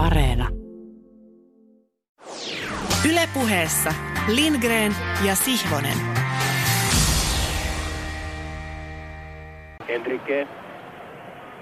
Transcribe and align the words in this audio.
Areena. 0.00 0.48
Ylepuheessa 3.10 3.90
Lindgren 4.28 4.94
ja 5.24 5.34
Sihvonen. 5.34 5.98
Enrique, 9.88 10.48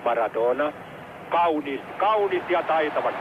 Maradona, 0.04 0.72
kaunis, 1.30 1.80
kaunis 1.98 2.42
ja 2.48 2.62
taitava. 2.62 3.12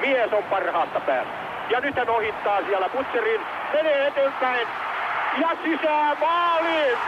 Mies 0.00 0.32
on 0.32 0.44
parhaasta 0.44 1.00
päästä. 1.00 1.32
Ja 1.70 1.80
nyt 1.80 1.96
hän 1.96 2.10
ohittaa 2.10 2.62
siellä 2.66 2.88
Butcherin, 2.88 3.40
menee 3.72 4.06
eteenpäin 4.06 4.66
ja 5.40 5.48
sisään 5.64 6.18
maaliin. 6.20 6.98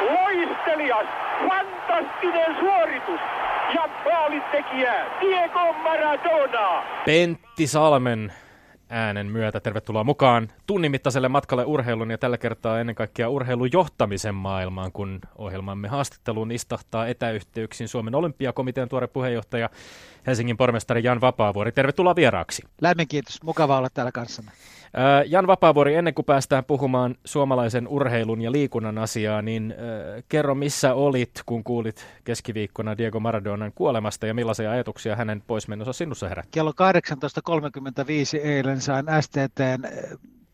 Loistelias, 0.00 1.06
fantastinen 1.48 2.56
suoritus. 2.60 3.20
Tekijä 4.52 5.20
Diego 5.20 5.72
Maradona. 5.72 6.82
Pentti 7.04 7.66
Salmen 7.66 8.32
äänen 8.88 9.26
myötä. 9.26 9.60
Tervetuloa 9.60 10.04
mukaan 10.04 10.48
tunnimittaiselle 10.66 11.28
matkalle 11.28 11.64
urheilun 11.64 12.10
ja 12.10 12.18
tällä 12.18 12.38
kertaa 12.38 12.80
ennen 12.80 12.94
kaikkea 12.94 13.28
urheilujohtamisen 13.28 14.34
maailmaan, 14.34 14.92
kun 14.92 15.20
ohjelmamme 15.38 15.88
haastatteluun 15.88 16.52
istahtaa 16.52 17.06
etäyhteyksin 17.06 17.88
Suomen 17.88 18.14
olympiakomitean 18.14 18.88
tuore 18.88 19.06
puheenjohtaja 19.06 19.70
Helsingin 20.26 20.56
pormestari 20.56 21.04
Jan 21.04 21.20
Vapaavuori. 21.20 21.72
Tervetuloa 21.72 22.16
vieraaksi. 22.16 22.62
Lämmin 22.80 23.08
kiitos, 23.08 23.42
mukava 23.42 23.78
olla 23.78 23.88
täällä 23.94 24.12
Jan 25.26 25.46
Vapaavuori, 25.46 25.94
ennen 25.94 26.14
kuin 26.14 26.24
päästään 26.24 26.64
puhumaan 26.64 27.14
suomalaisen 27.24 27.88
urheilun 27.88 28.40
ja 28.40 28.52
liikunnan 28.52 28.98
asiaa, 28.98 29.42
niin 29.42 29.74
kerro 30.28 30.54
missä 30.54 30.94
olit, 30.94 31.30
kun 31.46 31.64
kuulit 31.64 32.06
keskiviikkona 32.24 32.98
Diego 32.98 33.20
Maradonan 33.20 33.72
kuolemasta 33.74 34.26
ja 34.26 34.34
millaisia 34.34 34.70
ajatuksia 34.70 35.16
hänen 35.16 35.42
poismenossa 35.46 35.92
sinussa 35.92 36.28
herätti? 36.28 36.50
Kello 36.52 36.70
18.35 36.70 38.46
eilen 38.46 38.80
sain 38.80 39.06
STTn 39.20 39.88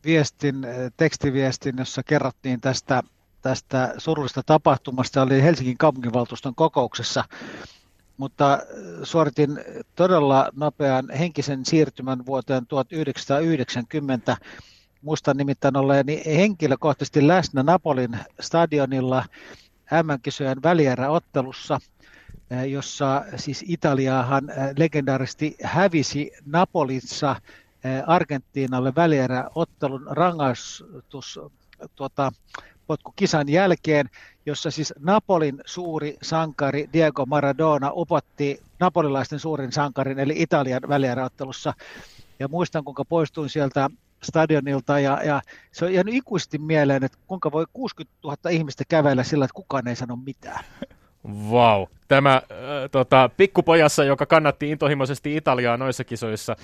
viestin, 0.04 0.66
tekstiviestin, 0.96 1.74
jossa 1.78 2.02
kerrottiin 2.02 2.60
tästä, 2.60 3.02
tästä 3.42 3.94
surullisesta 3.98 4.42
tapahtumasta. 4.46 5.22
Oli 5.22 5.42
Helsingin 5.42 5.78
kaupunginvaltuuston 5.78 6.54
kokouksessa 6.54 7.24
mutta 8.16 8.52
äh, 8.52 8.60
suoritin 9.02 9.58
todella 9.94 10.50
nopean 10.56 11.10
henkisen 11.10 11.64
siirtymän 11.64 12.26
vuoteen 12.26 12.66
1990. 12.66 14.36
Muistan 15.02 15.36
nimittäin 15.36 15.76
olleeni 15.76 16.22
henkilökohtaisesti 16.26 17.26
läsnä 17.26 17.62
Napolin 17.62 18.18
stadionilla 18.40 19.24
M-kisojen 20.02 20.62
välieräottelussa, 20.62 21.78
äh, 22.52 22.68
jossa 22.68 23.24
siis 23.36 23.64
Italiahan 23.68 24.50
äh, 24.50 24.70
legendaaristi 24.76 25.56
hävisi 25.62 26.30
Napolissa 26.46 27.36
Argentiinalle 28.06 28.92
välieräottelun 28.94 30.06
rangaistus 30.10 31.40
tuota, 31.94 32.32
potkukisan 32.86 33.48
jälkeen, 33.48 34.10
jossa 34.46 34.70
siis 34.70 34.94
Napolin 35.00 35.60
suuri 35.66 36.16
sankari 36.22 36.88
Diego 36.92 37.26
Maradona 37.26 37.90
upotti 37.94 38.60
napolilaisten 38.80 39.38
suurin 39.38 39.72
sankarin 39.72 40.18
eli 40.18 40.34
Italian 40.36 40.82
välieräottelussa. 40.88 41.74
Ja 42.38 42.48
muistan, 42.48 42.84
kuinka 42.84 43.04
poistuin 43.04 43.48
sieltä 43.48 43.90
stadionilta 44.22 45.00
ja, 45.00 45.22
ja 45.22 45.42
se 45.72 45.84
on 45.84 45.94
jäänyt 45.94 46.14
ikuisesti 46.14 46.58
mieleen, 46.58 47.04
että 47.04 47.18
kuinka 47.26 47.52
voi 47.52 47.66
60 47.72 48.16
000 48.24 48.36
ihmistä 48.50 48.84
kävellä 48.88 49.24
sillä, 49.24 49.44
että 49.44 49.54
kukaan 49.54 49.88
ei 49.88 49.96
sano 49.96 50.16
mitään. 50.16 50.64
Vau. 51.50 51.78
Wow. 51.78 51.95
Tämä 52.08 52.34
äh, 52.34 52.42
tota, 52.90 53.30
pikkupojassa, 53.36 54.04
joka 54.04 54.26
kannatti 54.26 54.70
intohimoisesti 54.70 55.36
Italiaa 55.36 55.76
noissa 55.76 56.04
kisoissa 56.04 56.56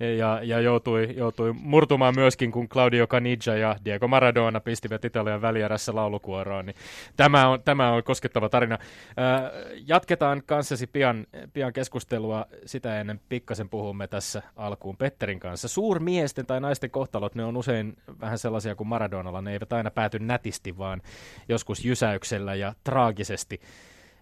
ja, 0.00 0.40
ja 0.42 0.60
joutui, 0.60 1.14
joutui 1.16 1.52
murtumaan 1.52 2.14
myöskin, 2.16 2.52
kun 2.52 2.68
Claudio 2.68 3.06
Caniggia 3.06 3.56
ja 3.56 3.76
Diego 3.84 4.08
Maradona 4.08 4.60
pistivät 4.60 5.04
Italian 5.04 5.42
välierässä 5.42 5.94
laulukuoroon. 5.94 6.66
Niin 6.66 6.76
tämä, 7.16 7.48
on, 7.48 7.62
tämä 7.62 7.92
on 7.92 8.02
koskettava 8.02 8.48
tarina. 8.48 8.74
Äh, 8.74 9.50
jatketaan 9.86 10.42
kanssasi 10.46 10.86
pian, 10.86 11.26
pian 11.52 11.72
keskustelua. 11.72 12.46
Sitä 12.66 13.00
ennen 13.00 13.20
pikkasen 13.28 13.68
puhumme 13.68 14.06
tässä 14.06 14.42
alkuun 14.56 14.96
Petterin 14.96 15.40
kanssa. 15.40 15.68
Suurmiesten 15.68 16.46
tai 16.46 16.60
naisten 16.60 16.90
kohtalot, 16.90 17.34
ne 17.34 17.44
on 17.44 17.56
usein 17.56 17.96
vähän 18.20 18.38
sellaisia 18.38 18.74
kuin 18.74 18.88
Maradonalla. 18.88 19.42
Ne 19.42 19.52
eivät 19.52 19.72
aina 19.72 19.90
pääty 19.90 20.18
nätisti, 20.18 20.78
vaan 20.78 21.02
joskus 21.48 21.84
jysäyksellä 21.84 22.54
ja 22.54 22.74
traagisesti 22.84 23.60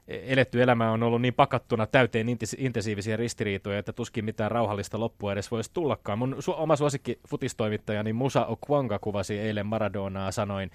eletty 0.09 0.63
elämä 0.63 0.91
on 0.93 1.03
ollut 1.03 1.23
niin 1.23 1.35
pakattuna 1.35 1.87
täyteen 1.87 2.27
intensiivisiä 2.59 3.17
ristiriitoja, 3.17 3.79
että 3.79 3.93
tuskin 3.93 4.25
mitään 4.25 4.51
rauhallista 4.51 5.01
loppua 5.01 5.33
edes 5.33 5.51
voisi 5.51 5.71
tullakaan. 5.73 6.19
Mun 6.19 6.37
su- 6.39 6.55
oma 6.57 6.77
suosikki 6.77 7.19
futistoimittajani 7.29 8.13
Musa 8.13 8.47
Okwanga 8.47 8.99
kuvasi 8.99 9.39
eilen 9.39 9.67
Maradonaa 9.67 10.33
sanoin 10.33 10.71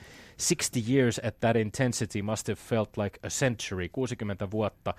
60 0.47 0.91
years 0.91 1.21
at 1.23 1.39
that 1.39 1.55
intensity 1.55 2.21
must 2.21 2.47
have 2.47 2.59
felt 2.69 2.97
like 2.97 3.19
a 3.23 3.29
century, 3.29 3.89
60 3.89 4.51
vuotta 4.51 4.93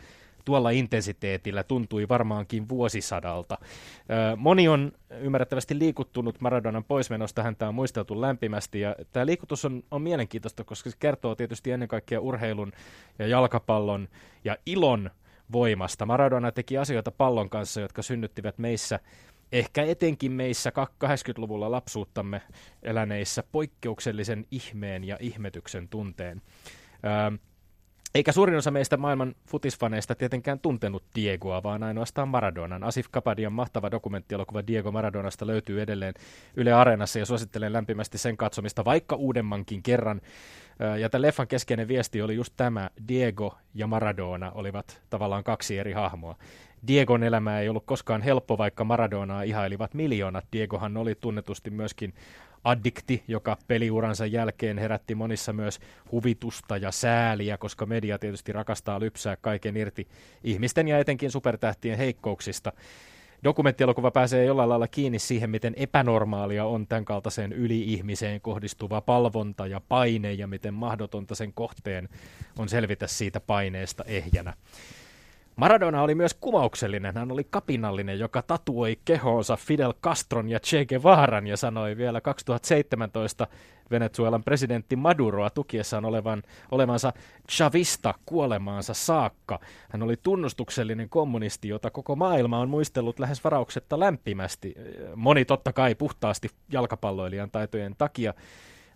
tuolla 0.45 0.71
intensiteetillä 0.71 1.63
tuntui 1.63 2.09
varmaankin 2.09 2.69
vuosisadalta. 2.69 3.59
Moni 4.37 4.69
on 4.69 4.93
ymmärrettävästi 5.21 5.79
liikuttunut 5.79 6.41
Maradonan 6.41 6.85
poismenosta, 6.85 7.43
häntä 7.43 7.69
on 7.69 7.75
muisteltu 7.75 8.21
lämpimästi 8.21 8.81
ja 8.81 8.97
tämä 9.13 9.27
liikutus 9.27 9.65
on, 9.65 9.83
on 9.91 10.03
mielenkiintoista, 10.03 10.65
koska 10.65 10.91
se 10.91 10.97
kertoo 10.99 11.35
tietysti 11.35 11.71
ennen 11.71 11.89
kaikkea 11.89 12.21
urheilun 12.21 12.73
ja 13.19 13.27
jalkapallon 13.27 14.09
ja 14.45 14.57
ilon 14.67 15.11
voimasta. 15.53 16.07
Maradona 16.07 16.53
teki 16.53 16.79
asioita 16.79 17.11
pallon 17.11 17.51
kanssa, 17.51 17.81
jotka 17.81 18.03
synnyttivät 18.03 18.59
meissä 18.59 19.01
ehkä 19.53 19.85
etenkin 19.85 20.33
meissä 20.33 20.73
80-luvulla 21.05 21.71
lapsuuttamme 21.71 22.43
eläneissä 22.83 23.45
poikkeuksellisen 23.53 24.47
ihmeen 24.51 25.05
ja 25.05 25.17
ihmetyksen 25.21 25.89
tunteen. 25.89 26.43
Eikä 28.15 28.33
suurin 28.33 28.57
osa 28.57 28.71
meistä 28.71 28.97
maailman 28.97 29.35
futisfaneista 29.47 30.15
tietenkään 30.15 30.61
tuntenut 30.61 31.03
Diegoa, 31.15 31.63
vaan 31.63 31.83
ainoastaan 31.83 32.29
Maradonan. 32.29 32.85
Asif 32.85 33.07
Kapadian 33.11 33.53
mahtava 33.53 33.91
dokumenttielokuva 33.91 34.67
Diego 34.67 34.93
Maradonasta 34.93 35.47
löytyy 35.47 35.83
edelleen 35.83 36.15
Yle 36.57 36.73
Areenassa 36.73 37.19
ja 37.19 37.27
suosittelen 37.27 37.73
lämpimästi 37.73 38.19
sen 38.19 38.37
katsomista 38.37 38.85
vaikka 38.85 39.17
uudemmankin 39.17 39.83
kerran. 39.83 40.21
Ja 41.01 41.11
tämän 41.11 41.23
leffan 41.23 41.49
keskeinen 41.49 41.89
viesti 41.89 42.23
oli 42.23 42.35
just 42.35 42.53
tämä, 42.57 42.91
Diego 43.09 43.59
ja 43.75 43.87
Maradona 43.87 44.51
olivat 44.51 45.03
tavallaan 45.11 45.45
kaksi 45.45 45.79
eri 45.79 45.93
hahmoa. 45.93 46.37
Diegon 46.87 47.23
elämä 47.23 47.61
ei 47.61 47.69
ollut 47.69 47.87
koskaan 47.87 48.23
helppo, 48.23 48.59
vaikka 48.59 48.85
Maradonaa 48.85 49.43
ihailivat 49.43 49.95
miljoonat. 49.95 50.45
Diegohan 50.53 50.97
oli 50.97 51.15
tunnetusti 51.15 51.71
myöskin 51.71 52.15
addikti, 52.65 53.25
joka 53.29 53.57
peliuransa 53.69 54.27
jälkeen 54.27 54.79
herätti 54.79 55.15
monissa 55.15 55.53
myös 55.53 55.81
huvitusta 56.13 56.77
ja 56.77 56.91
sääliä, 56.91 57.59
koska 57.59 57.87
media 57.87 58.19
tietysti 58.19 58.53
rakastaa 58.53 59.01
lypsää 59.01 59.37
kaiken 59.37 59.77
irti 59.77 60.09
ihmisten 60.45 60.89
ja 60.89 60.99
etenkin 60.99 61.31
supertähtien 61.31 61.99
heikkouksista. 61.99 62.73
Dokumenttielokuva 63.45 64.11
pääsee 64.11 64.45
jollain 64.45 64.69
lailla 64.69 64.89
kiinni 64.89 65.19
siihen, 65.19 65.51
miten 65.51 65.75
epänormaalia 65.77 66.65
on 66.65 66.87
tämän 66.87 67.05
kaltaiseen 67.05 67.53
yli-ihmiseen 67.53 68.41
kohdistuva 68.41 69.01
palvonta 69.01 69.67
ja 69.67 69.81
paine 69.89 70.33
ja 70.33 70.47
miten 70.47 70.75
mahdotonta 70.75 71.35
sen 71.35 71.53
kohteen 71.53 72.09
on 72.59 72.69
selvitä 72.69 73.07
siitä 73.07 73.41
paineesta 73.41 74.05
ehjänä. 74.05 74.55
Maradona 75.63 76.03
oli 76.03 76.15
myös 76.15 76.35
kumauksellinen. 76.35 77.17
Hän 77.17 77.33
oli 77.33 77.45
kapinallinen, 77.51 78.19
joka 78.19 78.43
tatuoi 78.43 78.99
kehoonsa 79.05 79.57
Fidel 79.57 79.93
Castron 80.03 80.49
ja 80.49 80.61
Che 80.61 80.87
Guevaran 80.87 81.47
ja 81.47 81.57
sanoi 81.57 81.97
vielä 81.97 82.21
2017 82.21 83.47
Venezuelan 83.91 84.45
presidentti 84.45 84.97
Maduroa 84.97 85.51
tukiessaan 85.51 86.05
olevan, 86.05 86.43
olevansa 86.71 87.13
chavista 87.51 88.15
kuolemaansa 88.27 88.95
saakka. 88.95 89.61
Hän 89.91 90.03
oli 90.03 90.17
tunnustuksellinen 90.23 91.09
kommunisti, 91.09 91.69
jota 91.69 91.91
koko 91.91 92.17
maailma 92.17 92.59
on 92.59 92.69
muistellut 92.69 93.19
lähes 93.19 93.45
varauksetta 93.45 94.01
lämpimästi. 94.01 94.75
Moni 95.17 95.45
totta 95.45 95.73
kai 95.73 95.95
puhtaasti 95.95 96.49
jalkapalloilijan 96.73 97.51
taitojen 97.51 97.95
takia. 97.99 98.35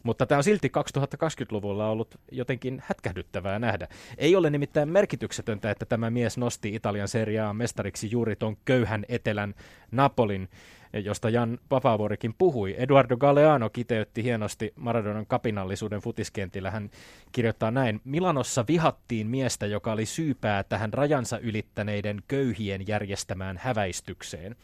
Mutta 0.07 0.27
tämä 0.27 0.37
on 0.37 0.45
silti 0.45 0.73
2020-luvulla 0.99 1.91
ollut 1.91 2.21
jotenkin 2.33 2.83
hätkähdyttävää 2.87 3.59
nähdä. 3.59 3.89
Ei 4.19 4.37
ole 4.37 4.51
nimittäin 4.51 4.89
merkityksetöntä, 4.89 5.71
että 5.71 5.87
tämä 5.87 6.11
mies 6.11 6.39
nosti 6.39 6.75
Italian 6.75 7.09
seriaa 7.09 7.55
mestariksi 7.55 8.11
juuri 8.11 8.37
tuon 8.37 8.57
köyhän 8.65 9.05
etelän 9.09 9.55
Napolin, 9.91 10.49
josta 10.93 11.31
Jan 11.31 11.59
Papavuorikin 11.69 12.35
puhui. 12.39 12.75
Eduardo 12.79 13.17
Galeano 13.17 13.71
kiteytti 13.71 14.23
hienosti 14.23 14.73
Maradonan 14.77 15.27
kapinallisuuden 15.27 16.01
futiskentillä. 16.01 16.71
Hän 16.71 16.91
kirjoittaa 17.33 17.71
näin. 17.71 18.01
Milanossa 18.05 18.65
vihattiin 18.69 19.27
miestä, 19.27 19.67
joka 19.67 19.93
oli 19.93 20.07
syypää 20.07 20.65
tähän 20.65 20.93
rajansa 20.93 21.39
ylittäneiden 21.39 22.23
köyhien 22.29 22.87
järjestämään 22.87 23.57
häväistykseen. 23.63 24.57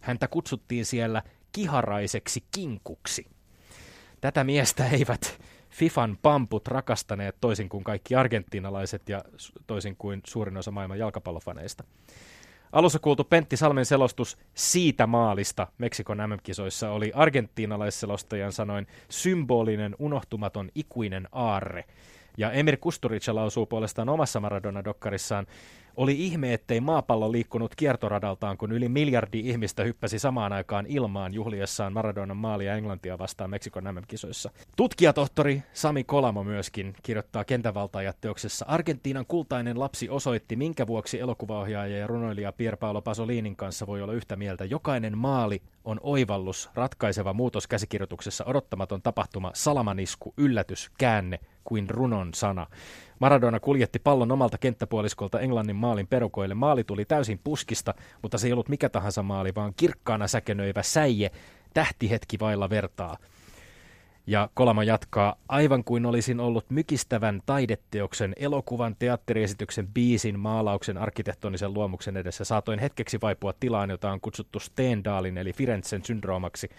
Häntä 0.00 0.28
kutsuttiin 0.28 0.84
siellä 0.84 1.22
kiharaiseksi 1.52 2.44
kinkuksi. 2.50 3.31
Tätä 4.22 4.44
miestä 4.44 4.88
eivät 4.88 5.40
FIFAn 5.70 6.18
pamput 6.22 6.68
rakastaneet 6.68 7.36
toisin 7.40 7.68
kuin 7.68 7.84
kaikki 7.84 8.14
argentiinalaiset 8.14 9.08
ja 9.08 9.24
toisin 9.66 9.96
kuin 9.96 10.20
suurin 10.26 10.56
osa 10.56 10.70
maailman 10.70 10.98
jalkapallofaneista. 10.98 11.84
Alussa 12.72 12.98
kuultu 12.98 13.24
Pentti 13.24 13.56
Salmen 13.56 13.86
selostus 13.86 14.38
siitä 14.54 15.06
maalista 15.06 15.66
Meksikon 15.78 16.18
MM-kisoissa 16.18 16.90
oli 16.90 17.12
argentiinalaisselostajan 17.14 18.52
sanoin 18.52 18.86
symbolinen, 19.08 19.96
unohtumaton, 19.98 20.70
ikuinen 20.74 21.28
aarre. 21.32 21.84
Ja 22.36 22.52
Emir 22.52 22.76
Kusturica 22.76 23.34
lausuu 23.34 23.66
puolestaan 23.66 24.08
omassa 24.08 24.40
Maradona-dokkarissaan, 24.40 25.46
oli 25.96 26.26
ihme, 26.26 26.54
ettei 26.54 26.80
maapallo 26.80 27.32
liikkunut 27.32 27.74
kiertoradaltaan, 27.74 28.58
kun 28.58 28.72
yli 28.72 28.88
miljardi 28.88 29.40
ihmistä 29.40 29.84
hyppäsi 29.84 30.18
samaan 30.18 30.52
aikaan 30.52 30.86
ilmaan 30.88 31.34
juhliessaan 31.34 31.92
Maradonan 31.92 32.36
maalia 32.36 32.74
Englantia 32.74 33.18
vastaan 33.18 33.50
Meksikon 33.50 33.84
MM-kisoissa. 33.84 34.50
Tutkijatohtori 34.76 35.62
Sami 35.72 36.04
Kolamo 36.04 36.44
myöskin 36.44 36.94
kirjoittaa 37.02 37.44
kentävaltaajat 37.44 38.20
teoksessa 38.20 38.64
Argentiinan 38.68 39.26
kultainen 39.26 39.80
lapsi 39.80 40.08
osoitti, 40.08 40.56
minkä 40.56 40.86
vuoksi 40.86 41.20
elokuvaohjaaja 41.20 41.98
ja 41.98 42.06
runoilija 42.06 42.52
Pier 42.52 42.76
Paolo 42.76 43.02
Pasolinin 43.02 43.56
kanssa 43.56 43.86
voi 43.86 44.02
olla 44.02 44.12
yhtä 44.12 44.36
mieltä. 44.36 44.64
Jokainen 44.64 45.18
maali 45.18 45.62
on 45.84 46.00
oivallus, 46.02 46.70
ratkaiseva 46.74 47.32
muutos 47.32 47.66
käsikirjoituksessa, 47.66 48.44
odottamaton 48.44 49.02
tapahtuma, 49.02 49.50
salamanisku, 49.54 50.34
yllätys, 50.36 50.90
käänne 50.98 51.38
kuin 51.64 51.90
runon 51.90 52.34
sana. 52.34 52.66
Maradona 53.22 53.60
kuljetti 53.60 53.98
pallon 53.98 54.32
omalta 54.32 54.58
kenttäpuoliskolta 54.58 55.40
Englannin 55.40 55.76
maalin 55.76 56.06
perukoille. 56.06 56.54
Maali 56.54 56.84
tuli 56.84 57.04
täysin 57.04 57.40
puskista, 57.44 57.94
mutta 58.22 58.38
se 58.38 58.46
ei 58.46 58.52
ollut 58.52 58.68
mikä 58.68 58.88
tahansa 58.88 59.22
maali, 59.22 59.54
vaan 59.54 59.72
kirkkaana 59.76 60.28
säkenöivä 60.28 60.82
säie, 60.82 61.30
tähtihetki 61.74 62.38
vailla 62.40 62.70
vertaa. 62.70 63.16
Ja 64.26 64.48
Kolama 64.54 64.84
jatkaa, 64.84 65.34
aivan 65.48 65.84
kuin 65.84 66.06
olisin 66.06 66.40
ollut 66.40 66.70
mykistävän 66.70 67.42
taideteoksen, 67.46 68.32
elokuvan, 68.36 68.96
teatteriesityksen, 68.98 69.88
biisin, 69.88 70.38
maalauksen, 70.38 70.98
arkkitehtonisen 70.98 71.74
luomuksen 71.74 72.16
edessä. 72.16 72.44
Saatoin 72.44 72.78
hetkeksi 72.78 73.18
vaipua 73.22 73.52
tilaan, 73.60 73.90
jota 73.90 74.10
on 74.10 74.20
kutsuttu 74.20 74.60
Stendalin 74.60 75.38
eli 75.38 75.52
Firenzen 75.52 76.04
syndroomaksi. 76.04 76.70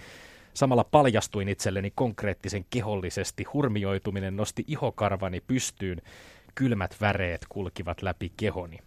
Samalla 0.54 0.84
paljastuin 0.84 1.50
itselleni 1.50 1.92
konkreettisen 1.96 2.66
kehollisesti. 2.70 3.44
Hurmioituminen 3.44 4.36
nosti 4.36 4.64
ihokarvani 4.68 5.42
pystyyn. 5.42 6.02
Kylmät 6.56 6.96
väreet 7.02 7.46
kulkivat 7.50 8.02
läpi 8.02 8.32
kehoni. 8.38 8.78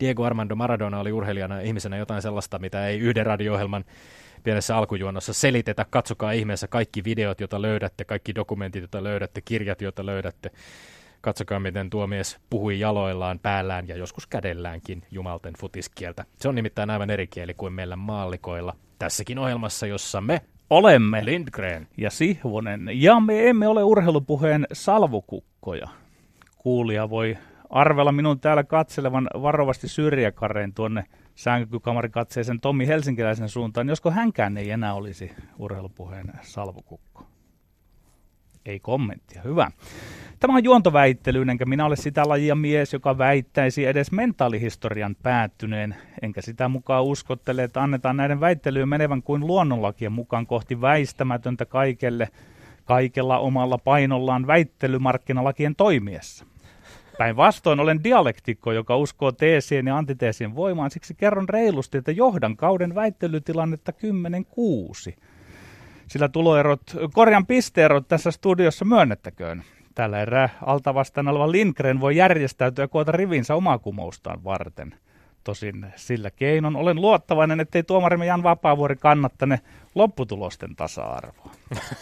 Diego 0.00 0.24
Armando 0.24 0.54
Maradona 0.54 1.00
oli 1.00 1.12
urheilijana 1.12 1.60
ihmisenä 1.60 1.96
jotain 1.96 2.22
sellaista, 2.22 2.58
mitä 2.58 2.88
ei 2.88 2.98
yhden 2.98 3.26
radio-ohjelman 3.26 3.84
pienessä 4.44 4.76
alkujuonnossa 4.76 5.32
selitetä. 5.32 5.86
Katsokaa 5.90 6.32
ihmeessä 6.32 6.68
kaikki 6.68 7.04
videot, 7.04 7.40
joita 7.40 7.62
löydätte, 7.62 8.04
kaikki 8.04 8.34
dokumentit, 8.34 8.82
joita 8.82 9.04
löydätte, 9.04 9.40
kirjat, 9.40 9.82
joita 9.82 10.06
löydätte. 10.06 10.50
Katsokaa, 11.20 11.60
miten 11.60 11.90
tuo 11.90 12.06
mies 12.06 12.38
puhui 12.50 12.80
jaloillaan, 12.80 13.38
päällään 13.38 13.88
ja 13.88 13.96
joskus 13.96 14.26
kädelläänkin 14.26 15.02
jumalten 15.10 15.54
futiskieltä. 15.58 16.24
Se 16.36 16.48
on 16.48 16.54
nimittäin 16.54 16.90
aivan 16.90 17.10
eri 17.10 17.26
kieli 17.26 17.54
kuin 17.54 17.72
meillä 17.72 17.96
maallikoilla. 17.96 18.76
Tässäkin 18.98 19.38
ohjelmassa, 19.38 19.86
jossa 19.86 20.20
me 20.20 20.40
olemme 20.70 21.24
Lindgren 21.24 21.88
ja 21.96 22.10
Sihvonen, 22.10 22.88
ja 22.92 23.20
me 23.20 23.48
emme 23.48 23.68
ole 23.68 23.84
urheilupuheen 23.84 24.66
salvukukkoja. 24.72 25.88
Kuulija 26.58 27.10
voi 27.10 27.38
arvella 27.70 28.12
minun 28.12 28.40
täällä 28.40 28.64
katselevan 28.64 29.30
varovasti 29.42 29.88
syrjäkareen 29.88 30.74
tuonne 30.74 31.04
sänkykamarikatseisen 31.34 32.60
Tommi 32.60 32.86
Helsinkiläisen 32.86 33.48
suuntaan, 33.48 33.88
josko 33.88 34.10
hänkään 34.10 34.56
ei 34.56 34.70
enää 34.70 34.94
olisi 34.94 35.32
urheilupuheen 35.58 36.32
salvukukko. 36.42 37.26
Ei 38.66 38.80
kommenttia, 38.80 39.42
hyvä. 39.42 39.70
Tämä 40.40 40.54
on 40.56 40.64
juontoväittely, 40.64 41.44
enkä 41.50 41.64
minä 41.64 41.86
ole 41.86 41.96
sitä 41.96 42.28
lajia 42.28 42.54
mies, 42.54 42.92
joka 42.92 43.18
väittäisi 43.18 43.84
edes 43.84 44.12
mentaalihistorian 44.12 45.16
päättyneen, 45.22 45.96
enkä 46.22 46.42
sitä 46.42 46.68
mukaan 46.68 47.04
uskottele, 47.04 47.62
että 47.62 47.82
annetaan 47.82 48.16
näiden 48.16 48.40
väittelyyn 48.40 48.88
menevän 48.88 49.22
kuin 49.22 49.46
luonnonlakien 49.46 50.12
mukaan 50.12 50.46
kohti 50.46 50.80
väistämätöntä 50.80 51.64
kaikelle, 51.66 52.28
kaikella 52.84 53.38
omalla 53.38 53.78
painollaan 53.78 54.46
väittelymarkkinalakien 54.46 55.76
toimiessa. 55.76 56.46
Päinvastoin 57.18 57.80
olen 57.80 58.04
dialektikko, 58.04 58.72
joka 58.72 58.96
uskoo 58.96 59.32
teesien 59.32 59.86
ja 59.86 59.96
antiteesien 59.96 60.54
voimaan, 60.54 60.90
siksi 60.90 61.14
kerron 61.14 61.48
reilusti, 61.48 61.98
että 61.98 62.12
johdan 62.12 62.56
kauden 62.56 62.94
väittelytilannetta 62.94 63.92
10-6. 65.10 65.14
Sillä 66.08 66.28
tuloerot, 66.28 66.82
korjan 67.12 67.46
pisteerot 67.46 68.08
tässä 68.08 68.30
studiossa 68.30 68.84
myönnettäköön. 68.84 69.62
Tällä 69.94 70.20
erää 70.20 70.48
altavastaan 70.66 71.28
oleva 71.28 71.52
Lindgren 71.52 72.00
voi 72.00 72.16
järjestäytyä 72.16 72.84
ja 72.84 72.88
koota 72.88 73.12
rivinsä 73.12 73.54
omaa 73.54 73.78
kumoustaan 73.78 74.44
varten. 74.44 74.94
Tosin 75.44 75.86
sillä 75.96 76.30
keinon 76.30 76.76
olen 76.76 77.00
luottavainen, 77.00 77.60
ettei 77.60 77.82
tuomarimme 77.82 78.26
Jan 78.26 78.42
Vapaavuori 78.42 78.96
kannattane 78.96 79.60
lopputulosten 79.94 80.76
tasa-arvoa. 80.76 81.50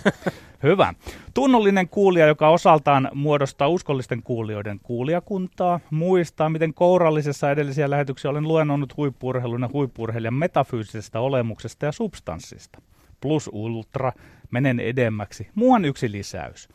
Hyvä. 0.63 0.95
Tunnollinen 1.35 1.89
kuulija, 1.89 2.27
joka 2.27 2.49
osaltaan 2.49 3.09
muodostaa 3.15 3.69
uskollisten 3.69 4.23
kuulijoiden 4.23 4.81
kuulijakuntaa, 4.83 5.81
muistaa, 5.91 6.49
miten 6.49 6.75
kourallisessa 6.75 7.51
edellisiä 7.51 7.91
lähetyksiä 7.91 8.31
olen 8.31 8.49
luennonnut 8.49 8.97
huippurheilun 8.97 9.63
ja 9.63 9.71
huippurheilijan 9.73 10.35
metafyysisestä 10.35 11.21
olemuksesta 11.21 11.87
ja 11.87 11.93
substanssista. 11.93 12.79
Plus 13.25 13.51
ultra, 13.53 14.13
menen 14.51 14.81
edemmäksi. 14.81 15.49
Muuan 15.55 15.85
yksi 15.85 16.13
lisäys. 16.13 16.69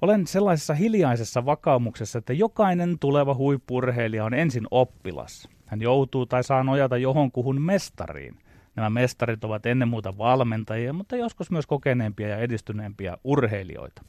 Olen 0.00 0.26
sellaisessa 0.26 0.74
hiljaisessa 0.74 1.46
vakaumuksessa, 1.46 2.18
että 2.18 2.32
jokainen 2.32 2.98
tuleva 2.98 3.34
huippurheilija 3.34 4.24
on 4.24 4.34
ensin 4.34 4.66
oppilas. 4.70 5.48
Hän 5.66 5.82
joutuu 5.82 6.26
tai 6.26 6.44
saa 6.44 6.64
nojata 6.64 6.96
johonkuhun 6.96 7.62
mestariin. 7.62 8.38
Nämä 8.76 8.90
mestarit 8.90 9.44
ovat 9.44 9.66
ennen 9.66 9.88
muuta 9.88 10.18
valmentajia, 10.18 10.92
mutta 10.92 11.16
joskus 11.16 11.50
myös 11.50 11.66
kokeneempia 11.66 12.28
ja 12.28 12.38
edistyneempiä 12.38 13.16
urheilijoita. 13.24 14.02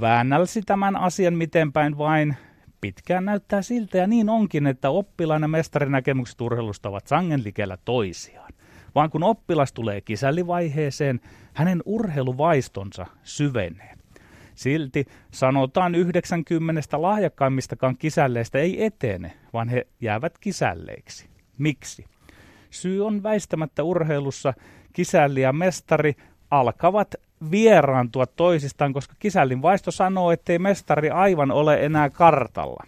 Väännälsi 0.00 0.62
tämän 0.62 0.96
asian 0.96 1.34
mitenpäin 1.34 1.98
vain. 1.98 2.36
Pitkään 2.80 3.24
näyttää 3.24 3.62
siltä 3.62 3.98
ja 3.98 4.06
niin 4.06 4.28
onkin, 4.28 4.66
että 4.66 4.90
oppilaan 4.90 5.42
ja 5.42 5.48
mestarinäkemykset 5.48 6.40
urheilusta 6.40 6.88
ovat 6.88 7.06
sangen 7.06 7.44
likellä 7.44 7.78
toisiaan. 7.84 8.54
Vaan 8.94 9.10
kun 9.10 9.22
oppilas 9.22 9.72
tulee 9.72 10.00
kisällivaiheeseen, 10.00 11.20
hänen 11.54 11.82
urheiluvaistonsa 11.84 13.06
syvenee. 13.22 13.94
Silti 14.54 15.04
sanotaan 15.30 15.94
90 15.94 17.02
lahjakkaimmistakaan 17.02 17.96
kisälleistä 17.96 18.58
ei 18.58 18.84
etene, 18.84 19.32
vaan 19.52 19.68
he 19.68 19.86
jäävät 20.00 20.38
kisälleiksi. 20.38 21.26
Miksi? 21.58 22.04
Syy 22.70 23.06
on 23.06 23.22
väistämättä 23.22 23.82
urheilussa 23.82 24.54
kisälli 24.92 25.40
ja 25.40 25.52
mestari 25.52 26.14
alkavat 26.50 27.14
vieraantua 27.50 28.26
toisistaan, 28.26 28.92
koska 28.92 29.14
kisällin 29.18 29.62
vaisto 29.62 29.90
sanoo, 29.90 30.30
ettei 30.30 30.58
mestari 30.58 31.10
aivan 31.10 31.50
ole 31.50 31.84
enää 31.84 32.10
kartalla. 32.10 32.84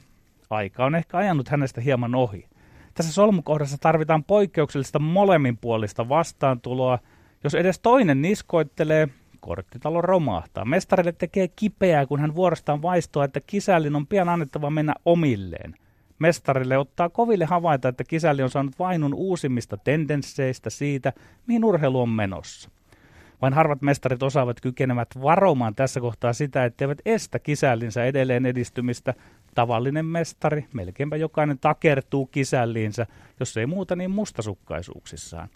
Aika 0.50 0.84
on 0.84 0.94
ehkä 0.94 1.18
ajanut 1.18 1.48
hänestä 1.48 1.80
hieman 1.80 2.14
ohi. 2.14 2.48
Tässä 2.96 3.12
solmukohdassa 3.12 3.78
tarvitaan 3.80 4.24
poikkeuksellista 4.24 4.98
molemminpuolista 4.98 6.08
vastaantuloa. 6.08 6.98
Jos 7.44 7.54
edes 7.54 7.78
toinen 7.78 8.22
niskoittelee, 8.22 9.08
korttitalo 9.40 10.02
romahtaa. 10.02 10.64
Mestarille 10.64 11.12
tekee 11.12 11.48
kipeää, 11.48 12.06
kun 12.06 12.20
hän 12.20 12.34
vuorostaan 12.34 12.82
vaistoa, 12.82 13.24
että 13.24 13.40
kisällin 13.46 13.96
on 13.96 14.06
pian 14.06 14.28
annettava 14.28 14.70
mennä 14.70 14.94
omilleen. 15.04 15.74
Mestarille 16.18 16.78
ottaa 16.78 17.08
koville 17.08 17.44
havaita, 17.44 17.88
että 17.88 18.04
kisälli 18.04 18.42
on 18.42 18.50
saanut 18.50 18.78
vainun 18.78 19.14
uusimmista 19.14 19.76
tendensseistä 19.76 20.70
siitä, 20.70 21.12
mihin 21.46 21.64
urheilu 21.64 22.00
on 22.00 22.08
menossa. 22.08 22.70
Vain 23.42 23.54
harvat 23.54 23.82
mestarit 23.82 24.22
osaavat 24.22 24.60
kykenevät 24.60 25.08
varomaan 25.22 25.74
tässä 25.74 26.00
kohtaa 26.00 26.32
sitä, 26.32 26.64
etteivät 26.64 26.98
estä 27.06 27.38
kisällinsä 27.38 28.04
edelleen 28.04 28.46
edistymistä. 28.46 29.14
Tavallinen 29.54 30.06
mestari, 30.06 30.66
melkeinpä 30.72 31.16
jokainen 31.16 31.58
takertuu 31.58 32.26
kisälliinsä, 32.26 33.06
jos 33.40 33.56
ei 33.56 33.66
muuta 33.66 33.96
niin 33.96 34.10
mustasukkaisuuksissaan. 34.10 35.48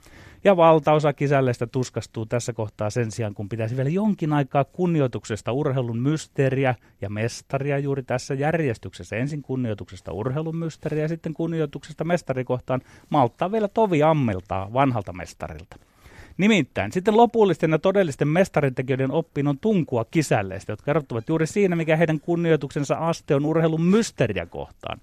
Ja 0.45 0.57
valtaosa 0.57 1.13
kisälleistä 1.13 1.67
tuskastuu 1.67 2.27
tässä 2.27 2.53
kohtaa 2.53 2.91
sen 2.91 3.11
sijaan, 3.11 3.35
kun 3.35 3.49
pitäisi 3.49 3.77
vielä 3.77 3.91
jonkin 3.91 4.33
aikaa 4.33 4.65
kunnioituksesta 4.65 5.53
urheilun 5.53 5.99
mysteeriä 5.99 6.75
ja 7.01 7.11
mestaria 7.11 7.79
juuri 7.79 8.03
tässä 8.03 8.35
järjestyksessä. 8.35 9.17
Ensin 9.17 9.43
kunnioituksesta 9.43 10.13
urheilun 10.13 10.57
mysteeriä 10.57 11.03
ja 11.05 11.09
sitten 11.09 11.35
kunnioituksesta 11.35 12.05
mestarikohtaan 12.05 12.81
malttaa 13.11 13.53
vielä 13.53 13.69
tovi 13.69 14.03
ammeltaa 14.03 14.73
vanhalta 14.73 15.13
mestarilta. 15.13 15.90
Nimittäin 16.41 16.93
sitten 16.93 17.17
lopullisten 17.17 17.71
ja 17.71 17.79
todellisten 17.79 18.29
mestarintekijöiden 18.29 19.11
oppiin 19.11 19.47
on 19.47 19.59
tunkua 19.59 20.05
kisälleistä, 20.05 20.73
jotka 20.73 20.91
erottuvat 20.91 21.29
juuri 21.29 21.47
siinä, 21.47 21.77
mikä 21.77 21.97
heidän 21.97 22.21
kunnioituksensa 22.21 22.95
aste 22.95 23.35
on 23.35 23.47
urheilun 23.47 23.83
mysteriä 23.83 24.47
kohtaan. 24.47 25.01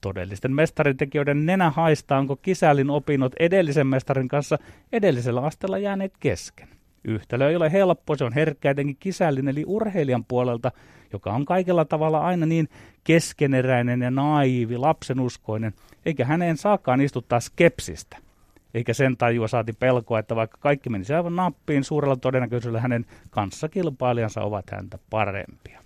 Todellisten 0.00 0.52
mestarintekijöiden 0.52 1.46
nenä 1.46 1.70
haistaa, 1.70 2.18
onko 2.18 2.36
kisällin 2.36 2.90
opinnot 2.90 3.32
edellisen 3.40 3.86
mestarin 3.86 4.28
kanssa 4.28 4.58
edellisellä 4.92 5.40
asteella 5.40 5.78
jääneet 5.78 6.12
kesken. 6.20 6.68
Yhtälö 7.04 7.50
ei 7.50 7.56
ole 7.56 7.72
helppo, 7.72 8.16
se 8.16 8.24
on 8.24 8.32
herkkä 8.32 8.70
etenkin 8.70 8.96
kisällin 9.00 9.48
eli 9.48 9.64
urheilijan 9.66 10.24
puolelta, 10.24 10.72
joka 11.12 11.32
on 11.32 11.44
kaikella 11.44 11.84
tavalla 11.84 12.20
aina 12.20 12.46
niin 12.46 12.68
keskeneräinen 13.04 14.00
ja 14.00 14.10
naivi, 14.10 14.76
lapsenuskoinen, 14.76 15.72
eikä 16.06 16.24
häneen 16.24 16.56
saakaan 16.56 17.00
istuttaa 17.00 17.40
skepsistä– 17.40 18.16
eikä 18.74 18.94
sen 18.94 19.16
tajua 19.16 19.48
saati 19.48 19.72
pelkoa, 19.72 20.18
että 20.18 20.36
vaikka 20.36 20.58
kaikki 20.60 20.90
menisi 20.90 21.14
aivan 21.14 21.36
nappiin, 21.36 21.84
suurella 21.84 22.16
todennäköisyydellä 22.16 22.80
hänen 22.80 23.06
kanssakilpailijansa 23.30 24.42
ovat 24.42 24.70
häntä 24.70 24.98
parempia. 25.10 25.80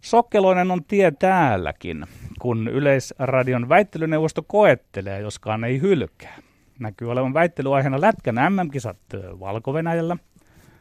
Sokkeloinen 0.00 0.70
on 0.70 0.84
tie 0.84 1.10
täälläkin, 1.10 2.06
kun 2.40 2.68
Yleisradion 2.68 3.68
väittelyneuvosto 3.68 4.42
koettelee, 4.42 5.20
joskaan 5.20 5.64
ei 5.64 5.80
hylkää. 5.80 6.38
Näkyy 6.78 7.10
olevan 7.10 7.34
väittelyaiheena 7.34 8.00
Lätkän 8.00 8.34
MM-kisat 8.34 8.98
Valko-Venäjällä, 9.40 10.16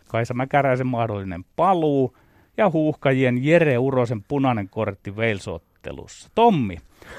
Kaisa 0.07 0.33
Mäkäräisen 0.33 0.87
mahdollinen 0.87 1.45
paluu 1.55 2.17
ja 2.57 2.69
huuhkajien 2.69 3.43
Jere 3.45 3.77
Urosen 3.77 4.23
punainen 4.23 4.69
kortti 4.69 5.11
Wales-ottelussa. 5.11 6.29
Tommi, 6.35 6.77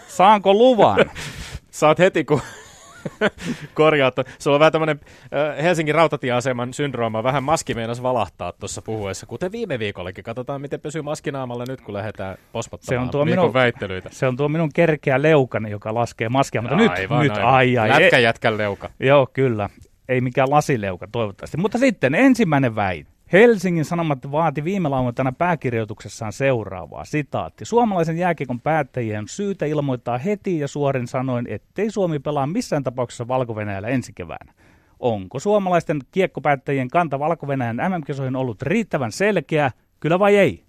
saanko 0.08 0.54
luvan? 0.54 0.98
Saat 1.70 1.98
heti, 1.98 2.24
kun 2.24 2.40
korjaat. 3.74 4.16
Sulla 4.38 4.56
on 4.56 4.60
vähän 4.60 4.72
tämmöinen 4.72 5.00
Helsingin 5.62 5.94
rautatieaseman 5.94 6.74
syndrooma, 6.74 7.22
vähän 7.22 7.44
maski 7.44 7.74
meinas 7.74 8.02
valahtaa 8.02 8.52
tuossa 8.52 8.82
puhuessa, 8.82 9.26
kuten 9.26 9.52
viime 9.52 9.78
viikollakin. 9.78 10.24
Katsotaan, 10.24 10.60
miten 10.60 10.80
pysyy 10.80 11.02
maskinaamalla 11.02 11.64
nyt, 11.68 11.80
kun 11.80 11.94
lähdetään 11.94 12.36
posmottamaan 12.52 13.02
se 13.02 13.04
on 13.04 13.10
tuo 13.10 13.24
minun, 13.24 13.54
väittelyitä. 13.54 14.08
Se 14.12 14.26
on 14.26 14.36
tuo 14.36 14.48
minun 14.48 14.70
kerkeä 14.74 15.22
leukani, 15.22 15.70
joka 15.70 15.94
laskee 15.94 16.28
maskia, 16.28 16.62
mutta 16.62 16.76
aivan, 16.76 17.18
nyt, 17.18 17.22
nyt 17.22 17.38
aivan. 17.38 17.54
ai 17.54 17.78
ai. 17.78 17.88
Lätkä 17.88 18.18
jätkän 18.18 18.58
leuka. 18.58 18.90
Joo, 19.00 19.28
kyllä. 19.32 19.68
Ei 20.08 20.20
mikään 20.20 20.50
lasileuka 20.50 21.08
toivottavasti. 21.12 21.56
Mutta 21.56 21.78
sitten 21.78 22.14
ensimmäinen 22.14 22.76
väite. 22.76 23.11
Helsingin 23.32 23.84
Sanomat 23.84 24.32
vaati 24.32 24.64
viime 24.64 24.88
lauantaina 24.88 25.32
pääkirjoituksessaan 25.32 26.32
seuraavaa. 26.32 27.04
Sitaatti. 27.04 27.64
Suomalaisen 27.64 28.18
jääkiekon 28.18 28.60
päättäjien 28.60 29.18
on 29.18 29.28
syytä 29.28 29.66
ilmoittaa 29.66 30.18
heti 30.18 30.58
ja 30.58 30.68
suorin 30.68 31.06
sanoin, 31.06 31.46
ettei 31.48 31.90
Suomi 31.90 32.18
pelaa 32.18 32.46
missään 32.46 32.84
tapauksessa 32.84 33.28
valko 33.28 33.54
ensi 33.88 34.12
keväänä. 34.12 34.52
Onko 35.00 35.38
suomalaisten 35.38 36.00
kiekkopäättäjien 36.10 36.88
kanta 36.88 37.18
valko 37.18 37.46
MM-kisoihin 37.76 38.36
ollut 38.36 38.62
riittävän 38.62 39.12
selkeä, 39.12 39.70
kyllä 40.00 40.18
vai 40.18 40.36
ei? 40.36 40.62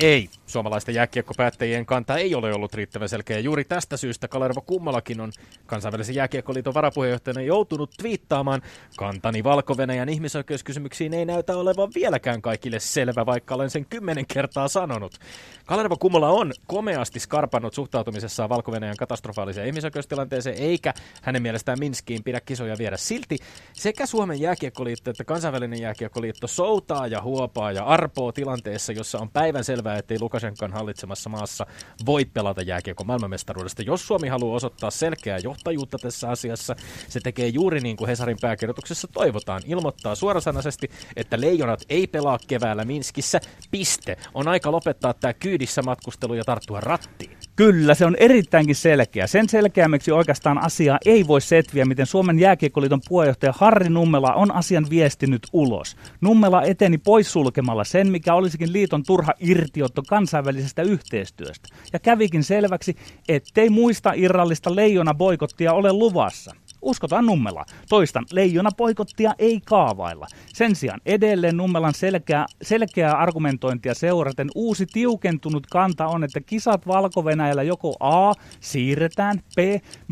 Ei. 0.00 0.28
Suomalaisten 0.50 0.94
jääkiekkopäättäjien 0.94 1.86
kanta 1.86 2.16
ei 2.16 2.34
ole 2.34 2.54
ollut 2.54 2.74
riittävän 2.74 3.08
selkeä. 3.08 3.38
Juuri 3.38 3.64
tästä 3.64 3.96
syystä 3.96 4.28
Kalervo 4.28 4.60
Kummalakin 4.60 5.20
on 5.20 5.32
kansainvälisen 5.66 6.14
jääkiekkoliiton 6.14 6.74
varapuheenjohtajana 6.74 7.40
joutunut 7.40 7.90
twiittaamaan. 7.98 8.62
Kantani 8.96 9.44
valko 9.44 9.76
ihmisoikeuskysymyksiin 10.08 11.14
ei 11.14 11.24
näytä 11.24 11.56
olevan 11.56 11.90
vieläkään 11.94 12.42
kaikille 12.42 12.80
selvä, 12.80 13.26
vaikka 13.26 13.54
olen 13.54 13.70
sen 13.70 13.86
kymmenen 13.86 14.24
kertaa 14.34 14.68
sanonut. 14.68 15.18
Kalervo 15.66 15.96
Kummola 15.96 16.28
on 16.28 16.52
komeasti 16.66 17.20
skarpannut 17.20 17.74
suhtautumisessaan 17.74 18.48
valko 18.48 18.72
katastrofaaliseen 18.98 19.66
ihmisoikeustilanteeseen, 19.66 20.56
eikä 20.58 20.94
hänen 21.22 21.42
mielestään 21.42 21.78
Minskiin 21.78 22.24
pidä 22.24 22.40
kisoja 22.40 22.78
viedä 22.78 22.96
silti. 22.96 23.38
Sekä 23.72 24.06
Suomen 24.06 24.40
jääkiekkoliitto 24.40 25.10
että 25.10 25.24
kansainvälinen 25.24 25.80
jääkiekkoliitto 25.80 26.46
soutaa 26.46 27.06
ja 27.06 27.22
huopaa 27.22 27.72
ja 27.72 27.84
arpoo 27.84 28.32
tilanteessa, 28.32 28.92
jossa 28.92 29.18
on 29.18 29.30
päivän 29.30 29.64
selvää, 29.64 29.96
ettei 29.98 30.18
Lukashenkan 30.40 30.72
hallitsemassa 30.72 31.30
maassa 31.30 31.66
voi 32.06 32.24
pelata 32.24 32.62
jääkiekko 32.62 33.04
maailmanmestaruudesta. 33.04 33.82
Jos 33.82 34.06
Suomi 34.06 34.28
haluaa 34.28 34.56
osoittaa 34.56 34.90
selkeää 34.90 35.38
johtajuutta 35.38 35.98
tässä 35.98 36.30
asiassa, 36.30 36.76
se 37.08 37.20
tekee 37.20 37.48
juuri 37.48 37.80
niin 37.80 37.96
kuin 37.96 38.08
Hesarin 38.08 38.36
pääkirjoituksessa 38.40 39.08
toivotaan. 39.08 39.62
Ilmoittaa 39.66 40.14
suorasanaisesti, 40.14 40.90
että 41.16 41.40
leijonat 41.40 41.82
ei 41.88 42.06
pelaa 42.06 42.38
keväällä 42.48 42.84
Minskissä. 42.84 43.40
Piste. 43.70 44.16
On 44.34 44.48
aika 44.48 44.72
lopettaa 44.72 45.14
tämä 45.14 45.32
kyydissä 45.32 45.82
matkustelu 45.82 46.34
ja 46.34 46.44
tarttua 46.44 46.80
rattiin. 46.80 47.39
Kyllä, 47.60 47.94
se 47.94 48.06
on 48.06 48.16
erittäinkin 48.16 48.74
selkeä. 48.74 49.26
Sen 49.26 49.48
selkeämmäksi 49.48 50.12
oikeastaan 50.12 50.64
asiaa 50.64 50.98
ei 51.06 51.26
voi 51.26 51.40
setviä, 51.40 51.84
miten 51.84 52.06
Suomen 52.06 52.38
jääkiekkoliiton 52.38 53.00
puheenjohtaja 53.08 53.54
Harri 53.56 53.88
Nummela 53.88 54.34
on 54.34 54.54
asian 54.54 54.86
viestinyt 54.90 55.46
ulos. 55.52 55.96
Nummela 56.20 56.62
eteni 56.62 56.98
poissulkemalla 56.98 57.84
sen, 57.84 58.10
mikä 58.10 58.34
olisikin 58.34 58.72
liiton 58.72 59.02
turha 59.02 59.32
irtiotto 59.40 60.02
kansainvälisestä 60.08 60.82
yhteistyöstä. 60.82 61.68
Ja 61.92 61.98
kävikin 61.98 62.44
selväksi, 62.44 62.96
ettei 63.28 63.70
muista 63.70 64.12
irrallista 64.16 64.76
leijona 64.76 65.14
boikottia 65.14 65.72
ole 65.72 65.92
luvassa. 65.92 66.54
Uskotaan 66.82 67.26
Nummela. 67.26 67.64
Toistan, 67.88 68.24
leijona 68.32 68.70
poikottia 68.76 69.32
ei 69.38 69.60
kaavailla. 69.64 70.26
Sen 70.46 70.74
sijaan 70.76 71.00
edelleen 71.06 71.56
Nummelan 71.56 71.94
selkeää, 71.94 72.46
selkeää 72.62 73.16
argumentointia 73.16 73.94
seuraten 73.94 74.48
uusi 74.54 74.86
tiukentunut 74.86 75.66
kanta 75.66 76.06
on, 76.06 76.24
että 76.24 76.40
kisat 76.40 76.86
valko 76.86 77.24
joko 77.62 77.96
A 78.00 78.32
siirretään, 78.60 79.40
B 79.56 79.58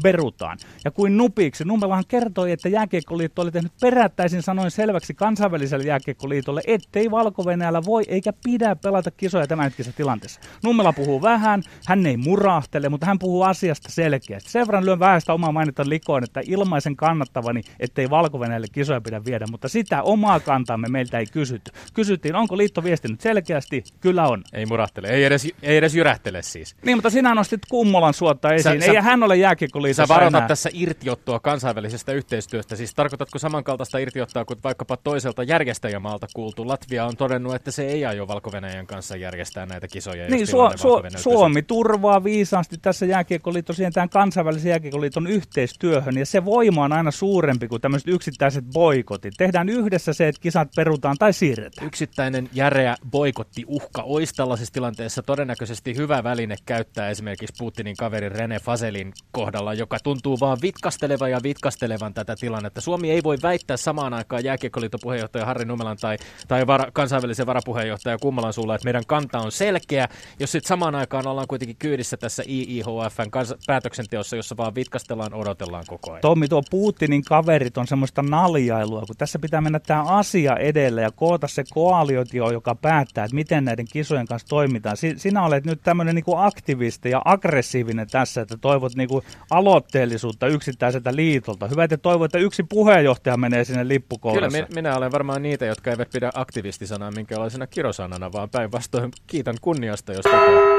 berutaan. 0.02 0.58
Ja 0.84 0.90
kuin 0.90 1.16
nupiksi, 1.16 1.64
Nummelahan 1.64 2.04
kertoi, 2.08 2.52
että 2.52 2.68
jääkiekkoliitto 2.68 3.42
oli 3.42 3.50
tehnyt 3.50 3.72
perättäisin 3.80 4.42
sanoin 4.42 4.70
selväksi 4.70 5.14
kansainväliselle 5.14 5.84
jääkiekkoliitolle, 5.84 6.60
ettei 6.66 7.10
valko 7.10 7.44
voi 7.84 8.04
eikä 8.08 8.32
pidä 8.44 8.76
pelata 8.76 9.10
kisoja 9.10 9.46
tämänhetkisessä 9.46 9.96
tilanteessa. 9.96 10.40
Nummela 10.64 10.92
puhuu 10.92 11.22
vähän, 11.22 11.62
hän 11.86 12.06
ei 12.06 12.16
murahtele, 12.16 12.88
mutta 12.88 13.06
hän 13.06 13.18
puhuu 13.18 13.42
asiasta 13.42 13.88
selkeästi. 13.92 14.50
Sen 14.50 14.66
verran 14.66 14.84
lyön 14.84 14.98
sitä 15.20 15.32
omaa 15.32 15.52
mainita 15.52 15.88
likoon, 15.88 16.24
että 16.24 16.40
ilmaisen 16.58 16.96
kannattavani, 16.96 17.62
ettei 17.80 18.10
valko 18.10 18.40
kisoja 18.72 19.00
pidä 19.00 19.24
viedä, 19.24 19.44
mutta 19.50 19.68
sitä 19.68 20.02
omaa 20.02 20.40
kantaamme 20.40 20.88
meiltä 20.88 21.18
ei 21.18 21.26
kysytty. 21.26 21.70
Kysyttiin, 21.94 22.34
onko 22.34 22.56
liitto 22.56 22.84
viestinyt 22.84 23.20
selkeästi? 23.20 23.84
Kyllä 24.00 24.28
on. 24.28 24.42
Ei 24.52 24.66
murahtele, 24.66 25.08
ei 25.08 25.24
edes, 25.24 25.48
ei 25.62 25.76
edes 25.76 25.94
jyrähtele 25.94 26.42
siis. 26.42 26.76
Niin, 26.84 26.96
mutta 26.96 27.10
sinä 27.10 27.34
nostit 27.34 27.60
Kummolan 27.68 28.14
suotta 28.14 28.52
esiin. 28.52 28.82
Sä, 28.82 28.86
ei 28.86 28.94
sä, 28.94 29.02
hän 29.02 29.22
ole 29.22 29.36
jääkiekkoliitossa 29.36 30.06
Sä 30.06 30.14
varoitat 30.14 30.38
enää. 30.38 30.48
tässä 30.48 30.70
irtiottoa 30.72 31.40
kansainvälisestä 31.40 32.12
yhteistyöstä. 32.12 32.76
Siis 32.76 32.94
tarkoitatko 32.94 33.38
samankaltaista 33.38 33.98
irtiottoa 33.98 34.44
kuin 34.44 34.58
vaikkapa 34.64 34.96
toiselta 34.96 35.42
järjestäjämaalta 35.42 36.26
kuultu? 36.34 36.68
Latvia 36.68 37.06
on 37.06 37.16
todennut, 37.16 37.54
että 37.54 37.70
se 37.70 37.86
ei 37.86 38.04
aio 38.06 38.28
valko 38.28 38.50
kanssa 38.86 39.16
järjestää 39.16 39.66
näitä 39.66 39.88
kisoja. 39.88 40.28
Niin, 40.28 40.48
Su- 40.48 41.14
Su- 41.14 41.18
Suomi 41.18 41.62
turvaa 41.62 42.24
viisaasti 42.24 42.78
tässä 42.82 43.06
jääkiekkoliitto 43.06 43.72
siihen 43.72 43.92
tämän 43.92 44.08
kansainvälisen 44.08 44.70
jääkiekkoliiton 44.70 45.26
yhteistyöhön, 45.26 46.18
ja 46.18 46.26
se 46.26 46.44
voima 46.48 46.84
on 46.84 46.92
aina 46.92 47.10
suurempi 47.10 47.68
kuin 47.68 47.80
tämmöiset 47.80 48.08
yksittäiset 48.08 48.64
boikotit. 48.72 49.34
Tehdään 49.38 49.68
yhdessä 49.68 50.12
se, 50.12 50.28
että 50.28 50.40
kisat 50.40 50.68
perutaan 50.76 51.16
tai 51.18 51.32
siirretään. 51.32 51.86
Yksittäinen 51.86 52.48
järeä 52.52 52.96
boikotti 53.10 53.64
uhka 53.66 54.02
olisi 54.02 54.34
tällaisessa 54.34 54.74
tilanteessa 54.74 55.22
todennäköisesti 55.22 55.96
hyvä 55.96 56.24
väline 56.24 56.56
käyttää 56.66 57.10
esimerkiksi 57.10 57.54
Putinin 57.58 57.96
kaveri 57.96 58.28
Rene 58.28 58.58
Faselin 58.58 59.12
kohdalla, 59.32 59.74
joka 59.74 59.98
tuntuu 60.02 60.40
vaan 60.40 60.58
vitkastelevan 60.62 61.30
ja 61.30 61.40
vitkastelevan 61.42 62.14
tätä 62.14 62.36
tilannetta. 62.36 62.80
Suomi 62.80 63.10
ei 63.10 63.22
voi 63.24 63.36
väittää 63.42 63.76
samaan 63.76 64.14
aikaan 64.14 64.44
jääkiekkoliiton 64.44 65.00
puheenjohtaja 65.02 65.46
Harri 65.46 65.64
Numelan 65.64 65.96
tai, 65.96 66.16
tai 66.48 66.66
var, 66.66 66.90
kansainvälisen 66.92 67.46
varapuheenjohtaja 67.46 68.18
Kummalan 68.18 68.52
suulla, 68.52 68.74
että 68.74 68.86
meidän 68.86 69.06
kanta 69.06 69.38
on 69.38 69.52
selkeä, 69.52 70.08
jos 70.40 70.52
sitten 70.52 70.68
samaan 70.68 70.94
aikaan 70.94 71.26
ollaan 71.26 71.48
kuitenkin 71.48 71.76
kyydissä 71.76 72.16
tässä 72.16 72.42
IIHFn 72.48 73.30
kans- 73.30 73.54
päätöksenteossa, 73.66 74.36
jossa 74.36 74.56
vaan 74.56 74.74
vitkastellaan, 74.74 75.34
odotellaan 75.34 75.84
koko 75.86 76.10
ajan. 76.12 76.20
Tommi, 76.38 76.48
tuo 76.48 76.62
Putinin 76.70 77.24
kaverit 77.24 77.78
on 77.78 77.86
semmoista 77.86 78.22
naljailua, 78.22 79.02
kun 79.06 79.16
tässä 79.16 79.38
pitää 79.38 79.60
mennä 79.60 79.80
tämä 79.80 80.02
asia 80.02 80.56
edelle 80.56 81.02
ja 81.02 81.10
koota 81.10 81.48
se 81.48 81.64
koalitio, 81.70 82.50
joka 82.50 82.74
päättää, 82.74 83.24
että 83.24 83.34
miten 83.34 83.64
näiden 83.64 83.86
kisojen 83.92 84.26
kanssa 84.26 84.48
toimitaan. 84.48 84.96
Si- 84.96 85.14
sinä 85.16 85.44
olet 85.44 85.64
nyt 85.64 85.80
tämmöinen 85.82 86.14
niinku 86.14 86.36
aktivisti 86.36 87.10
ja 87.10 87.22
aggressiivinen 87.24 88.06
tässä, 88.10 88.40
että 88.40 88.56
toivot 88.56 88.94
niinku 88.94 89.22
aloitteellisuutta 89.50 90.46
yksittäiseltä 90.46 91.16
liitolta. 91.16 91.68
Hyvä, 91.68 91.84
että 91.84 91.96
toivot, 91.96 92.24
että 92.24 92.38
yksi 92.38 92.62
puheenjohtaja 92.62 93.36
menee 93.36 93.64
sinne 93.64 93.88
lippukoulussa. 93.88 94.48
Kyllä, 94.48 94.68
minä 94.74 94.96
olen 94.96 95.12
varmaan 95.12 95.42
niitä, 95.42 95.66
jotka 95.66 95.90
eivät 95.90 96.10
pidä 96.12 96.30
aktivistisanaa 96.34 97.10
minkälaisena 97.10 97.66
kirosanana, 97.66 98.32
vaan 98.32 98.50
päinvastoin 98.50 99.10
kiitän 99.26 99.56
kunniasta, 99.60 100.12
jos 100.12 100.22
tekee. 100.22 100.77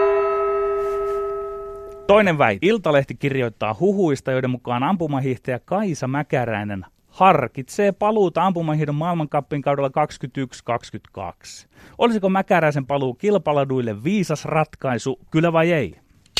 Toinen 2.10 2.38
väite. 2.38 2.68
Iltalehti 2.68 3.16
kirjoittaa 3.16 3.75
huhuista, 3.80 4.32
joiden 4.32 4.50
mukaan 4.50 4.84
ampumahiihtäjä 4.84 5.60
Kaisa 5.60 6.08
Mäkäräinen 6.08 6.86
harkitsee 7.08 7.92
paluuta 7.92 8.46
ampumahiidon 8.46 8.96
maailmankappin 8.96 9.62
kaudella 9.62 9.89
2021-2022. 11.20 11.68
Olisiko 11.98 12.30
Mäkäräisen 12.30 12.86
paluu 12.86 13.13
kilpaladuille 13.13 14.04
viisas 14.04 14.46
ratkaisu, 14.46 15.20
kyllä 15.32 15.54
vai 15.54 15.72
ei? 15.72 15.96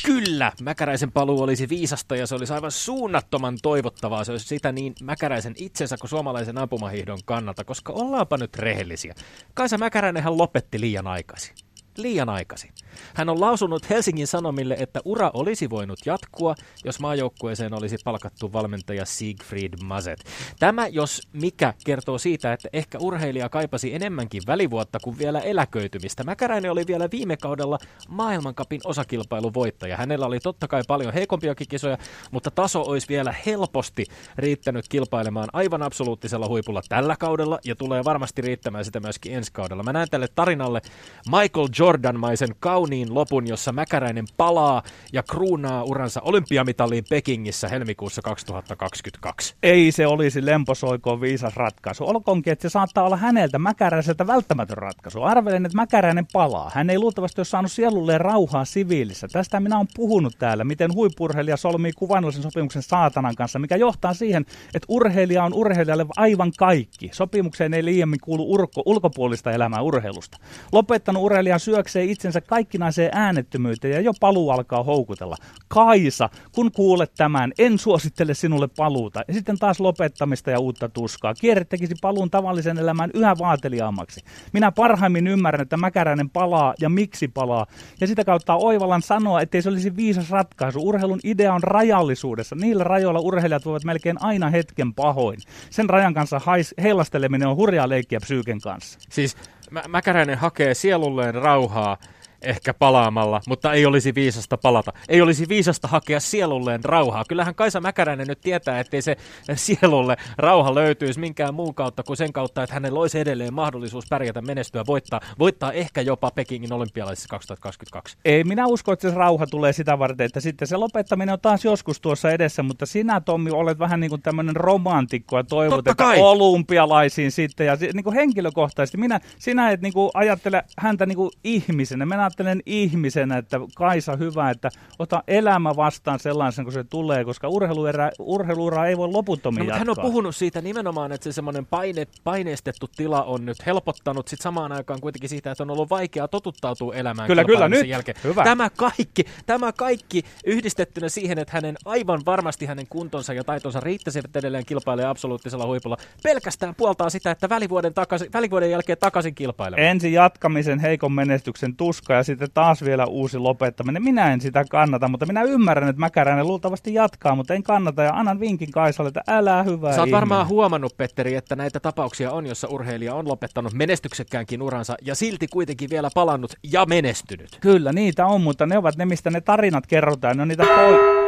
Kyllä, 0.06 0.52
Mäkäräisen 0.62 1.12
paluu 1.12 1.42
olisi 1.42 1.70
viisasta 1.70 2.16
ja 2.16 2.28
se 2.28 2.36
olisi 2.36 2.54
aivan 2.54 2.72
suunnattoman 2.72 3.58
toivottavaa. 3.62 4.24
Se 4.24 4.32
olisi 4.32 4.48
sitä 4.48 4.72
niin 4.72 4.94
Mäkäräisen 5.04 5.54
itsensä 5.58 5.98
kuin 5.98 6.10
suomalaisen 6.10 6.58
ampumahiihdon 6.58 7.20
kannalta, 7.26 7.64
koska 7.64 7.94
ollaanpa 7.94 8.38
nyt 8.38 8.56
rehellisiä. 8.56 9.14
Kaisa 9.54 9.78
Mäkäräinenhän 9.78 10.38
lopetti 10.38 10.80
liian 10.80 11.08
aikaisin 11.08 11.56
liian 12.01 12.29
aikaisin. 12.29 12.72
Hän 13.13 13.29
on 13.29 13.41
lausunut 13.41 13.89
Helsingin 13.89 14.27
Sanomille, 14.27 14.75
että 14.79 15.00
ura 15.06 15.32
olisi 15.34 15.70
voinut 15.70 16.00
jatkua, 16.06 16.56
jos 16.86 17.00
maajoukkueeseen 17.00 17.74
olisi 17.74 17.98
palkattu 18.03 18.53
valmentaja 18.53 19.06
Siegfried 19.06 19.74
Mazet. 19.84 20.24
Tämä, 20.60 20.88
jos 20.88 21.22
mikä, 21.34 21.74
kertoo 21.86 22.18
siitä, 22.18 22.53
että 22.53 22.70
ehkä 22.74 22.98
urheilija 23.01 23.50
kaipasi 23.50 23.96
enemmänkin 23.96 24.41
välivuotta 24.48 25.00
kuin 25.00 25.18
vielä 25.18 25.39
eläköitymistä. 25.39 26.24
Mäkäräinen 26.24 26.72
oli 26.72 26.88
vielä 26.88 27.08
viime 27.12 27.38
kaudella 27.38 27.77
maailmankapin 28.10 28.82
osakilpailuvoittaja. 28.84 29.98
Hänellä 29.98 30.25
oli 30.25 30.39
totta 30.39 30.68
kai 30.68 30.82
paljon 30.88 31.13
heikompiakin 31.13 31.68
kisoja, 31.68 31.98
mutta 32.32 32.51
taso 32.51 32.82
olisi 32.82 33.08
vielä 33.08 33.36
helposti 33.46 34.06
riittänyt 34.38 34.88
kilpailemaan 34.89 35.50
aivan 35.53 35.82
absoluuttisella 35.82 36.48
huipulla 36.48 36.82
tällä 36.89 37.15
kaudella 37.20 37.60
ja 37.65 37.75
tulee 37.75 38.03
varmasti 38.03 38.41
riittämään 38.41 38.86
sitä 38.86 39.00
myöskin 39.00 39.36
ensi 39.36 39.51
kaudella. 39.53 39.84
Mä 39.84 39.94
näen 39.94 40.10
tälle 40.12 40.27
tarinalle 40.36 40.82
Michael 41.25 41.68
Jordan-maisen 41.89 42.55
kauniin 42.60 43.13
lopun, 43.13 43.48
jossa 43.48 43.72
Mäkäräinen 43.72 44.25
palaa 44.38 44.84
ja 45.13 45.24
kruunaa 45.24 45.84
uransa 45.84 46.22
olympiamitaliin 46.22 47.03
Pekingissä 47.10 47.67
helmikuussa 47.67 48.22
2022. 48.22 49.55
Ei 49.63 49.91
se 49.91 50.08
olisi 50.08 50.46
lemposoikoon 50.46 51.22
viisas 51.22 51.55
ratkaisu. 51.55 52.08
Olkoonkin, 52.08 52.53
että 52.53 52.69
se 52.69 52.72
saattaa 52.72 53.03
olla 53.03 53.17
häneltä 53.17 53.60
Mäkäräiseltä 53.60 54.27
välttämätön 54.27 54.77
ratkaisu. 54.77 55.24
Arvelen, 55.24 55.65
että 55.65 55.75
Mäkäräinen 55.75 56.25
palaa. 56.34 56.72
Hän 56.74 56.89
ei 56.89 57.00
luultavasti 57.00 57.39
ole 57.41 57.46
saanut 57.46 57.72
sielulleen 57.72 58.22
rauhaa 58.22 58.65
siviilissä. 58.65 59.27
Tästä 59.27 59.60
minä 59.60 59.77
olen 59.77 59.88
puhunut 59.96 60.34
täällä, 60.39 60.63
miten 60.63 60.93
huippurheilija 60.93 61.58
solmii 61.58 61.91
kuvannollisen 61.91 62.43
sopimuksen 62.43 62.84
saatanan 62.84 63.36
kanssa, 63.36 63.60
mikä 63.60 63.75
johtaa 63.75 64.13
siihen, 64.13 64.46
että 64.74 64.86
urheilija 64.88 65.43
on 65.43 65.53
urheilijalle 65.53 66.05
aivan 66.17 66.51
kaikki. 66.58 67.10
Sopimukseen 67.13 67.74
ei 67.74 67.86
liiemmin 67.86 68.19
kuulu 68.24 68.51
urko, 68.53 68.84
ulkopuolista 68.86 69.51
elämää 69.51 69.81
urheilusta. 69.81 70.38
Lopettanut 70.72 71.24
urheilija 71.24 71.60
syöksee 71.70 72.04
itsensä 72.04 72.42
kaikkinaiseen 72.42 73.12
äänettömyyteen 73.14 73.94
ja 73.94 74.02
jo 74.02 74.12
paluu 74.20 74.50
alkaa 74.50 74.84
houkutella. 74.84 75.36
Kaisa, 75.68 76.30
kun 76.52 76.72
kuulet 76.72 77.12
tämän, 77.18 77.52
en 77.60 77.80
suosittele 77.80 78.34
sinulle 78.34 78.68
paluuta. 78.68 79.22
Ja 79.28 79.34
sitten 79.34 79.58
taas 79.58 79.80
lopettamista 79.80 80.52
ja 80.52 80.60
uutta 80.60 80.90
tuskaa. 80.90 81.34
Kierre 81.34 81.66
tekisi 81.66 81.96
paluun 82.02 82.30
tavallisen 82.30 82.78
elämään 82.78 83.12
yhä 83.14 83.36
vaateliaammaksi. 83.38 84.22
Minä 84.54 84.72
parhaimmin 84.72 85.28
ymmärrän, 85.28 85.62
että 85.62 85.78
Mäkäräinen 85.78 86.30
palaa 86.30 86.74
ja 86.82 86.90
miksi 86.90 87.28
palaa. 87.28 87.66
Ja 88.02 88.08
sitä 88.08 88.24
kautta 88.26 88.56
oivallan 88.56 89.02
sanoa, 89.02 89.42
ettei 89.42 89.62
se 89.62 89.70
olisi 89.70 89.96
viisas 89.96 90.30
ratkaisu. 90.30 90.80
Urheilun 90.82 91.20
idea 91.24 91.54
on 91.54 91.64
rajallisuudessa. 91.64 92.56
Niillä 92.56 92.84
rajoilla 92.84 93.20
urheilijat 93.20 93.66
voivat 93.66 93.84
melkein 93.84 94.22
aina 94.22 94.50
hetken 94.50 94.94
pahoin. 94.94 95.40
Sen 95.70 95.90
rajan 95.90 96.14
kanssa 96.14 96.42
heilasteleminen 96.84 97.48
on 97.48 97.56
hurjaa 97.56 97.90
leikkiä 97.90 98.20
psyyken 98.20 98.62
kanssa. 98.62 99.00
Siis 99.10 99.36
Mä- 99.70 99.84
Mäkäräinen 99.88 100.38
hakee 100.38 100.74
sielulleen 100.74 101.36
rauhaa 101.36 101.98
ehkä 102.41 102.74
palaamalla, 102.74 103.41
mutta 103.48 103.74
ei 103.74 103.86
olisi 103.86 104.15
viisasta 104.15 104.58
palata. 104.58 104.93
Ei 105.10 105.22
olisi 105.22 105.50
viisasta 105.50 105.88
hakea 105.88 106.19
sielulleen 106.19 106.84
rauhaa. 106.84 107.24
Kyllähän 107.27 107.55
Kaisa 107.55 107.81
Mäkäräinen 107.81 108.27
nyt 108.27 108.41
tietää, 108.41 108.79
ettei 108.79 109.01
se 109.01 109.17
sielulle 109.55 110.17
rauha 110.38 110.75
löytyisi 110.75 111.19
minkään 111.19 111.53
muun 111.53 111.75
kautta 111.75 112.03
kuin 112.03 112.17
sen 112.17 112.34
kautta, 112.34 112.63
että 112.63 112.74
hänellä 112.74 113.00
olisi 113.00 113.19
edelleen 113.19 113.53
mahdollisuus 113.53 114.05
pärjätä, 114.10 114.41
menestyä, 114.41 114.84
voittaa, 114.88 115.22
voittaa 115.39 115.72
ehkä 115.72 116.01
jopa 116.01 116.31
Pekingin 116.31 116.74
olympialaisissa 116.74 117.29
2022. 117.29 118.17
Ei, 118.25 118.43
minä 118.43 118.67
usko, 118.67 118.91
että 118.91 119.10
se 119.10 119.15
rauha 119.15 119.48
tulee 119.48 119.74
sitä 119.74 120.00
varten, 120.00 120.25
että 120.25 120.39
sitten 120.39 120.67
se 120.67 120.77
lopettaminen 120.77 121.34
on 121.34 121.39
taas 121.39 121.65
joskus 121.65 122.01
tuossa 122.01 122.31
edessä, 122.31 122.63
mutta 122.63 122.86
sinä 122.86 123.22
Tommi 123.22 123.51
olet 123.51 123.79
vähän 123.79 124.00
niin 124.00 124.10
kuin 124.10 124.22
tämmöinen 124.22 124.55
romantikko 124.55 125.38
ja 125.38 125.43
toivot, 125.43 125.88
että 125.88 126.05
olympialaisiin 126.05 127.31
sitten 127.31 127.67
ja 127.67 127.77
niin 127.93 128.03
kuin 128.03 128.15
henkilökohtaisesti. 128.15 128.98
Minä, 128.98 129.19
sinä 129.38 129.72
et 129.72 129.81
niin 129.81 129.93
kuin 129.93 130.12
ajattele 130.13 130.63
häntä 130.77 131.05
niin 131.05 131.15
kuin 131.15 131.31
ihmisenä, 131.43 132.05
minä 132.05 132.28
ajattelen 132.29 132.62
ihmisenä, 132.65 133.38
että 133.38 133.59
Kaisa 133.75 134.15
hyvä, 134.15 134.50
että 134.50 134.69
ota 135.00 135.24
elämä 135.27 135.75
vastaan 135.75 136.19
sellaisen 136.19 136.65
kuin 136.65 136.74
se 136.74 136.83
tulee, 136.83 137.25
koska 137.25 137.48
urheiluerä, 137.48 138.12
urheiluura 138.19 138.86
ei 138.86 138.98
voi 138.98 139.07
loputtomiin 139.07 139.59
No, 139.59 139.63
mutta 139.65 139.79
hän 139.79 139.89
on 139.89 139.95
puhunut 140.01 140.36
siitä 140.36 140.62
nimenomaan, 140.62 141.12
että 141.12 141.24
se 141.24 141.31
semmoinen 141.31 141.65
paine, 141.65 142.07
paineistettu 142.24 142.89
tila 142.95 143.24
on 143.24 143.45
nyt 143.45 143.65
helpottanut 143.65 144.27
sit 144.27 144.41
samaan 144.41 144.71
aikaan 144.71 145.01
kuitenkin 145.01 145.29
siitä, 145.29 145.51
että 145.51 145.63
on 145.63 145.71
ollut 145.71 145.89
vaikeaa 145.89 146.27
totuttautua 146.27 146.95
elämään 146.95 147.27
Kyllä, 147.27 147.43
kyllä, 147.43 147.69
nyt. 147.69 147.88
jälkeen. 147.88 148.17
Hyvä. 148.24 148.43
Tämä 148.43 148.69
kaikki, 148.69 149.24
tämä 149.45 149.71
kaikki 149.71 150.24
yhdistettynä 150.45 151.09
siihen, 151.09 151.39
että 151.39 151.53
hänen 151.53 151.75
aivan 151.86 152.21
varmasti 152.25 152.65
hänen 152.65 152.88
kuntonsa 152.89 153.33
ja 153.33 153.43
taitonsa 153.43 153.79
riittäisivät 153.79 154.36
edelleen 154.36 154.65
kilpailee 154.65 155.05
absoluuttisella 155.05 155.65
huipulla, 155.65 155.98
pelkästään 156.24 156.75
puoltaa 156.75 157.09
sitä, 157.09 157.31
että 157.31 157.50
välivuoden, 157.50 157.93
takaisin, 157.93 158.33
välivuoden 158.33 158.71
jälkeen 158.71 158.98
takaisin 158.98 159.36
kilpailemaan. 159.36 159.87
Ensin 159.87 160.13
jatkamisen 160.13 160.79
heikon 160.79 161.11
menestyksen 161.11 161.75
tuska 161.75 162.19
ja 162.20 162.24
sitten 162.24 162.48
taas 162.53 162.84
vielä 162.84 163.05
uusi 163.05 163.38
lopettaminen. 163.38 164.03
Minä 164.03 164.34
en 164.34 164.42
sitä 164.42 164.64
kannata, 164.70 165.08
mutta 165.08 165.25
minä 165.25 165.44
ymmärrän, 165.44 165.90
että 165.90 166.00
Mäkäräinen 166.00 166.48
luultavasti 166.48 166.94
jatkaa, 166.94 167.36
mutta 167.36 167.53
en 167.53 167.64
kannata 167.64 168.03
ja 168.03 168.14
annan 168.14 168.40
vinkin 168.40 168.72
Kaisalle, 168.72 169.08
että 169.08 169.22
älä 169.27 169.64
hyvä 169.64 169.94
Sä 169.94 170.01
oot 170.01 170.08
ihminen. 170.08 170.12
varmaan 170.12 170.48
huomannut, 170.48 170.98
Petteri, 170.98 171.36
että 171.36 171.55
näitä 171.55 171.79
tapauksia 171.79 172.32
on, 172.32 172.46
jossa 172.46 172.68
urheilija 172.68 173.16
on 173.16 173.27
lopettanut 173.27 173.74
menestyksekkäänkin 173.74 174.62
uransa 174.62 174.96
ja 175.01 175.16
silti 175.16 175.48
kuitenkin 175.48 175.90
vielä 175.90 176.10
palannut 176.16 176.53
ja 176.72 176.86
menestynyt. 176.86 177.58
Kyllä, 177.62 177.94
niitä 177.94 178.25
on, 178.25 178.42
mutta 178.42 178.66
ne 178.66 178.77
ovat 178.77 178.98
ne, 178.98 179.05
mistä 179.05 179.29
ne 179.29 179.42
tarinat 179.42 179.88
kerrotaan. 179.88 180.38
Ne 180.38 180.42
on 180.42 180.48
niitä 180.48 180.64
poi... 180.64 181.19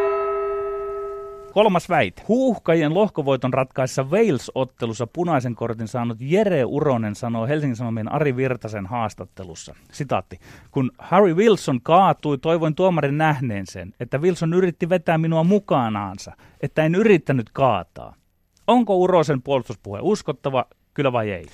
Kolmas 1.53 1.89
väite. 1.89 2.23
Huuhkajien 2.27 2.93
lohkovoiton 2.93 3.53
ratkaissa 3.53 4.03
Wales-ottelussa 4.03 5.07
punaisen 5.07 5.55
kortin 5.55 5.87
saanut 5.87 6.17
Jere 6.21 6.65
Uronen 6.65 7.15
sanoo 7.15 7.47
Helsingin 7.47 7.75
Sanomien 7.75 8.11
Ari 8.11 8.35
Virtasen 8.35 8.85
haastattelussa. 8.85 9.75
Sitaatti. 9.91 10.39
Kun 10.71 10.91
Harry 10.97 11.33
Wilson 11.33 11.81
kaatui, 11.81 12.37
toivoin 12.37 12.75
tuomarin 12.75 13.17
nähneen 13.17 13.67
sen, 13.67 13.93
että 13.99 14.17
Wilson 14.17 14.53
yritti 14.53 14.89
vetää 14.89 15.17
minua 15.17 15.43
mukaanaansa, 15.43 16.31
että 16.61 16.83
en 16.83 16.95
yrittänyt 16.95 17.49
kaataa. 17.53 18.15
Onko 18.67 18.97
Urosen 18.97 19.41
puolustuspuhe 19.41 19.99
uskottava, 20.01 20.65
kyllä 20.93 21.11
vai 21.11 21.31
ei? 21.31 21.45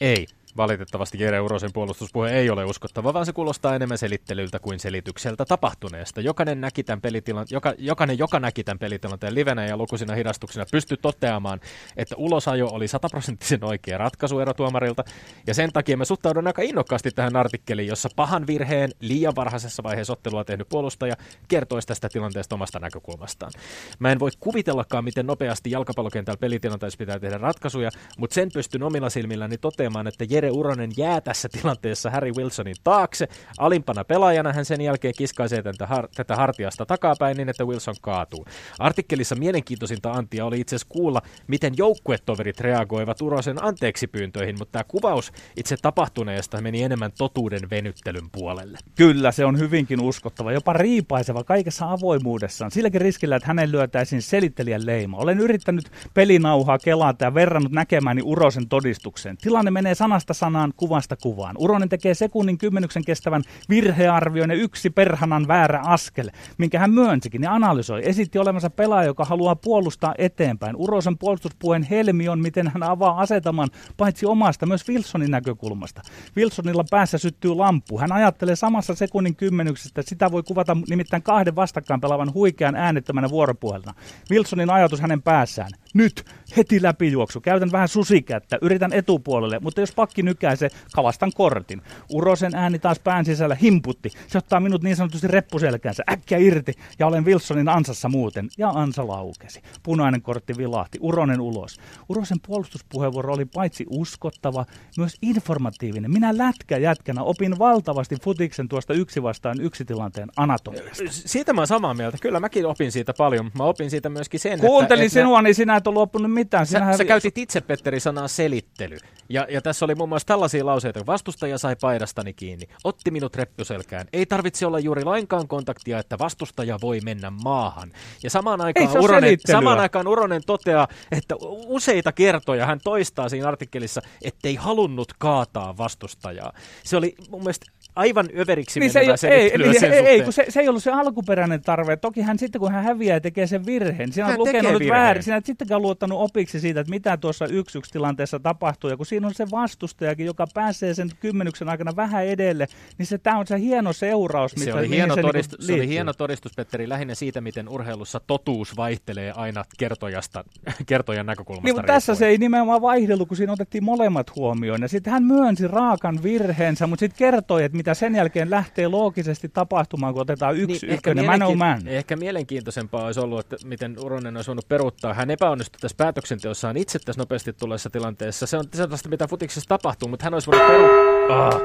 Ei. 0.00 0.26
Valitettavasti 0.56 1.22
Jere 1.22 1.40
Urosen 1.40 1.72
puolustuspuhe 1.72 2.30
ei 2.30 2.50
ole 2.50 2.64
uskottava, 2.64 3.14
vaan 3.14 3.26
se 3.26 3.32
kuulostaa 3.32 3.74
enemmän 3.74 3.98
selittelyltä 3.98 4.58
kuin 4.58 4.80
selitykseltä 4.80 5.44
tapahtuneesta. 5.44 6.20
Jokainen, 6.20 6.60
näki 6.60 6.84
tämän 6.84 7.00
pelitilan, 7.00 7.46
joka, 7.50 7.74
jokainen, 7.78 8.18
joka 8.18 8.40
näki 8.40 8.64
tämän 8.64 8.78
pelitilanteen 8.78 9.34
livenä 9.34 9.66
ja 9.66 9.76
lukuisina 9.76 10.14
hidastuksina, 10.14 10.66
pystyi 10.72 10.96
toteamaan, 11.02 11.60
että 11.96 12.16
ulosajo 12.16 12.68
oli 12.68 12.88
sataprosenttisen 12.88 13.64
oikea 13.64 13.98
ratkaisu 13.98 14.38
erotuomarilta. 14.38 15.04
Ja 15.46 15.54
sen 15.54 15.72
takia 15.72 15.96
mä 15.96 16.04
suhtaudun 16.04 16.46
aika 16.46 16.62
innokkaasti 16.62 17.10
tähän 17.10 17.36
artikkeliin, 17.36 17.88
jossa 17.88 18.08
pahan 18.16 18.46
virheen 18.46 18.90
liian 19.00 19.36
varhaisessa 19.36 19.82
vaiheessa 19.82 20.12
ottelua 20.12 20.44
tehnyt 20.44 20.68
puolustaja 20.68 21.14
kertoisi 21.48 21.88
tästä 21.88 22.08
tilanteesta 22.08 22.54
omasta 22.54 22.78
näkökulmastaan. 22.78 23.52
Mä 23.98 24.12
en 24.12 24.20
voi 24.20 24.30
kuvitellakaan, 24.40 25.04
miten 25.04 25.26
nopeasti 25.26 25.70
jalkapallokentällä 25.70 26.38
pelitilanteessa 26.38 26.98
pitää 26.98 27.18
tehdä 27.18 27.38
ratkaisuja, 27.38 27.90
mutta 28.18 28.34
sen 28.34 28.48
pystyn 28.54 28.82
omilla 28.82 29.10
silmilläni 29.10 29.58
toteamaan, 29.58 30.06
että 30.06 30.24
Jere 30.30 30.41
Uronen 30.50 30.90
jää 30.96 31.20
tässä 31.20 31.48
tilanteessa 31.48 32.10
Harry 32.10 32.32
Wilsonin 32.36 32.76
taakse. 32.84 33.28
Alimpana 33.58 34.04
pelaajana 34.04 34.52
hän 34.52 34.64
sen 34.64 34.80
jälkeen 34.80 35.14
kiskaisee 35.18 35.62
tätä, 35.62 35.86
har- 35.86 36.08
tätä 36.14 36.36
hartiasta 36.36 36.86
takapäin 36.86 37.36
niin, 37.36 37.48
että 37.48 37.64
Wilson 37.64 37.94
kaatuu. 38.00 38.46
Artikkelissa 38.78 39.34
mielenkiintoisinta 39.34 40.12
antia 40.12 40.44
oli 40.44 40.60
itse 40.60 40.76
asiassa 40.76 40.92
kuulla, 40.92 41.22
miten 41.46 41.72
joukkuetoverit 41.76 42.60
reagoivat 42.60 43.22
Urosen 43.22 43.64
anteeksi 43.64 44.06
pyyntöihin, 44.06 44.58
mutta 44.58 44.72
tämä 44.72 44.84
kuvaus 44.84 45.32
itse 45.56 45.76
tapahtuneesta 45.82 46.60
meni 46.60 46.82
enemmän 46.82 47.12
totuuden 47.18 47.70
venyttelyn 47.70 48.30
puolelle. 48.32 48.78
Kyllä, 48.94 49.32
se 49.32 49.44
on 49.44 49.58
hyvinkin 49.58 50.00
uskottava, 50.00 50.52
jopa 50.52 50.72
riipaiseva 50.72 51.44
kaikessa 51.44 51.92
avoimuudessaan. 51.92 52.70
Silläkin 52.70 53.00
riskillä, 53.00 53.36
että 53.36 53.46
hänen 53.46 53.72
lyötäisiin 53.72 54.22
selittelijän 54.22 54.86
leima. 54.86 55.16
Olen 55.16 55.40
yrittänyt 55.40 55.84
pelinauhaa 56.14 56.78
kelata 56.78 57.24
ja 57.24 57.34
verrannut 57.34 57.72
näkemäni 57.72 58.22
Urosen 58.24 58.68
todistukseen. 58.68 59.36
Tilanne 59.36 59.70
menee 59.70 59.94
sanasta 59.94 60.31
sanaan, 60.32 60.72
kuvasta 60.76 61.16
kuvaan. 61.16 61.56
Uronen 61.58 61.88
tekee 61.88 62.14
sekunnin 62.14 62.58
kymmenyksen 62.58 63.04
kestävän 63.04 63.42
virhearvion 63.68 64.50
ja 64.50 64.56
yksi 64.56 64.90
perhanan 64.90 65.48
väärä 65.48 65.80
askel, 65.80 66.30
minkä 66.58 66.78
hän 66.78 66.90
myönsikin 66.90 67.42
ja 67.42 67.54
analysoi. 67.54 68.02
Esitti 68.04 68.38
olevansa 68.38 68.70
pelaaja, 68.70 69.06
joka 69.06 69.24
haluaa 69.24 69.56
puolustaa 69.56 70.14
eteenpäin. 70.18 70.76
Urosen 70.76 71.18
puolustuspuheen 71.18 71.82
helmi 71.82 72.28
on, 72.28 72.40
miten 72.40 72.68
hän 72.68 72.82
avaa 72.82 73.20
asetelman 73.20 73.68
paitsi 73.96 74.26
omasta, 74.26 74.66
myös 74.66 74.88
Wilsonin 74.88 75.30
näkökulmasta. 75.30 76.02
Wilsonilla 76.36 76.84
päässä 76.90 77.18
syttyy 77.18 77.54
lamppu. 77.54 77.98
Hän 77.98 78.12
ajattelee 78.12 78.56
samassa 78.56 78.94
sekunnin 78.94 79.36
kymmenyksestä, 79.36 80.00
että 80.00 80.08
sitä 80.08 80.30
voi 80.30 80.42
kuvata 80.42 80.76
nimittäin 80.88 81.22
kahden 81.22 81.56
vastakkain 81.56 82.00
pelaavan 82.00 82.34
huikean 82.34 82.76
äänettömänä 82.76 83.30
vuoropuhelena. 83.30 83.94
Wilsonin 84.30 84.70
ajatus 84.70 85.00
hänen 85.00 85.22
päässään. 85.22 85.70
Nyt 85.94 86.24
heti 86.56 86.82
läpijuoksu, 86.82 87.40
käytän 87.40 87.72
vähän 87.72 87.88
susikättä, 87.88 88.58
yritän 88.60 88.92
etupuolelle, 88.92 89.58
mutta 89.58 89.80
jos 89.80 89.92
pakki 89.94 90.21
nykää 90.22 90.56
se, 90.56 90.68
kavastan 90.94 91.32
kortin. 91.34 91.82
Urosen 92.12 92.54
ääni 92.54 92.78
taas 92.78 92.98
pään 92.98 93.24
sisällä 93.24 93.54
himputti. 93.54 94.10
Se 94.26 94.38
ottaa 94.38 94.60
minut 94.60 94.82
niin 94.82 94.96
sanotusti 94.96 95.28
reppuselkäänsä, 95.28 96.02
äkkiä 96.10 96.38
irti, 96.38 96.72
ja 96.98 97.06
olen 97.06 97.24
Wilsonin 97.24 97.68
ansassa 97.68 98.08
muuten. 98.08 98.48
Ja 98.58 98.68
ansa 98.68 99.08
laukesi. 99.08 99.62
Punainen 99.82 100.22
kortti 100.22 100.56
vilahti, 100.56 100.98
Uronen 101.00 101.40
ulos. 101.40 101.80
Urosen 102.08 102.38
puolustuspuheenvuoro 102.46 103.34
oli 103.34 103.44
paitsi 103.44 103.86
uskottava, 103.90 104.64
myös 104.96 105.16
informatiivinen. 105.22 106.10
Minä 106.10 106.38
lätkä 106.38 106.76
jätkänä 106.78 107.22
opin 107.22 107.58
valtavasti 107.58 108.16
futiksen 108.22 108.68
tuosta 108.68 108.94
yksi 108.94 109.22
vastaan 109.22 109.60
yksi 109.60 109.84
tilanteen 109.84 110.28
anatomiasta. 110.36 111.04
Siitä 111.10 111.52
mä 111.52 111.60
oon 111.60 111.66
samaa 111.66 111.94
mieltä. 111.94 112.18
Kyllä 112.20 112.40
mäkin 112.40 112.66
opin 112.66 112.92
siitä 112.92 113.12
paljon. 113.18 113.50
Mä 113.58 113.64
opin 113.64 113.90
siitä 113.90 114.08
myöskin 114.08 114.40
sen, 114.40 114.58
Kuuntelin 114.58 115.04
että, 115.04 115.14
sinua, 115.14 115.42
niin 115.42 115.54
sinä 115.54 115.76
et 115.76 115.86
ole 115.86 115.94
loppunut 115.94 116.32
mitään. 116.32 116.66
Sä, 116.66 116.96
sä 116.96 117.04
käytit 117.04 117.38
itse, 117.38 117.60
Petteri, 117.60 118.00
sanaa 118.00 118.28
selittely. 118.28 118.96
Ja, 119.28 119.46
ja 119.50 119.62
tässä 119.62 119.84
oli 119.84 119.94
muun 119.94 120.08
muassa 120.12 120.26
tällaisia 120.26 120.66
lauseita, 120.66 120.98
kun 121.00 121.06
vastustaja 121.06 121.58
sai 121.58 121.76
paidastani 121.80 122.32
kiinni, 122.32 122.66
otti 122.84 123.10
minut 123.10 123.36
reppuselkään. 123.36 124.06
Ei 124.12 124.26
tarvitse 124.26 124.66
olla 124.66 124.78
juuri 124.78 125.04
lainkaan 125.04 125.48
kontaktia, 125.48 125.98
että 125.98 126.18
vastustaja 126.18 126.78
voi 126.82 127.00
mennä 127.00 127.30
maahan. 127.30 127.92
Ja 128.22 128.30
samaan 128.30 128.60
aikaan, 128.60 128.98
Uronen, 128.98 129.38
samaan 129.46 129.80
aikaan 129.80 130.08
Uronen 130.08 130.42
toteaa, 130.46 130.88
että 131.12 131.34
useita 131.66 132.12
kertoja 132.12 132.66
hän 132.66 132.80
toistaa 132.84 133.28
siinä 133.28 133.48
artikkelissa, 133.48 134.02
ettei 134.22 134.54
halunnut 134.54 135.12
kaataa 135.18 135.76
vastustajaa. 135.76 136.52
Se 136.84 136.96
oli 136.96 137.14
mun 137.30 137.40
mielestä 137.40 137.66
aivan 137.96 138.28
överiksi 138.38 138.80
niin 138.80 138.90
se 138.90 139.00
ei, 139.00 139.52
ei, 139.52 139.58
niin, 139.58 139.84
ei, 139.84 140.06
ei, 140.06 140.22
kun 140.22 140.32
se, 140.32 140.46
se 140.48 140.60
ei 140.60 140.68
ollut 140.68 140.82
se 140.82 140.90
alkuperäinen 140.90 141.62
tarve. 141.62 141.96
Toki 141.96 142.20
hän 142.20 142.38
sitten, 142.38 142.60
kun 142.60 142.72
hän 142.72 142.84
häviää 142.84 143.16
ja 143.16 143.20
tekee 143.20 143.46
sen 143.46 143.66
virheen, 143.66 144.12
sinä 144.12 144.26
olet 144.26 144.38
lukenut 144.38 144.72
nyt 144.72 144.88
väärin, 144.88 145.22
sinä 145.22 145.36
et 145.36 145.46
sittenkään 145.46 145.82
luottanut 145.82 146.20
opiksi 146.20 146.60
siitä, 146.60 146.80
että 146.80 146.90
mitä 146.90 147.16
tuossa 147.16 147.46
yksi 147.46 147.78
yksi 147.78 147.92
tilanteessa 147.92 148.40
tapahtuu. 148.40 148.90
Ja 148.90 148.96
kun 148.96 149.06
siinä 149.06 149.26
on 149.26 149.34
se 149.34 149.50
vastustajakin, 149.50 150.26
joka 150.26 150.46
pääsee 150.54 150.94
sen 150.94 151.10
kymmenyksen 151.20 151.68
aikana 151.68 151.96
vähän 151.96 152.26
edelle, 152.26 152.66
niin 152.98 153.06
se, 153.06 153.18
tämä 153.18 153.38
on 153.38 153.46
se 153.46 153.58
hieno 153.58 153.92
seuraus. 153.92 154.52
Se, 154.56 154.74
oli 154.74 154.88
hieno, 154.88 155.14
se, 155.14 155.22
todistus, 155.22 155.58
niin 155.58 155.66
se 155.66 155.72
oli 155.72 155.88
hieno 155.88 156.12
todistus, 156.12 156.52
Petteri, 156.56 156.88
lähinnä 156.88 157.14
siitä, 157.14 157.40
miten 157.40 157.68
urheilussa 157.68 158.20
totuus 158.26 158.76
vaihtelee 158.76 159.32
aina 159.32 159.64
kertojasta, 159.78 160.44
kertojan 160.86 161.26
näkökulmasta. 161.26 161.64
Niin, 161.64 161.74
mutta 161.76 161.92
tässä 161.92 162.14
se 162.14 162.26
ei 162.26 162.38
nimenomaan 162.38 162.82
vaihdellut, 162.82 163.28
kun 163.28 163.36
siinä 163.36 163.52
otettiin 163.52 163.84
molemmat 163.84 164.36
huomioon. 164.36 164.82
Ja 164.82 164.88
sitten 164.88 165.12
hän 165.12 165.22
myönsi 165.22 165.68
raakan 165.68 166.22
virheensä, 166.22 166.86
mutta 166.86 167.00
sitten 167.00 167.18
kertoi, 167.18 167.64
että 167.64 167.76
mitä 167.82 167.94
sen 167.94 168.14
jälkeen 168.14 168.50
lähtee 168.50 168.88
loogisesti 168.88 169.48
tapahtumaan, 169.48 170.12
kun 170.12 170.22
otetaan 170.22 170.56
yksi 170.56 170.86
niin, 170.86 170.94
ykkönen 170.94 171.26
man 171.26 171.42
on 171.42 171.58
man. 171.58 171.88
Ehkä 171.88 172.16
mielenkiintoisempaa 172.16 173.04
olisi 173.04 173.20
ollut, 173.20 173.40
että 173.40 173.56
miten 173.64 173.96
Uronen 174.04 174.36
olisi 174.36 174.48
voinut 174.48 174.68
peruuttaa. 174.68 175.14
Hän 175.14 175.30
epäonnistui 175.30 175.80
tässä 175.80 175.96
päätöksenteossaan 175.96 176.76
itse 176.76 176.98
tässä 176.98 177.20
nopeasti 177.20 177.52
tulleessa 177.52 177.90
tilanteessa. 177.90 178.46
Se 178.46 178.56
on 178.56 178.64
sellaista, 178.74 179.08
mitä 179.08 179.28
futiksessa 179.28 179.68
tapahtuu, 179.68 180.08
mutta 180.08 180.24
hän 180.24 180.34
olisi 180.34 180.50
voinut 180.50 180.66
peruuttaa. 180.66 181.48
Ah. 181.48 181.60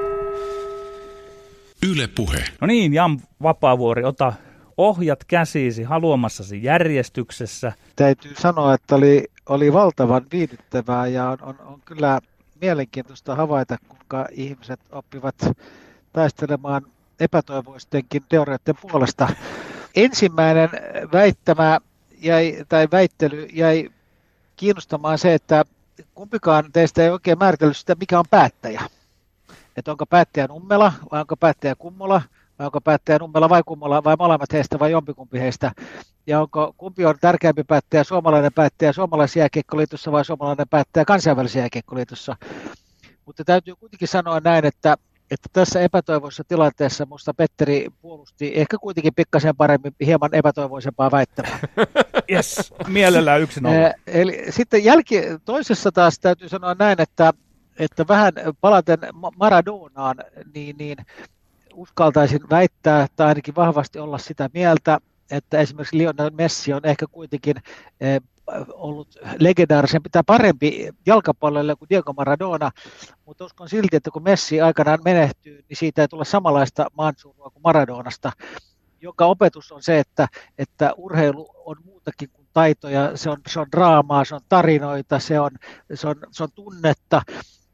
Yle 1.90 2.08
puhe. 2.08 2.44
No 2.62 2.68
niin, 2.68 2.94
Jan 2.94 3.20
Vapaavuori, 3.44 4.04
ota 4.04 4.34
ohjat 4.78 5.24
käsiisi 5.24 5.84
haluamassasi 5.84 6.64
järjestyksessä. 6.64 7.72
Täytyy 7.96 8.32
sanoa, 8.38 8.74
että 8.74 8.96
oli, 8.96 9.26
oli 9.50 9.74
valtavan 9.74 10.26
viihdyttävää 10.32 11.08
ja 11.08 11.30
on, 11.30 11.38
on, 11.42 11.56
on 11.66 11.82
kyllä 11.86 12.20
mielenkiintoista 12.62 13.36
havaita, 13.36 13.78
kuinka 13.88 14.28
ihmiset 14.32 14.80
oppivat 14.92 15.36
taistelemaan 16.18 16.82
epätoivoistenkin 17.20 18.24
teorioiden 18.30 18.76
puolesta. 18.82 19.28
Ensimmäinen 19.96 20.70
väittämä 21.14 21.80
jäi, 22.18 22.66
tai 22.70 22.88
väittely 22.92 23.46
jäi 23.54 23.90
kiinnostamaan 24.56 25.18
se, 25.18 25.34
että 25.34 25.64
kumpikaan 26.16 26.72
teistä 26.74 27.04
ei 27.04 27.10
oikein 27.10 27.38
määritellyt 27.38 27.78
sitä, 27.78 27.96
mikä 28.00 28.20
on 28.20 28.26
päättäjä. 28.30 28.82
Että 29.76 29.92
onko 29.92 30.06
päättäjä 30.06 30.48
Nummela 30.48 30.94
vai 31.12 31.22
onko 31.22 31.38
päättäjä 31.38 31.76
Kummola 31.76 32.22
vai 32.60 32.66
onko 32.66 32.82
päättäjä 32.82 33.20
Nummela 33.20 33.50
vai 33.50 33.64
Kummola 33.66 34.04
vai 34.04 34.16
molemmat 34.20 34.54
heistä 34.54 34.80
vai 34.80 34.92
jompikumpi 34.92 35.40
heistä. 35.40 35.72
Ja 36.28 36.42
onko 36.42 36.74
kumpi 36.78 37.06
on 37.06 37.16
tärkeämpi 37.22 37.64
päättäjä, 37.64 38.04
suomalainen 38.04 38.54
päättäjä 38.54 38.94
suomalaisessa 38.94 39.40
jääkiekkoliitossa 39.40 40.12
vai 40.12 40.26
suomalainen 40.26 40.70
päättäjä 40.70 41.06
kansainvälisessä 41.06 41.60
jääkiekkoliitossa. 41.60 42.36
Mutta 43.26 43.44
täytyy 43.46 43.76
kuitenkin 43.76 44.08
sanoa 44.08 44.40
näin, 44.40 44.66
että 44.66 44.98
että 45.32 45.50
tässä 45.54 45.82
epätoivoisessa 45.82 46.44
tilanteessa 46.48 47.06
minusta 47.06 47.34
Petteri 47.34 47.88
puolusti 48.02 48.52
ehkä 48.56 48.78
kuitenkin 48.78 49.16
pikkasen 49.16 49.56
paremmin, 49.56 49.96
hieman 50.06 50.34
epätoivoisempaa 50.34 51.12
väittämää. 51.12 51.60
yes, 52.32 52.74
mielellään 52.88 53.42
yksin 53.42 53.64
Eli 54.08 54.46
sitten 54.50 54.84
jälki, 54.84 55.22
toisessa 55.46 55.92
taas 55.92 56.20
täytyy 56.20 56.50
sanoa 56.50 56.76
näin, 56.80 57.02
että, 57.02 57.34
että 57.80 58.06
vähän 58.08 58.34
palaten 58.62 59.00
Maradonaan, 59.38 60.18
niin, 60.54 60.78
niin 60.78 60.98
uskaltaisin 61.74 62.42
väittää 62.50 63.08
tai 63.16 63.28
ainakin 63.28 63.56
vahvasti 63.56 64.00
olla 64.00 64.18
sitä 64.18 64.50
mieltä, 64.54 64.98
että 65.32 65.60
esimerkiksi 65.60 65.98
Lionel 65.98 66.30
Messi 66.30 66.74
on 66.74 66.82
ehkä 66.84 67.06
kuitenkin 67.12 67.56
ollut 68.74 69.16
legendaarisempi 69.40 70.10
tai 70.10 70.24
parempi 70.26 70.90
jalkapallolle 71.06 71.76
kuin 71.76 71.90
Diego 71.90 72.14
Maradona, 72.14 72.72
mutta 73.26 73.46
uskon 73.46 73.70
silti, 73.70 73.96
että 73.96 74.12
kun 74.12 74.24
Messi 74.24 74.62
aikanaan 74.62 75.00
menehtyy, 75.06 75.66
niin 75.70 75.78
siitä 75.78 76.02
ei 76.02 76.08
tule 76.08 76.26
samanlaista 76.26 76.86
maansurua 76.98 77.50
kuin 77.50 77.64
Maradonasta, 77.64 78.32
joka 79.02 79.26
opetus 79.26 79.72
on 79.72 79.84
se, 79.84 80.00
että, 80.00 80.28
että 80.58 80.94
urheilu 80.98 81.50
on 81.66 81.76
muutakin 81.86 82.30
kuin 82.30 82.48
taitoja, 82.54 83.18
se 83.18 83.30
on, 83.30 83.38
se 83.48 83.60
on 83.60 83.68
draamaa, 83.72 84.26
se 84.26 84.36
on 84.36 84.42
tarinoita, 84.50 85.20
se 85.20 85.40
on, 85.40 85.52
se 85.94 86.08
on, 86.08 86.16
se 86.32 86.44
on 86.44 86.50
tunnetta, 86.56 87.22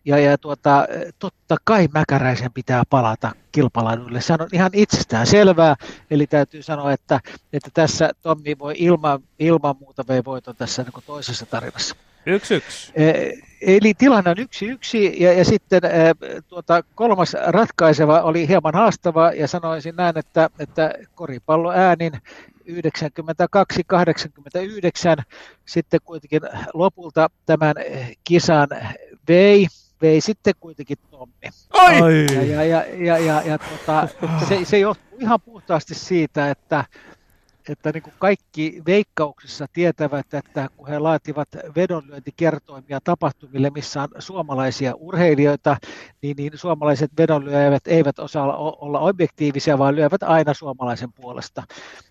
ja, 0.06 0.20
ja 0.20 0.38
tuota, 0.38 0.88
totta 1.20 1.58
kai 1.64 1.88
Mäkäräisen 1.94 2.54
pitää 2.54 2.84
palata 2.90 3.32
kilpalaiduille. 3.52 4.22
Se 4.22 4.34
on 4.34 4.48
ihan 4.54 4.72
itsestään 4.74 5.28
selvää, 5.28 5.76
eli 6.12 6.28
täytyy 6.28 6.62
sanoa, 6.62 6.92
että, 6.92 7.20
että 7.54 7.70
tässä 7.74 8.10
Tommi 8.22 8.60
voi 8.60 8.74
ilman, 8.78 9.20
ilman 9.40 9.76
muuta 9.80 10.04
vei 10.08 10.22
voiton 10.26 10.56
tässä 10.56 10.84
niin 10.84 11.04
toisessa 11.06 11.46
tarinassa. 11.46 11.96
Yksi 12.26 12.56
yksi. 12.56 12.92
E, 12.96 13.32
eli 13.62 13.94
tilanne 13.94 14.30
on 14.30 14.40
yksi 14.40 14.66
yksi 14.66 15.24
ja, 15.24 15.34
ja 15.34 15.46
sitten 15.46 15.86
e, 15.86 15.90
tuota, 16.48 16.84
kolmas 16.96 17.36
ratkaiseva 17.48 18.22
oli 18.22 18.48
hieman 18.48 18.74
haastava 18.74 19.32
ja 19.32 19.48
sanoisin 19.48 19.96
näin, 19.96 20.18
että, 20.18 20.50
että 20.60 20.94
koripallo 21.16 21.72
äänin 21.72 22.14
92-89 22.70 22.74
sitten 25.66 26.00
kuitenkin 26.04 26.42
lopulta 26.74 27.30
tämän 27.46 27.76
kisan 28.24 28.68
vei 29.28 29.68
vei 30.04 30.22
sitten 30.22 30.54
kuitenkin 30.60 30.98
Tommi. 31.12 31.50
Ai! 31.70 32.26
Ja, 32.36 32.44
ja, 32.44 32.64
ja, 32.64 32.86
ja, 32.98 33.18
ja, 33.18 33.42
ja 33.46 33.58
tota, 33.58 34.08
se, 34.50 34.66
se 34.66 34.80
johtuu 34.80 35.18
ihan 35.20 35.42
puhtaasti 35.42 35.96
siitä, 35.96 36.50
että, 36.50 36.86
että 37.70 37.92
niin 37.94 38.04
kuin 38.04 38.14
kaikki 38.20 38.82
veikkauksissa 38.86 39.66
tietävät, 39.74 40.34
että 40.34 40.70
kun 40.78 40.88
he 40.88 41.00
laativat 41.00 41.50
vedonlyöntikertoimia 41.76 43.00
tapahtumille, 43.04 43.70
missä 43.70 44.02
on 44.02 44.10
suomalaisia 44.20 44.94
urheilijoita, 44.96 45.78
niin, 46.22 46.38
niin 46.38 46.52
suomalaiset 46.56 47.12
vedonlyöjät 47.18 47.88
eivät 47.88 48.20
osaa 48.20 48.58
olla 48.58 49.00
objektiivisia, 49.00 49.78
vaan 49.78 49.96
lyövät 49.96 50.24
aina 50.24 50.54
suomalaisen 50.54 51.14
puolesta. 51.14 51.64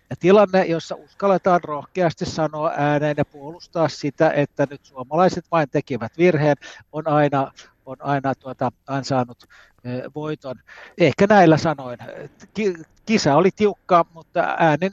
Ja 0.09 0.15
tilanne, 0.19 0.65
jossa 0.65 0.95
uskalletaan 0.95 1.63
rohkeasti 1.63 2.25
sanoa 2.25 2.73
ääneen 2.77 3.15
ja 3.17 3.25
puolustaa 3.25 3.89
sitä, 3.89 4.31
että 4.31 4.67
nyt 4.69 4.85
suomalaiset 4.85 5.45
vain 5.51 5.69
tekivät 5.69 6.17
virheen, 6.17 6.55
on 6.91 7.07
aina, 7.07 7.51
on 7.85 7.97
aina 7.99 8.35
tuota, 8.35 8.71
ansainnut 8.87 9.45
voiton. 10.15 10.55
Ehkä 10.97 11.27
näillä 11.29 11.57
sanoin. 11.57 11.97
Kisa 13.05 13.35
oli 13.35 13.49
tiukka, 13.55 14.05
mutta 14.13 14.55
äänen 14.59 14.91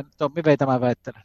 92-89 0.00 0.04
Tommi 0.18 0.42
vei 0.44 0.56
tämän 0.56 0.80
väittelyn. 0.80 1.22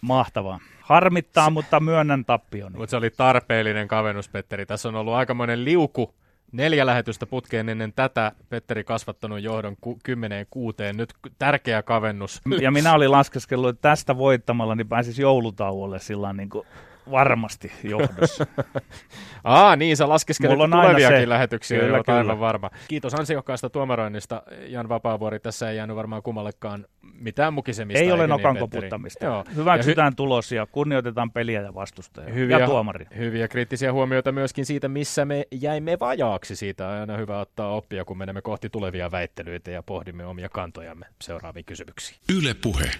Mahtavaa. 0.00 0.60
Harmittaa, 0.80 1.50
mutta 1.50 1.80
myönnän 1.80 2.24
tappion. 2.24 2.72
Mutta 2.76 2.90
se 2.90 2.96
oli 2.96 3.10
tarpeellinen 3.10 3.88
kavennus, 3.88 4.28
Petteri. 4.28 4.66
Tässä 4.66 4.88
on 4.88 4.96
ollut 4.96 5.14
aikamoinen 5.14 5.64
liuku 5.64 6.14
neljä 6.52 6.86
lähetystä 6.86 7.26
putkeen 7.26 7.68
ennen 7.68 7.92
tätä 7.92 8.32
Petteri 8.48 8.84
kasvattanut 8.84 9.40
johdon 9.40 9.76
ku, 9.80 9.98
kymmeneen 10.02 10.46
kuuteen. 10.50 10.96
Nyt 10.96 11.14
tärkeä 11.38 11.82
kavennus. 11.82 12.40
Ja 12.60 12.70
minä 12.70 12.94
olin 12.94 13.12
laskeskellut, 13.12 13.68
että 13.68 13.88
tästä 13.88 14.16
voittamalla 14.16 14.74
niin 14.74 14.88
pääsisi 14.88 15.22
joulutauolle 15.22 15.98
sillä 15.98 16.32
niin 16.32 16.48
kuin 16.48 16.66
varmasti 17.10 17.72
johdossa. 17.84 18.46
Aa, 19.44 19.76
niin, 19.76 19.96
sä 19.96 20.08
laskeskelet 20.08 20.58
tuleviakin 20.58 21.20
se. 21.20 21.28
lähetyksiä, 21.28 21.80
kyllä, 21.80 22.02
kyllä. 22.04 22.18
aivan 22.18 22.40
varma. 22.40 22.70
Kiitos 22.88 23.14
ansiokkaasta 23.14 23.70
tuomaroinnista, 23.70 24.42
Jan 24.66 24.88
Vapaavuori. 24.88 25.40
Tässä 25.40 25.70
ei 25.70 25.76
jäänyt 25.76 25.96
varmaan 25.96 26.22
kummallekaan 26.22 26.86
mitään 27.20 27.54
mukisemista. 27.54 28.04
Ei 28.04 28.12
ole 28.12 28.26
nokan 28.26 28.54
niin, 28.54 28.60
koputtamista. 28.60 29.24
Joo. 29.24 29.44
Hyväksytään 29.56 30.12
hy- 30.12 30.16
tulos 30.16 30.52
ja 30.52 30.66
kunnioitetaan 30.66 31.30
peliä 31.30 31.62
ja 31.62 31.74
vastustajia 31.74 32.34
hyviä, 32.34 32.58
ja 32.58 32.66
tuomari. 32.66 33.06
Hyviä 33.16 33.48
kriittisiä 33.48 33.92
huomioita 33.92 34.32
myöskin 34.32 34.66
siitä, 34.66 34.88
missä 34.88 35.24
me 35.24 35.46
jäimme 35.50 35.96
vajaaksi. 36.00 36.56
Siitä 36.56 36.88
on 36.88 36.94
aina 36.94 37.16
hyvä 37.16 37.40
ottaa 37.40 37.68
oppia, 37.68 38.04
kun 38.04 38.18
menemme 38.18 38.42
kohti 38.42 38.70
tulevia 38.70 39.10
väittelyitä 39.10 39.70
ja 39.70 39.82
pohdimme 39.82 40.26
omia 40.26 40.48
kantojamme 40.48 41.06
seuraaviin 41.22 41.64
kysymyksiin. 41.64 42.18
Yle 42.38 42.54
Puhe. 42.54 42.90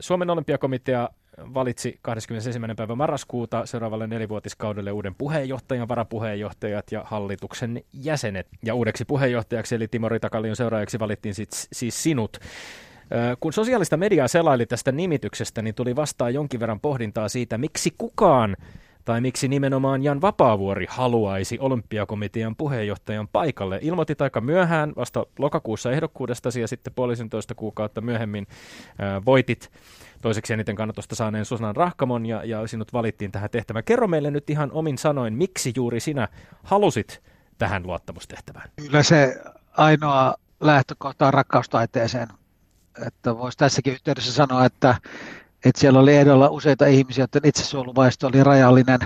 Suomen 0.00 0.30
olympiakomitea 0.30 1.08
valitsi 1.38 1.98
21. 2.02 2.60
päivä 2.76 2.94
marraskuuta 2.94 3.66
seuraavalle 3.66 4.06
nelivuotiskaudelle 4.06 4.92
uuden 4.92 5.14
puheenjohtajan, 5.14 5.88
varapuheenjohtajat 5.88 6.92
ja 6.92 7.02
hallituksen 7.06 7.82
jäsenet. 7.92 8.46
Ja 8.62 8.74
uudeksi 8.74 9.04
puheenjohtajaksi 9.04 9.74
eli 9.74 9.88
Timo 9.88 10.08
Ritakallion 10.08 10.56
seuraajaksi 10.56 10.98
valittiin 10.98 11.34
siis, 11.34 11.68
siis 11.72 12.02
sinut. 12.02 12.38
Kun 13.40 13.52
sosiaalista 13.52 13.96
mediaa 13.96 14.28
selaili 14.28 14.66
tästä 14.66 14.92
nimityksestä, 14.92 15.62
niin 15.62 15.74
tuli 15.74 15.96
vastaan 15.96 16.34
jonkin 16.34 16.60
verran 16.60 16.80
pohdintaa 16.80 17.28
siitä, 17.28 17.58
miksi 17.58 17.94
kukaan 17.98 18.56
tai 19.04 19.20
miksi 19.20 19.48
nimenomaan 19.48 20.02
Jan 20.02 20.20
Vapaavuori 20.20 20.86
haluaisi 20.88 21.58
olympiakomitean 21.58 22.56
puheenjohtajan 22.56 23.28
paikalle. 23.28 23.78
Ilmoitit 23.82 24.20
aika 24.20 24.40
myöhään, 24.40 24.92
vasta 24.96 25.26
lokakuussa 25.38 25.92
ehdokkuudestasi 25.92 26.60
ja 26.60 26.68
sitten 26.68 26.92
puolisentoista 26.92 27.54
kuukautta 27.54 28.00
myöhemmin 28.00 28.46
ää, 28.98 29.24
voitit 29.24 29.70
toiseksi 30.22 30.52
eniten 30.52 30.76
kannatusta 30.76 31.14
saaneen 31.14 31.44
Susanan 31.44 31.76
Rahkamon 31.76 32.26
ja, 32.26 32.44
ja 32.44 32.66
sinut 32.66 32.92
valittiin 32.92 33.32
tähän 33.32 33.50
tehtävään. 33.50 33.84
Kerro 33.84 34.06
meille 34.06 34.30
nyt 34.30 34.50
ihan 34.50 34.72
omin 34.72 34.98
sanoin, 34.98 35.34
miksi 35.34 35.72
juuri 35.76 36.00
sinä 36.00 36.28
halusit 36.62 37.22
tähän 37.58 37.86
luottamustehtävään? 37.86 38.70
Kyllä 38.76 39.02
se 39.02 39.42
ainoa 39.76 40.34
lähtökohta 40.60 41.26
on 41.26 41.34
rakkaustaiteeseen. 41.34 42.28
Että 43.06 43.38
voisi 43.38 43.58
tässäkin 43.58 43.92
yhteydessä 43.92 44.32
sanoa, 44.32 44.64
että 44.64 44.94
että 45.64 45.80
siellä 45.80 45.98
oli 45.98 46.14
ehdolla 46.14 46.48
useita 46.48 46.86
ihmisiä, 46.86 47.24
että 47.24 47.40
itsesuojeluvaisto 47.44 48.26
oli 48.26 48.44
rajallinen. 48.44 49.00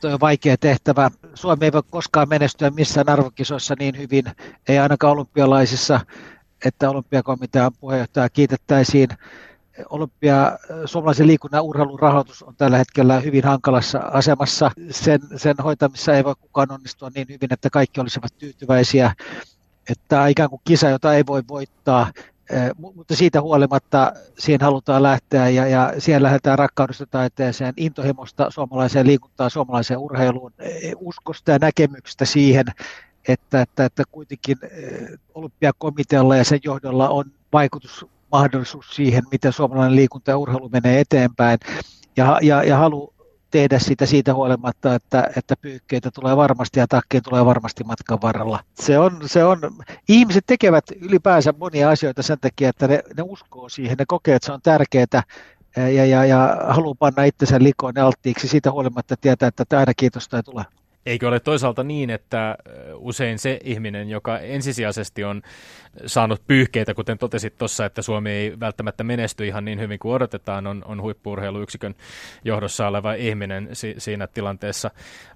Tuo 0.00 0.12
on 0.12 0.20
vaikea 0.20 0.56
tehtävä. 0.56 1.10
Suomi 1.34 1.64
ei 1.64 1.72
voi 1.72 1.82
koskaan 1.90 2.28
menestyä 2.28 2.70
missään 2.70 3.08
arvokisoissa 3.08 3.74
niin 3.78 3.98
hyvin, 3.98 4.24
ei 4.68 4.78
ainakaan 4.78 5.12
olympialaisissa, 5.12 6.00
että 6.64 6.90
olympiakomitean 6.90 7.72
puheenjohtaja 7.80 8.28
kiitettäisiin. 8.28 9.08
Olympia, 9.90 10.58
suomalaisen 10.84 11.26
liikunnan 11.26 11.62
urheilun 11.62 11.98
rahoitus 11.98 12.42
on 12.42 12.56
tällä 12.56 12.78
hetkellä 12.78 13.20
hyvin 13.20 13.44
hankalassa 13.44 13.98
asemassa. 13.98 14.70
Sen, 14.90 15.20
sen 15.36 15.54
hoitamissa 15.64 16.14
ei 16.14 16.24
voi 16.24 16.34
kukaan 16.40 16.72
onnistua 16.72 17.10
niin 17.14 17.26
hyvin, 17.28 17.52
että 17.52 17.70
kaikki 17.70 18.00
olisivat 18.00 18.38
tyytyväisiä. 18.38 19.14
Että 19.90 20.26
ikään 20.26 20.50
kuin 20.50 20.62
kisa, 20.64 20.88
jota 20.88 21.14
ei 21.14 21.26
voi 21.26 21.42
voittaa, 21.48 22.10
mutta 22.94 23.16
siitä 23.16 23.40
huolimatta 23.40 24.12
siihen 24.38 24.60
halutaan 24.60 25.02
lähteä 25.02 25.48
ja, 25.48 25.66
ja 25.66 25.92
siellä 25.98 26.26
lähdetään 26.26 26.58
rakkaudesta 26.58 27.06
taiteeseen, 27.06 27.74
intohimosta 27.76 28.50
suomalaiseen 28.50 29.06
liikuntaan, 29.06 29.50
suomalaiseen 29.50 30.00
urheiluun, 30.00 30.52
e, 30.58 30.92
uskosta 30.96 31.50
ja 31.50 31.58
näkemyksestä 31.60 32.24
siihen, 32.24 32.64
että, 33.28 33.62
että, 33.62 33.84
että 33.84 34.02
kuitenkin 34.12 34.56
olympiakomitealla 35.34 36.36
ja 36.36 36.44
sen 36.44 36.60
johdolla 36.64 37.08
on 37.08 37.24
vaikutusmahdollisuus 37.52 38.86
siihen, 38.90 39.22
miten 39.30 39.52
suomalainen 39.52 39.96
liikunta 39.96 40.30
ja 40.30 40.38
urheilu 40.38 40.68
menee 40.68 41.00
eteenpäin. 41.00 41.58
Ja, 42.16 42.38
ja, 42.42 42.62
ja 42.62 42.76
halu 42.76 43.13
tehdä 43.54 43.78
sitä 43.78 44.06
siitä 44.06 44.34
huolimatta, 44.34 44.94
että, 44.94 45.30
että 45.36 45.54
pyykkeitä 45.56 46.10
tulee 46.10 46.36
varmasti 46.36 46.80
ja 46.80 46.86
takkeja 46.86 47.20
tulee 47.20 47.44
varmasti 47.44 47.84
matkan 47.84 48.22
varrella. 48.22 48.60
Se 48.74 48.98
on, 48.98 49.20
se 49.26 49.44
on, 49.44 49.58
ihmiset 50.08 50.44
tekevät 50.46 50.84
ylipäänsä 51.00 51.54
monia 51.58 51.90
asioita 51.90 52.22
sen 52.22 52.38
takia, 52.40 52.68
että 52.68 52.88
ne, 52.88 53.02
ne 53.16 53.22
uskoo 53.22 53.68
siihen, 53.68 53.96
ne 53.98 54.04
kokee, 54.08 54.34
että 54.34 54.46
se 54.46 54.52
on 54.52 54.62
tärkeää 54.62 55.22
ja, 55.76 56.06
ja, 56.06 56.24
ja 56.24 56.56
haluaa 56.68 56.94
panna 56.98 57.24
itsensä 57.24 57.56
likoon 57.58 57.98
alttiiksi 57.98 58.48
siitä 58.48 58.70
huolimatta 58.70 59.14
tietää, 59.20 59.48
että 59.48 59.78
aina 59.78 59.94
kiitosta 59.96 60.36
ei 60.36 60.42
tule. 60.42 60.64
Eikö 61.06 61.28
ole 61.28 61.40
toisaalta 61.40 61.84
niin, 61.84 62.10
että 62.10 62.56
usein 62.94 63.38
se 63.38 63.58
ihminen, 63.64 64.08
joka 64.08 64.38
ensisijaisesti 64.38 65.24
on 65.24 65.42
saanut 66.06 66.42
pyyhkeitä, 66.46 66.94
kuten 66.94 67.18
totesit 67.18 67.58
tuossa, 67.58 67.84
että 67.84 68.02
Suomi 68.02 68.30
ei 68.30 68.60
välttämättä 68.60 69.04
menesty 69.04 69.46
ihan 69.46 69.64
niin 69.64 69.80
hyvin 69.80 69.98
kuin 69.98 70.14
odotetaan, 70.14 70.66
on, 70.66 70.82
on 70.84 71.02
huippuurheiluyksikön 71.02 71.94
johdossa 72.44 72.88
oleva 72.88 73.14
ihminen 73.14 73.68
si, 73.72 73.94
siinä 73.98 74.26
tilanteessa. 74.26 74.90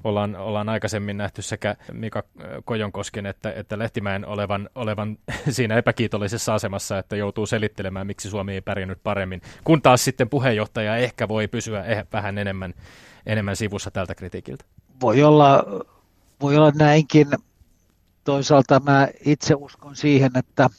Ollaan, 0.04 0.36
ollaan 0.36 0.68
aikaisemmin 0.68 1.16
nähty 1.16 1.42
sekä 1.42 1.76
Mika 1.92 2.22
Kojonkosken 2.64 3.26
että, 3.26 3.52
että 3.52 3.78
Lehtimäen 3.78 4.26
olevan, 4.26 4.70
olevan 4.74 5.18
siinä 5.50 5.76
epäkiitollisessa 5.76 6.54
asemassa, 6.54 6.98
että 6.98 7.16
joutuu 7.16 7.46
selittelemään, 7.46 8.06
miksi 8.06 8.30
Suomi 8.30 8.52
ei 8.52 8.60
pärjännyt 8.60 9.02
paremmin, 9.02 9.42
kun 9.64 9.82
taas 9.82 10.04
sitten 10.04 10.28
puheenjohtaja 10.28 10.96
ehkä 10.96 11.28
voi 11.28 11.48
pysyä 11.48 11.84
eh, 11.84 12.06
vähän 12.12 12.38
enemmän, 12.38 12.74
enemmän 13.26 13.56
sivussa 13.56 13.90
tältä 13.90 14.14
kritiikiltä 14.14 14.64
voi 15.00 15.22
olla, 15.22 15.64
voi 16.40 16.56
olla 16.56 16.70
näinkin. 16.70 17.28
Toisaalta 18.24 18.80
mä 18.80 19.08
itse 19.24 19.54
uskon 19.54 19.96
siihen, 19.96 20.30
että, 20.34 20.70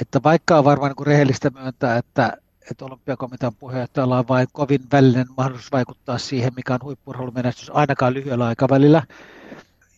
että 0.00 0.20
vaikka 0.24 0.58
on 0.58 0.64
varmaan 0.64 0.94
niin 0.98 1.06
rehellistä 1.06 1.50
myöntää, 1.50 1.96
että, 1.96 2.32
että 2.70 2.84
olympiakomitean 2.84 3.54
puheenjohtajalla 3.54 4.18
on 4.18 4.28
vain 4.28 4.46
kovin 4.52 4.80
välinen 4.92 5.26
mahdollisuus 5.36 5.72
vaikuttaa 5.72 6.18
siihen, 6.18 6.52
mikä 6.56 6.74
on 6.74 6.82
huippurheilumenestys 6.82 7.70
ainakaan 7.74 8.14
lyhyellä 8.14 8.46
aikavälillä. 8.46 9.02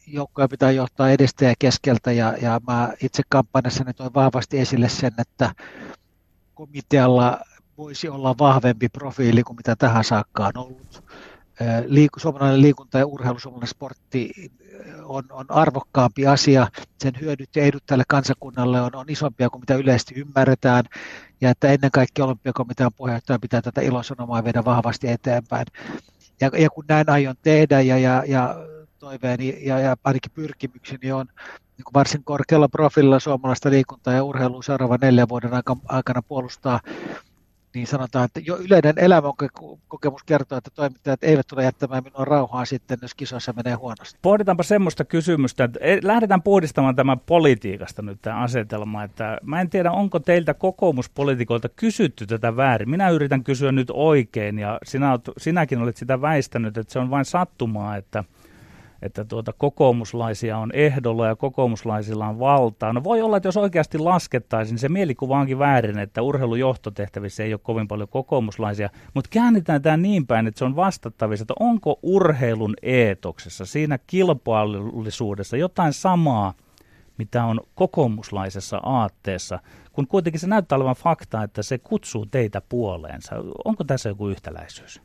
Joukkoja 0.06 0.48
pitää 0.48 0.70
johtaa 0.70 1.10
edestä 1.10 1.44
ja 1.44 1.54
keskeltä 1.58 2.12
ja, 2.12 2.34
ja 2.42 2.60
mä 2.66 2.92
itse 3.02 3.22
kampanjassani 3.28 3.94
toin 3.94 4.14
vahvasti 4.14 4.58
esille 4.58 4.88
sen, 4.88 5.12
että 5.18 5.54
komitealla 6.54 7.40
voisi 7.78 8.08
olla 8.08 8.34
vahvempi 8.38 8.88
profiili 8.88 9.42
kuin 9.42 9.56
mitä 9.56 9.76
tähän 9.76 10.04
saakka 10.04 10.46
on 10.46 10.52
ollut 10.56 11.04
liiku, 11.86 12.20
suomalainen 12.20 12.62
liikunta 12.62 12.98
ja 12.98 13.06
urheilu, 13.06 13.38
suomalainen 13.38 13.68
sportti 13.68 14.32
on, 15.04 15.24
on 15.30 15.44
arvokkaampi 15.48 16.26
asia. 16.26 16.68
Sen 17.02 17.12
hyödyt 17.20 17.56
ja 17.56 17.64
edut 17.64 17.82
tälle 17.86 18.04
kansakunnalle 18.08 18.80
on, 18.80 18.96
on 18.96 19.04
isompia 19.08 19.50
kuin 19.50 19.60
mitä 19.60 19.74
yleisesti 19.74 20.14
ymmärretään. 20.14 20.84
Ja 21.40 21.50
että 21.50 21.68
ennen 21.68 21.90
kaikkea 21.90 22.24
olympiakomitean 22.24 22.90
puheenjohtaja 22.96 23.38
pitää 23.38 23.62
tätä 23.62 23.80
ilosanomaa 23.80 24.44
viedä 24.44 24.64
vahvasti 24.64 25.08
eteenpäin. 25.08 25.66
Ja, 26.40 26.50
ja 26.58 26.70
kun 26.70 26.84
näin 26.88 27.10
aion 27.10 27.34
tehdä 27.42 27.80
ja, 27.80 27.98
ja, 27.98 28.24
ja 28.26 28.56
toiveeni 28.98 29.58
ja, 29.60 29.78
ja 29.78 29.96
ainakin 30.04 30.32
pyrkimykseni 30.34 31.12
on 31.12 31.26
niin 31.76 31.84
kuin 31.84 31.94
varsin 31.94 32.24
korkealla 32.24 32.68
profililla 32.68 33.20
suomalaista 33.20 33.70
liikuntaa 33.70 34.14
ja 34.14 34.24
urheilua 34.24 34.62
seuraavan 34.62 34.98
neljän 35.02 35.28
vuoden 35.28 35.50
aikana 35.88 36.22
puolustaa 36.22 36.80
niin 37.74 37.86
sanotaan, 37.86 38.24
että 38.24 38.40
jo 38.44 38.56
yleinen 38.56 38.94
elämänkokemus 38.96 40.22
kertoo, 40.26 40.58
että 40.58 40.70
toimittajat 40.74 41.24
eivät 41.24 41.46
tule 41.46 41.64
jättämään 41.64 42.04
minua 42.04 42.24
rauhaa 42.24 42.64
sitten, 42.64 42.98
jos 43.02 43.14
kisoissa 43.14 43.52
menee 43.52 43.74
huonosti. 43.74 44.18
Pohditaanpa 44.22 44.62
semmoista 44.62 45.04
kysymystä, 45.04 45.64
että 45.64 45.78
e, 45.82 45.98
lähdetään 46.02 46.42
puhdistamaan 46.42 46.96
tämän 46.96 47.20
politiikasta 47.20 48.02
nyt 48.02 48.18
tämä 48.22 48.36
asetelma, 48.36 49.04
että 49.04 49.38
mä 49.42 49.60
en 49.60 49.70
tiedä, 49.70 49.92
onko 49.92 50.18
teiltä 50.18 50.54
kokoomuspolitiikoilta 50.54 51.68
kysytty 51.68 52.26
tätä 52.26 52.56
väärin. 52.56 52.90
Minä 52.90 53.10
yritän 53.10 53.44
kysyä 53.44 53.72
nyt 53.72 53.90
oikein 53.92 54.58
ja 54.58 54.78
sinä, 54.84 55.18
sinäkin 55.38 55.78
olet 55.78 55.96
sitä 55.96 56.20
väistänyt, 56.20 56.78
että 56.78 56.92
se 56.92 56.98
on 56.98 57.10
vain 57.10 57.24
sattumaa, 57.24 57.96
että– 57.96 58.24
että 59.02 59.24
tuota, 59.24 59.52
kokoomuslaisia 59.52 60.58
on 60.58 60.70
ehdolla 60.72 61.26
ja 61.26 61.36
kokoomuslaisilla 61.36 62.28
on 62.28 62.38
valtaa. 62.38 62.92
No 62.92 63.04
voi 63.04 63.22
olla, 63.22 63.36
että 63.36 63.46
jos 63.46 63.56
oikeasti 63.56 63.98
laskettaisiin, 63.98 64.74
niin 64.74 64.80
se 64.80 64.88
mielikuva 64.88 65.40
onkin 65.40 65.58
väärin, 65.58 65.98
että 65.98 66.22
urheilujohtotehtävissä 66.22 67.44
ei 67.44 67.54
ole 67.54 67.60
kovin 67.62 67.88
paljon 67.88 68.08
kokoomuslaisia, 68.08 68.90
mutta 69.14 69.30
käännetään 69.32 69.82
tämä 69.82 69.96
niin 69.96 70.26
päin, 70.26 70.46
että 70.46 70.58
se 70.58 70.64
on 70.64 70.76
vastattavissa, 70.76 71.42
että 71.42 71.54
onko 71.60 71.98
urheilun 72.02 72.74
eetoksessa, 72.82 73.66
siinä 73.66 73.98
kilpailullisuudessa 74.06 75.56
jotain 75.56 75.92
samaa, 75.92 76.54
mitä 77.18 77.44
on 77.44 77.60
kokoomuslaisessa 77.74 78.80
aatteessa, 78.82 79.58
kun 79.92 80.06
kuitenkin 80.06 80.40
se 80.40 80.46
näyttää 80.46 80.76
olevan 80.76 80.96
fakta, 80.96 81.42
että 81.42 81.62
se 81.62 81.78
kutsuu 81.78 82.26
teitä 82.26 82.60
puoleensa. 82.68 83.36
Onko 83.64 83.84
tässä 83.84 84.08
joku 84.08 84.28
yhtäläisyys? 84.28 85.02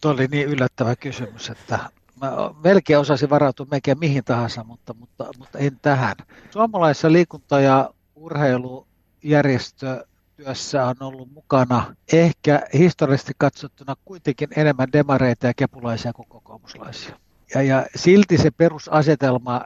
Tuo 0.00 0.10
oli 0.10 0.26
niin 0.26 0.48
yllättävä 0.48 0.96
kysymys, 0.96 1.50
että 1.50 1.78
Mä 2.24 2.50
melkein 2.64 2.98
osasin 2.98 3.30
varautua 3.30 3.66
melkein 3.70 3.98
mihin 3.98 4.24
tahansa, 4.24 4.64
mutta, 4.64 4.94
mutta, 4.94 5.30
mutta 5.38 5.58
en 5.58 5.78
tähän. 5.82 6.16
Suomalaisessa 6.50 7.12
liikunta- 7.12 7.60
ja 7.60 7.90
urheilujärjestötyössä 8.16 10.86
on 10.86 10.94
ollut 11.00 11.32
mukana 11.32 11.94
ehkä 12.12 12.62
historiallisesti 12.74 13.32
katsottuna 13.38 13.96
kuitenkin 14.04 14.48
enemmän 14.56 14.92
demareita 14.92 15.46
ja 15.46 15.54
kepulaisia 15.54 16.12
kuin 16.12 16.28
kokoomuslaisia. 16.28 17.16
Ja, 17.54 17.62
ja 17.62 17.86
silti 17.96 18.38
se 18.38 18.50
perusasetelma 18.50 19.64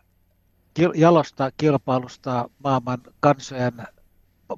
jalosta 0.95 1.51
kilpailusta 1.57 2.51
maailman 2.65 2.99
kansojen, 3.21 3.73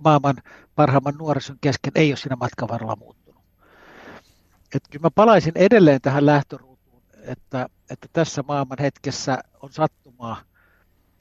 maailman 0.05 0.37
parhaimman 0.75 1.15
nuorison 1.19 1.57
kesken 1.61 1.93
ei 1.95 2.11
ole 2.11 2.17
siinä 2.17 2.37
matkan 2.37 2.69
varrella 2.69 2.97
muuttunut. 2.97 3.43
Et 4.75 4.83
kyllä 4.91 5.03
mä 5.03 5.11
palaisin 5.15 5.53
edelleen 5.55 6.01
tähän 6.01 6.27
lähtöruutuun 6.27 6.70
että, 7.23 7.67
että 7.91 8.09
tässä 8.13 8.43
maailman 8.49 8.79
hetkessä 8.81 9.39
on 9.63 9.73
sattumaa, 9.73 10.41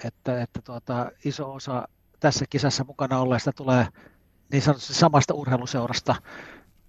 että, 0.03 0.41
että 0.41 0.61
tuota, 0.61 1.11
iso 1.25 1.53
osa 1.53 1.87
tässä 2.19 2.45
kisassa 2.49 2.83
mukana 2.83 3.19
olleista 3.19 3.51
tulee 3.51 3.87
niin 4.51 4.61
sanotusti 4.61 4.93
samasta 4.93 5.33
urheiluseurasta, 5.33 6.15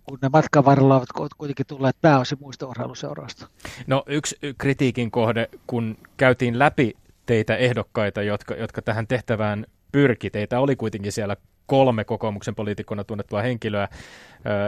kun 0.04 0.18
ne 0.22 0.28
matkan 0.32 0.64
varrella 0.64 0.96
ovat 0.96 1.32
kuitenkin 1.38 1.66
tulleet 1.66 1.96
pääosin 2.00 2.38
muista 2.40 2.66
urheiluseuroista. 2.66 3.48
No 3.86 4.02
yksi 4.06 4.38
kritiikin 4.58 5.10
kohde, 5.10 5.48
kun 5.66 5.96
käytiin 6.16 6.58
läpi 6.58 6.96
teitä 7.26 7.56
ehdokkaita, 7.56 8.22
jotka, 8.22 8.54
jotka 8.54 8.82
tähän 8.82 9.06
tehtävään 9.06 9.66
pyrki, 9.92 10.30
teitä 10.30 10.60
oli 10.60 10.76
kuitenkin 10.76 11.12
siellä 11.12 11.36
kolme 11.70 12.04
kokoomuksen 12.04 12.54
poliitikkona 12.54 13.04
tunnettua 13.04 13.42
henkilöä 13.42 13.88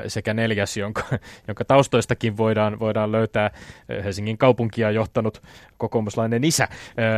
sekä 0.07 0.35
neljäs, 0.35 0.77
jonka, 0.77 1.03
jonka 1.49 1.65
taustoistakin 1.65 2.37
voidaan, 2.37 2.79
voidaan 2.81 3.13
löytää 3.13 3.51
Helsingin 4.05 4.39
kaupunkia 4.39 4.91
johtanut 4.91 5.43
kokoomuslainen 5.79 6.45
isä. 6.45 6.69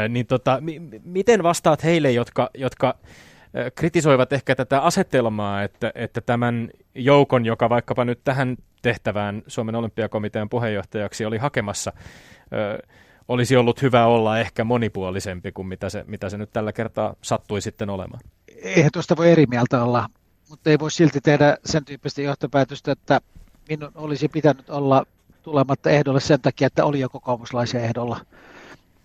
Niin 0.09 0.27
tota, 0.27 0.59
m- 0.61 1.01
miten 1.05 1.43
vastaat 1.43 1.85
heille, 1.85 2.11
jotka, 2.11 2.51
jotka 2.55 2.95
kritisoivat 3.75 4.33
ehkä 4.33 4.55
tätä 4.55 4.81
asetelmaa, 4.81 5.63
että, 5.63 5.93
että 5.95 6.21
tämän 6.21 6.71
joukon, 6.95 7.45
joka 7.45 7.69
vaikkapa 7.69 8.05
nyt 8.05 8.21
tähän 8.25 8.57
tehtävään 8.83 9.43
Suomen 9.47 9.75
olympiakomitean 9.75 10.49
puheenjohtajaksi 10.49 11.25
oli 11.25 11.39
hakemassa, 11.39 11.93
olisi 13.29 13.57
ollut 13.57 13.83
hyvä 13.83 14.07
olla 14.07 14.39
ehkä 14.39 14.65
monipuolisempi 14.65 15.53
kuin 15.53 15.67
mitä 15.67 15.89
se, 15.89 16.05
mitä 16.07 16.29
se 16.29 16.39
nyt 16.39 16.53
tällä 16.53 16.73
kertaa 16.73 17.15
sattui 17.23 17.61
sitten 17.61 17.91
olemaan. 17.91 18.21
Eihän 18.63 18.93
tuosta 18.93 19.17
voi 19.17 19.33
eri 19.33 19.47
mieltä 19.47 19.85
olla, 19.85 20.09
mutta 20.49 20.71
ei 20.71 20.79
voi 20.79 20.91
silti 20.91 21.21
tehdä 21.21 21.57
sen 21.65 21.85
tyyppistä 21.85 22.23
johtopäätöstä, 22.23 22.93
että 22.93 23.21
minun 23.69 23.93
olisi 23.95 24.29
pitänyt 24.29 24.71
olla 24.71 25.07
tulematta 25.43 25.91
ehdolle 25.91 26.21
sen 26.21 26.41
takia, 26.41 26.67
että 26.67 26.85
oli 26.85 27.01
jo 27.01 27.09
kokoomuslaisia 27.09 27.81
ehdolla. 27.81 28.21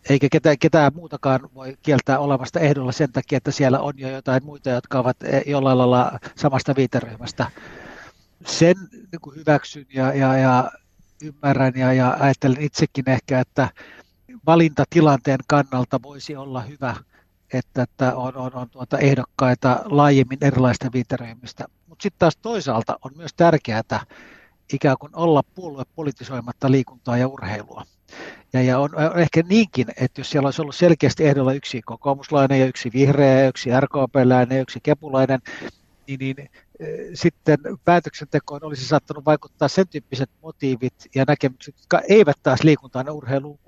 Eikä 0.09 0.27
ketään, 0.31 0.59
ketään 0.59 0.91
muutakaan 0.95 1.49
voi 1.55 1.77
kieltää 1.81 2.19
olemasta 2.19 2.59
ehdolla 2.59 2.91
sen 2.91 3.11
takia, 3.11 3.37
että 3.37 3.51
siellä 3.51 3.79
on 3.79 3.93
jo 3.97 4.09
jotain 4.09 4.45
muita, 4.45 4.69
jotka 4.69 4.99
ovat 4.99 5.17
eh, 5.23 5.43
jollain 5.47 5.77
lailla 5.77 6.19
samasta 6.35 6.75
viiteryhmästä. 6.75 7.51
Sen 8.45 8.75
niin 8.91 9.35
hyväksyn 9.35 9.85
ja, 9.93 10.13
ja, 10.13 10.37
ja 10.37 10.71
ymmärrän 11.23 11.73
ja, 11.75 11.93
ja 11.93 12.17
ajattelen 12.19 12.61
itsekin 12.61 13.09
ehkä, 13.09 13.39
että 13.39 13.69
valintatilanteen 14.45 15.39
kannalta 15.47 15.99
voisi 16.03 16.35
olla 16.35 16.61
hyvä, 16.61 16.95
että, 17.53 17.81
että 17.81 18.15
on, 18.15 18.37
on, 18.37 18.55
on 18.55 18.69
tuota 18.69 18.97
ehdokkaita 18.97 19.81
laajemmin 19.85 20.37
erilaista 20.41 20.89
viiteryhmistä. 20.93 21.65
Mutta 21.87 22.03
sitten 22.03 22.19
taas 22.19 22.37
toisaalta 22.37 22.99
on 23.05 23.11
myös 23.15 23.33
tärkeää 23.33 24.05
ikään 24.73 24.97
kuin 24.99 25.15
olla 25.15 25.43
puolue 25.55 25.83
politisoimatta 25.95 26.71
liikuntaa 26.71 27.17
ja 27.17 27.27
urheilua. 27.27 27.85
Ja, 28.53 28.61
ja 28.61 28.79
on, 28.79 28.89
on 28.95 29.19
ehkä 29.19 29.43
niinkin, 29.49 29.87
että 29.97 30.21
jos 30.21 30.29
siellä 30.29 30.47
olisi 30.47 30.61
ollut 30.61 30.75
selkeästi 30.75 31.25
ehdolla 31.25 31.53
yksi 31.53 31.81
kokoomuslainen 31.81 32.59
ja 32.59 32.65
yksi 32.65 32.91
vihreä 32.93 33.39
ja 33.39 33.47
yksi 33.47 33.69
RKP-läinen 33.79 34.55
ja 34.55 34.61
yksi 34.61 34.79
kepulainen, 34.83 35.39
niin, 36.07 36.19
niin 36.19 36.39
e, 36.39 36.85
sitten 37.13 37.57
päätöksentekoon 37.85 38.63
olisi 38.63 38.85
saattanut 38.85 39.25
vaikuttaa 39.25 39.67
sen 39.67 39.87
tyyppiset 39.87 40.29
motiivit 40.43 40.93
ja 41.15 41.23
näkemykset, 41.27 41.75
jotka 41.77 42.01
eivät 42.09 42.37
taas 42.43 42.63
liikuntaan 42.63 43.05
ja 43.05 43.13
urheiluun 43.13 43.59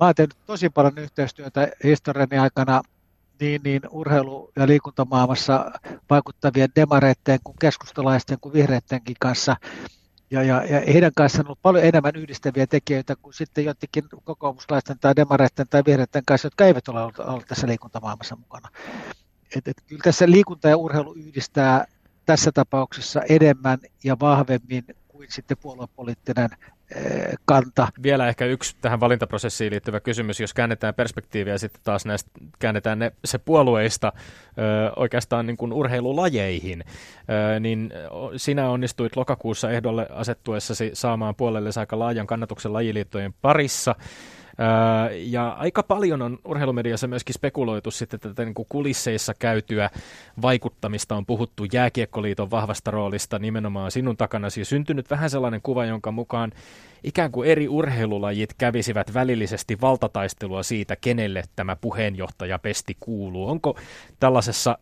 Mä 0.00 0.06
oon 0.06 0.14
tehnyt 0.14 0.36
tosi 0.46 0.70
paljon 0.70 0.98
yhteistyötä 0.98 1.68
historiani 1.84 2.38
aikana 2.38 2.82
niin, 3.40 3.60
niin 3.64 3.80
urheilu- 3.90 4.52
ja 4.56 4.66
liikuntamaailmassa 4.66 5.70
vaikuttavien 6.10 6.68
demareiden 6.76 7.38
kuin 7.44 7.56
keskustalaisten 7.60 8.38
kuin 8.40 8.52
vihreidenkin 8.52 9.16
kanssa. 9.20 9.56
Ja, 10.30 10.42
ja, 10.42 10.64
ja 10.64 10.80
heidän 10.92 11.12
kanssaan 11.16 11.46
on 11.46 11.48
ollut 11.48 11.62
paljon 11.62 11.84
enemmän 11.84 12.16
yhdistäviä 12.16 12.66
tekijöitä 12.66 13.16
kuin 13.16 13.34
sitten 13.34 13.64
jotenkin 13.64 14.04
kokoomuslaisten 14.24 14.98
tai 14.98 15.16
demareiden 15.16 15.66
tai 15.70 15.82
vihreiden 15.86 16.22
kanssa, 16.26 16.46
jotka 16.46 16.64
eivät 16.64 16.88
ole 16.88 17.00
olleet 17.02 17.48
tässä 17.48 17.66
liikuntamaailmassa 17.66 18.36
mukana. 18.36 18.68
Et, 19.56 19.68
et, 19.68 19.76
kyllä 19.86 20.02
tässä 20.04 20.30
liikunta 20.30 20.68
ja 20.68 20.76
urheilu 20.76 21.12
yhdistää 21.12 21.84
tässä 22.26 22.52
tapauksessa 22.52 23.22
enemmän 23.28 23.78
ja 24.04 24.16
vahvemmin 24.20 24.84
kuin 25.08 25.32
sitten 25.32 25.56
puoluepoliittinen 25.62 26.48
kanta. 27.44 27.88
Vielä 28.02 28.28
ehkä 28.28 28.44
yksi 28.44 28.76
tähän 28.80 29.00
valintaprosessiin 29.00 29.72
liittyvä 29.72 30.00
kysymys, 30.00 30.40
jos 30.40 30.54
käännetään 30.54 30.94
perspektiiviä 30.94 31.58
sitten 31.58 31.80
taas 31.84 32.06
näistä, 32.06 32.30
käännetään 32.58 32.98
ne, 32.98 33.12
se 33.24 33.38
puolueista 33.38 34.12
ö, 34.16 34.92
oikeastaan 34.96 35.46
niin 35.46 35.56
kuin 35.56 35.72
urheilulajeihin, 35.72 36.84
ö, 37.56 37.60
niin 37.60 37.92
sinä 38.36 38.70
onnistuit 38.70 39.16
lokakuussa 39.16 39.70
ehdolle 39.70 40.06
asettuessasi 40.10 40.90
saamaan 40.92 41.34
puolelle 41.34 41.70
aika 41.80 41.98
laajan 41.98 42.26
kannatuksen 42.26 42.72
lajiliittojen 42.72 43.34
parissa. 43.42 43.94
Ja 45.12 45.48
aika 45.48 45.82
paljon 45.82 46.22
on 46.22 46.38
urheilumediassa 46.44 47.06
myöskin 47.06 47.34
spekuloitu 47.34 47.90
sitten 47.90 48.20
tätä 48.20 48.44
niin 48.44 48.54
kuin 48.54 48.66
kulisseissa 48.68 49.34
käytyä 49.38 49.90
vaikuttamista. 50.42 51.16
On 51.16 51.26
puhuttu 51.26 51.64
jääkiekkoliiton 51.72 52.50
vahvasta 52.50 52.90
roolista 52.90 53.38
nimenomaan 53.38 53.90
sinun 53.90 54.16
takana. 54.16 54.50
Siis 54.50 54.68
syntynyt 54.68 55.10
vähän 55.10 55.30
sellainen 55.30 55.60
kuva, 55.62 55.84
jonka 55.84 56.12
mukaan 56.12 56.52
ikään 57.04 57.32
kuin 57.32 57.48
eri 57.48 57.68
urheilulajit 57.68 58.54
kävisivät 58.58 59.14
välillisesti 59.14 59.80
valtataistelua 59.80 60.62
siitä, 60.62 60.96
kenelle 60.96 61.42
tämä 61.56 61.76
puheenjohtaja 61.76 62.58
pesti 62.58 62.96
kuuluu. 63.00 63.48
Onko 63.48 63.78
tällaisessa 64.20 64.78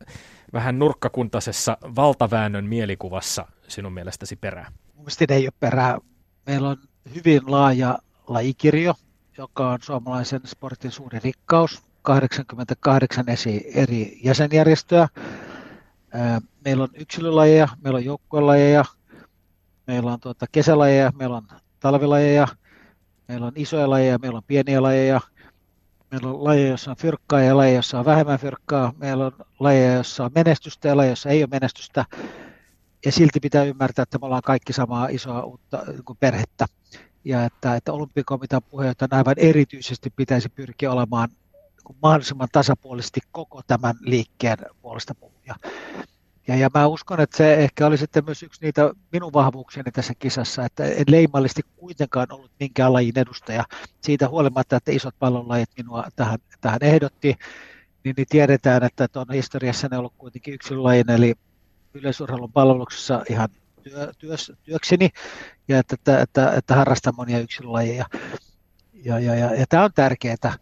vähän 0.52 0.78
nurkkakuntaisessa 0.78 1.78
valtaväännön 1.96 2.64
mielikuvassa 2.64 3.46
sinun 3.68 3.92
mielestäsi 3.92 4.37
perää? 4.37 4.72
Mielestäni 4.96 5.34
ei 5.34 5.46
ole 5.46 5.52
perää. 5.60 5.98
Meillä 6.46 6.68
on 6.68 6.76
hyvin 7.14 7.42
laaja 7.46 7.98
lajikirjo, 8.28 8.94
joka 9.38 9.70
on 9.70 9.78
suomalaisen 9.82 10.40
sportin 10.44 10.90
suuri 10.90 11.18
rikkaus, 11.18 11.82
88 12.02 13.24
eri 13.74 14.20
jäsenjärjestöä. 14.24 15.08
Meillä 16.64 16.82
on 16.82 16.90
yksilölajeja, 16.94 17.68
meillä 17.84 17.96
on 17.96 18.04
joukkuelajeja, 18.04 18.84
meillä 19.86 20.12
on 20.12 20.20
tuota 20.20 20.46
kesälajeja, 20.52 21.12
meillä 21.18 21.36
on 21.36 21.46
talvilajeja, 21.80 22.48
meillä 23.28 23.46
on 23.46 23.52
isoja 23.56 23.90
lajeja, 23.90 24.18
meillä 24.18 24.36
on 24.36 24.44
pieniä 24.46 24.82
lajeja, 24.82 25.20
meillä 26.10 26.28
on 26.28 26.44
lajeja, 26.44 26.68
joissa 26.68 26.90
on 26.90 26.96
fyrkkaa 26.96 27.40
ja 27.40 27.56
lajeja, 27.56 27.74
joissa 27.74 27.98
on 27.98 28.04
vähemmän 28.04 28.38
fyrkkaa, 28.38 28.92
meillä 28.96 29.26
on 29.26 29.32
lajeja, 29.60 29.92
joissa 29.94 30.24
on 30.24 30.30
menestystä 30.34 30.88
ja 30.88 30.96
lajeja, 30.96 31.10
joissa 31.10 31.30
ei 31.30 31.42
ole 31.42 31.48
menestystä. 31.50 32.04
Ja 33.04 33.12
silti 33.12 33.40
pitää 33.40 33.64
ymmärtää, 33.64 34.02
että 34.02 34.18
me 34.18 34.26
ollaan 34.26 34.42
kaikki 34.42 34.72
samaa 34.72 35.08
isoa 35.08 35.42
uutta 35.42 35.82
niin 35.86 36.16
perhettä 36.20 36.66
ja 37.24 37.44
että, 37.44 37.76
että 37.76 37.92
olympiakomitean 37.92 38.62
puheenjohtajan 38.62 39.14
aivan 39.14 39.34
erityisesti 39.37 40.10
pitäisi 40.16 40.48
pyrkiä 40.48 40.92
olemaan 40.92 41.28
niin 41.88 41.98
mahdollisimman 42.02 42.48
tasapuolisesti 42.52 43.20
koko 43.32 43.60
tämän 43.66 43.94
liikkeen 44.00 44.58
puolesta 44.82 45.14
puhuja. 45.14 45.54
Ja, 46.48 46.56
ja 46.56 46.68
mä 46.74 46.87
uskon, 46.87 47.20
että 47.20 47.37
se 47.37 47.54
ehkä 47.54 47.87
oli 47.87 47.98
sitten 47.98 48.24
myös 48.24 48.42
yksi 48.42 48.60
niitä 48.62 48.90
minun 49.12 49.32
vahvuuksiani 49.32 49.92
tässä 49.92 50.14
kisassa, 50.18 50.64
että 50.64 50.84
en 50.84 51.04
leimallisesti 51.08 51.62
kuitenkaan 51.76 52.26
ollut 52.32 52.50
minkään 52.60 52.92
lajin 52.92 53.18
edustaja. 53.18 53.64
Siitä 54.00 54.28
huolimatta, 54.28 54.76
että 54.76 54.92
isot 54.92 55.14
pallonlajit 55.18 55.70
minua 55.76 56.04
tähän, 56.16 56.38
tähän 56.60 56.78
ehdotti, 56.82 57.37
niin, 58.04 58.14
niin 58.16 58.26
tiedetään, 58.30 58.84
että 58.84 59.08
on 59.14 59.26
historiassa 59.32 59.88
ne 59.90 59.98
ollut 59.98 60.14
kuitenkin 60.18 60.54
yksilölajin, 60.54 61.10
eli 61.10 61.34
yleisurheilun 61.94 62.52
palveluksessa 62.52 63.22
ihan 63.30 63.48
työ, 63.84 64.12
työs, 64.18 64.52
työkseni 64.62 65.10
ja 65.68 65.78
että, 65.78 65.94
että, 65.94 66.20
että, 66.20 66.52
että 66.52 66.74
harrastan 66.74 67.14
monia 67.16 67.38
yksilölajeja. 67.38 68.06
Ja, 68.92 69.18
ja, 69.18 69.34
ja, 69.34 69.54
ja 69.54 69.64
tämä 69.68 69.84
on 69.84 69.90
tärkeää 69.94 70.58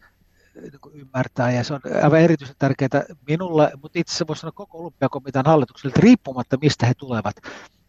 niin 0.54 1.00
ymmärtää 1.00 1.52
ja 1.52 1.64
se 1.64 1.74
on 1.74 1.80
aivan 2.02 2.20
erityisen 2.20 2.56
tärkeää 2.58 3.04
minulle, 3.28 3.72
mutta 3.82 3.98
itse 3.98 4.10
asiassa 4.10 4.26
voisi 4.26 4.40
sanoa 4.40 4.52
koko 4.52 4.78
olympiakomitean 4.78 5.46
hallitukselle, 5.46 5.94
riippumatta 5.98 6.56
mistä 6.60 6.86
he 6.86 6.94
tulevat, 6.94 7.36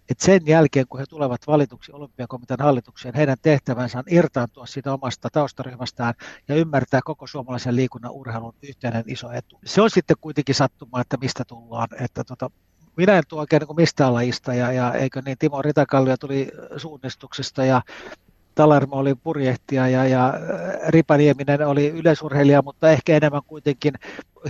että 0.10 0.26
sen 0.26 0.42
jälkeen, 0.46 0.88
kun 0.88 1.00
he 1.00 1.06
tulevat 1.10 1.48
valituksi 1.48 1.92
olympiakomitean 1.92 2.60
hallitukseen, 2.60 3.16
heidän 3.16 3.38
tehtävänsä 3.42 3.98
on 3.98 4.04
irtaantua 4.10 4.66
siitä 4.66 4.94
omasta 4.94 5.30
taustaryhmästään 5.30 6.14
ja 6.48 6.56
ymmärtää 6.56 7.00
koko 7.04 7.28
suomalaisen 7.28 7.76
liikunnan 7.76 8.12
urheilun 8.12 8.56
yhteinen 8.64 9.04
iso 9.08 9.32
etu. 9.32 9.60
Se 9.66 9.82
on 9.82 9.90
sitten 9.90 10.18
kuitenkin 10.22 10.56
sattumaa, 10.56 11.02
että 11.02 11.18
mistä 11.18 11.44
tullaan. 11.48 11.88
Että 12.00 12.24
tota, 12.24 12.52
minä 12.98 13.18
en 13.18 13.24
tule 13.28 13.40
oikein 13.40 13.64
niin 13.68 13.76
mistään 13.76 14.14
lajista, 14.14 14.54
ja, 14.54 14.72
ja 14.72 14.94
eikö 14.94 15.22
niin, 15.26 15.38
Timo 15.38 15.62
Ritakallio 15.62 16.18
tuli 16.18 16.48
suunnistuksesta, 16.78 17.66
ja 17.66 17.82
Talarmo 18.56 18.96
oli 18.96 19.16
purjehtija, 19.16 19.88
ja, 19.88 20.06
ja 20.08 20.34
Ripanieminen 20.88 21.68
oli 21.68 21.90
yleisurheilija, 21.90 22.62
mutta 22.62 22.92
ehkä 22.92 23.16
enemmän 23.18 23.42
kuitenkin 23.48 23.94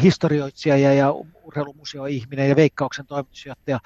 historioitsija 0.02 0.78
ja, 0.78 0.94
ja 0.94 1.12
urheilumuseoihminen 1.44 2.50
ja 2.50 2.56
veikkauksen 2.56 3.06
toimitusjohtaja. 3.06 3.80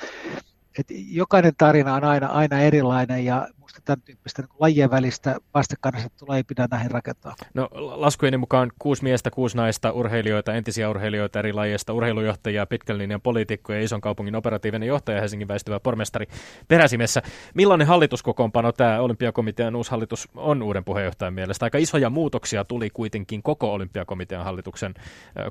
Et 0.80 0.88
jokainen 1.12 1.54
tarina 1.58 1.96
on 1.96 2.04
aina, 2.04 2.28
aina 2.28 2.60
erilainen, 2.60 3.26
ja 3.26 3.48
tämän 3.86 4.02
tyyppistä 4.02 4.42
niin 4.42 4.50
lajien 4.60 4.92
välistä 4.92 5.36
vastakkainasettelua 5.54 6.38
ei 6.38 6.44
pidä 6.44 6.68
näihin 6.72 6.92
rakentaa. 6.92 7.36
No 7.54 7.70
laskujeni 7.74 8.38
mukaan 8.38 8.72
kuusi 8.80 9.04
miestä, 9.04 9.32
kuusi 9.32 9.58
naista, 9.58 9.92
urheilijoita, 9.92 10.54
entisiä 10.54 10.90
urheilijoita 10.90 11.40
eri 11.40 11.54
lajeista, 11.54 11.94
urheilujohtajia, 11.94 12.66
pitkän 12.66 12.98
linjan 12.98 13.22
poliitikkoja, 13.22 13.82
ison 13.82 14.02
kaupungin 14.02 14.36
operatiivinen 14.36 14.88
johtaja, 14.88 15.20
Helsingin 15.20 15.48
väistyvä 15.48 15.80
pormestari 15.80 16.26
peräsimessä. 16.68 17.22
Millainen 17.54 17.88
hallituskokoonpano 17.88 18.72
tämä 18.72 19.00
olympiakomitean 19.00 19.76
uusi 19.76 19.92
hallitus 19.92 20.28
on 20.36 20.64
uuden 20.64 20.84
puheenjohtajan 20.84 21.34
mielestä? 21.34 21.66
Aika 21.66 21.78
isoja 21.78 22.10
muutoksia 22.10 22.66
tuli 22.66 22.90
kuitenkin 22.90 23.44
koko 23.44 23.74
olympiakomitean 23.74 24.46
hallituksen 24.46 24.94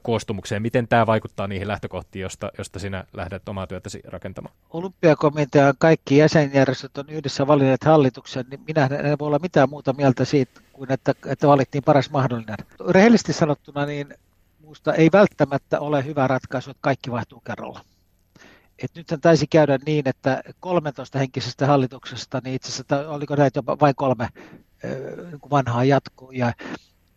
koostumukseen. 0.02 0.62
Miten 0.62 0.88
tämä 0.88 1.06
vaikuttaa 1.06 1.46
niihin 1.46 1.68
lähtökohtiin, 1.68 2.22
josta, 2.22 2.50
josta 2.58 2.78
sinä 2.78 3.04
lähdet 3.12 3.48
omaa 3.48 3.66
työtäsi 3.66 4.00
rakentamaan? 4.04 4.54
Olympiakomitean 4.70 5.74
kaikki 5.78 6.16
jäsenjärjestöt 6.16 6.98
on 6.98 7.08
yhdessä 7.08 7.46
valinneet 7.46 7.84
hallituksen 7.84 8.05
hallituksen, 8.06 8.44
niin 8.50 8.60
minä 8.66 8.86
en 8.86 9.18
voi 9.18 9.26
olla 9.26 9.38
mitään 9.38 9.70
muuta 9.70 9.92
mieltä 9.92 10.24
siitä 10.24 10.60
kuin, 10.72 10.92
että, 10.92 11.14
että 11.26 11.48
valittiin 11.48 11.84
paras 11.84 12.10
mahdollinen. 12.10 12.56
Rehellisesti 12.88 13.32
sanottuna, 13.32 13.86
niin 13.86 14.14
minusta 14.60 14.94
ei 14.94 15.08
välttämättä 15.12 15.80
ole 15.80 16.04
hyvä 16.04 16.26
ratkaisu, 16.26 16.70
että 16.70 16.80
kaikki 16.80 17.10
vaihtuu 17.10 17.40
kerralla. 17.40 17.80
että 18.82 19.00
nythän 19.00 19.20
taisi 19.20 19.46
käydä 19.46 19.78
niin, 19.86 20.08
että 20.08 20.42
13 20.60 21.18
henkisestä 21.18 21.66
hallituksesta, 21.66 22.40
niin 22.44 22.54
itse 22.54 22.68
asiassa 22.68 23.10
oliko 23.10 23.36
näitä 23.36 23.58
jopa 23.58 23.76
vain 23.80 23.94
kolme 23.94 24.28
niin 25.30 25.50
vanhaa 25.50 25.84
jatkuu. 25.84 26.30
Ja 26.30 26.52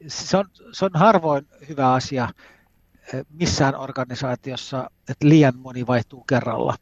se 0.08 0.38
on, 0.38 0.46
se 0.72 0.86
on 0.86 0.92
harvoin 0.94 1.48
hyvä 1.70 1.94
asia 1.94 2.30
missään 3.30 3.76
organisaatiossa, 3.76 4.92
että 5.10 5.28
liian 5.28 5.58
moni 5.58 5.88
vaihtuu 5.88 6.24
kerralla. 6.24 6.76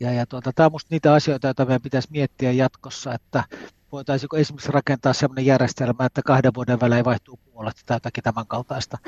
Ja, 0.00 0.12
ja 0.12 0.26
tuota, 0.26 0.52
tämä 0.52 0.66
on 0.66 0.72
minusta 0.72 0.88
niitä 0.90 1.12
asioita, 1.14 1.46
joita 1.46 1.64
meidän 1.64 1.82
pitäisi 1.82 2.08
miettiä 2.10 2.52
jatkossa, 2.52 3.14
että 3.14 3.44
voitaisiinko 3.92 4.36
esimerkiksi 4.36 4.72
rakentaa 4.72 5.12
sellainen 5.12 5.46
järjestelmä, 5.46 6.04
että 6.04 6.22
kahden 6.22 6.54
vuoden 6.54 6.80
välein 6.80 7.04
vaihtuu 7.04 7.36
puolet 7.36 7.76
tai 7.86 7.94
jotakin 7.96 8.24
tämän 8.24 8.46
kaltaista. 8.46 8.98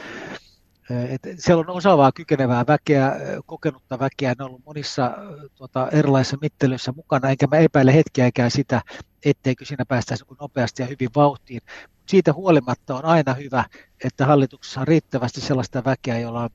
Et 0.91 1.23
siellä 1.39 1.61
on 1.61 1.71
osaavaa, 1.71 2.13
kykenevää 2.13 2.65
väkeä, 2.67 3.17
kokenutta 3.47 3.99
väkeä, 3.99 4.35
ne 4.39 4.45
on 4.45 4.51
ollut 4.51 4.65
monissa 4.67 5.11
tuota, 5.55 5.89
erilaisissa 5.91 6.37
mittelyissä 6.41 6.93
mukana, 6.93 7.31
enkä 7.31 7.47
mä 7.47 7.57
epäile 7.57 7.95
hetkeäkään 7.95 8.51
sitä, 8.51 8.83
etteikö 9.25 9.65
siinä 9.65 9.85
päästäisi 9.85 10.25
nopeasti 10.41 10.83
ja 10.83 10.87
hyvin 10.87 11.11
vauhtiin. 11.17 11.61
Siitä 12.07 12.33
huolimatta 12.33 12.97
on 12.97 13.05
aina 13.05 13.35
hyvä, 13.35 13.65
että 14.05 14.27
hallituksessa 14.27 14.81
on 14.81 14.89
riittävästi 14.89 15.41
sellaista 15.41 15.85
väkeä, 15.85 16.19
jolla 16.19 16.43
on 16.43 16.51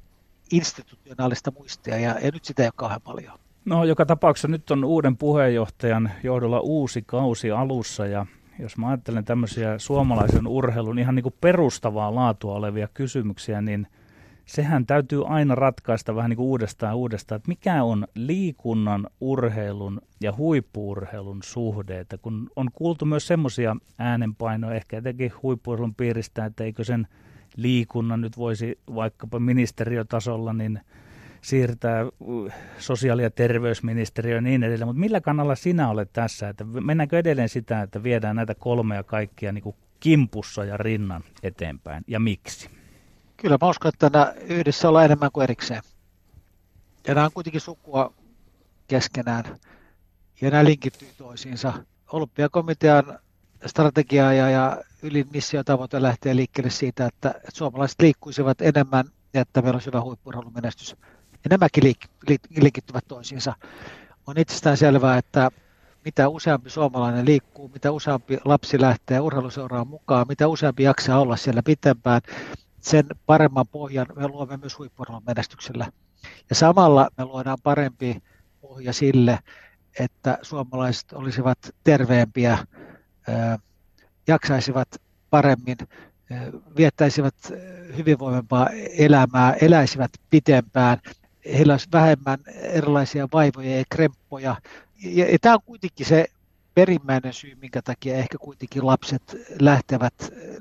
institutionaalista 0.52 1.52
muistia, 1.52 1.98
ja, 1.98 2.20
ja 2.20 2.32
nyt 2.34 2.46
sitä 2.46 2.64
ei 2.64 2.68
ole 2.68 2.74
kauhean 2.76 3.02
paljon. 3.02 3.40
No 3.68 3.84
joka 3.84 4.06
tapauksessa 4.06 4.48
nyt 4.48 4.72
on 4.72 4.84
uuden 4.84 5.18
puheenjohtajan 5.18 6.12
johdolla 6.24 6.60
uusi 6.60 7.04
kausi 7.06 7.52
alussa, 7.52 8.06
ja 8.06 8.26
jos 8.60 8.78
mä 8.78 8.88
ajattelen 8.88 9.26
tämmöisiä 9.26 9.80
suomalaisen 9.80 10.48
urheilun 10.48 11.00
ihan 11.00 11.16
niin 11.16 11.24
kuin 11.24 11.36
perustavaa 11.42 12.16
laatua 12.16 12.56
olevia 12.56 12.88
kysymyksiä, 12.94 13.62
niin– 13.62 13.88
sehän 14.48 14.86
täytyy 14.86 15.28
aina 15.28 15.56
ratkaista 15.56 16.16
vähän 16.16 16.30
niin 16.30 16.38
kuin 16.38 16.48
uudestaan 16.48 16.96
uudestaan, 16.96 17.38
että 17.38 17.48
mikä 17.48 17.84
on 17.84 18.08
liikunnan, 18.16 19.08
urheilun 19.22 20.02
ja 20.22 20.34
huippuurheilun 20.38 21.44
suhde. 21.44 22.00
Että 22.00 22.18
kun 22.18 22.50
on 22.56 22.70
kuultu 22.74 23.06
myös 23.06 23.28
semmoisia 23.28 23.76
äänenpainoja, 23.98 24.76
ehkä 24.76 24.98
etenkin 24.98 25.32
huippuurheilun 25.44 25.96
piiristä, 25.96 26.46
että 26.46 26.64
eikö 26.64 26.84
sen 26.84 27.08
liikunnan 27.56 28.22
nyt 28.22 28.38
voisi 28.38 28.80
vaikkapa 28.96 29.40
ministeriötasolla 29.40 30.54
niin 30.54 30.80
siirtää 31.42 32.06
sosiaali- 32.78 33.24
ja 33.24 33.30
terveysministeriö 33.30 34.36
ja 34.36 34.42
niin 34.42 34.64
edelleen. 34.64 34.88
Mutta 34.88 35.00
millä 35.00 35.22
kannalla 35.22 35.56
sinä 35.56 35.90
olet 35.90 36.14
tässä? 36.14 36.50
Että 36.50 36.64
mennäänkö 36.64 37.20
edelleen 37.20 37.50
sitä, 37.50 37.82
että 37.82 38.04
viedään 38.04 38.36
näitä 38.36 38.56
kolmea 38.56 39.04
kaikkia 39.04 39.52
niin 39.52 39.64
kuin 39.64 39.76
kimpussa 40.00 40.66
ja 40.66 40.78
rinnan 40.78 41.24
eteenpäin 41.44 42.04
ja 42.08 42.20
miksi? 42.20 42.70
Kyllä 43.38 43.58
mä 43.62 43.70
uskon, 43.70 43.90
että 43.90 44.10
nämä 44.14 44.34
yhdessä 44.50 44.90
ollaan 44.90 45.06
enemmän 45.06 45.32
kuin 45.34 45.44
erikseen. 45.44 45.82
Ja 47.08 47.14
nämä 47.14 47.26
on 47.26 47.32
kuitenkin 47.34 47.62
sukua 47.62 48.14
keskenään. 48.88 49.44
Ja 50.42 50.50
nämä 50.52 50.64
linkittyy 50.64 51.08
toisiinsa. 51.18 51.74
Olympiakomitean 52.12 53.20
strategia 53.66 54.34
ja, 54.34 54.50
ja 54.50 54.84
ylin 55.04 55.28
missiotavoite 55.34 56.02
lähtee 56.02 56.36
liikkeelle 56.36 56.70
siitä, 56.70 57.06
että, 57.06 57.30
että 57.30 57.52
suomalaiset 57.54 58.02
liikkuisivat 58.02 58.62
enemmän 58.62 59.06
ja 59.34 59.42
että 59.42 59.62
meillä 59.62 59.76
olisi 59.76 59.88
hyvä 59.88 60.02
huippurheilumenestys. 60.02 60.96
Ja 61.48 61.58
nämäkin 61.58 61.84
liik- 61.84 62.62
linkittyvät 62.62 63.04
toisiinsa. 63.08 63.54
On 64.28 64.38
itsestään 64.38 64.78
selvää, 64.78 65.18
että 65.18 65.52
mitä 66.06 66.30
useampi 66.30 66.70
suomalainen 66.70 67.26
liikkuu, 67.26 67.70
mitä 67.74 67.92
useampi 67.92 68.38
lapsi 68.46 68.82
lähtee 68.82 69.20
urheiluseuraan 69.20 69.88
mukaan, 69.88 70.26
mitä 70.30 70.48
useampi 70.48 70.84
jaksaa 70.84 71.20
olla 71.20 71.36
siellä 71.36 71.64
pitempään, 71.64 72.22
sen 72.80 73.06
paremman 73.26 73.68
pohjan 73.68 74.06
me 74.16 74.28
luomme 74.28 74.58
myös 74.58 74.78
huippurheilun 74.78 75.24
menestyksellä. 75.28 75.92
Ja 76.50 76.56
samalla 76.56 77.10
me 77.18 77.26
luodaan 77.26 77.58
parempi 77.64 78.24
pohja 78.62 78.94
sille, 78.94 79.40
että 80.00 80.38
suomalaiset 80.42 81.14
olisivat 81.14 81.58
terveempiä, 81.84 82.58
jaksaisivat 84.28 84.88
paremmin, 85.30 85.78
viettäisivät 86.78 87.36
hyvinvoivampaa 87.98 88.70
elämää, 88.98 89.54
eläisivät 89.54 90.12
pitempään, 90.30 90.98
heillä 91.54 91.74
olisi 91.74 91.88
vähemmän 91.92 92.40
erilaisia 92.56 93.28
vaivoja 93.34 93.78
ja 93.78 93.84
kremppoja. 93.90 94.56
Ja, 95.04 95.32
ja 95.32 95.40
tämä 95.42 95.56
on 95.56 95.62
kuitenkin 95.66 96.06
se 96.06 96.26
perimmäinen 96.74 97.34
syy, 97.34 97.56
minkä 97.56 97.82
takia 97.82 98.18
ehkä 98.18 98.38
kuitenkin 98.38 98.86
lapset 98.86 99.36
lähtevät 99.62 100.14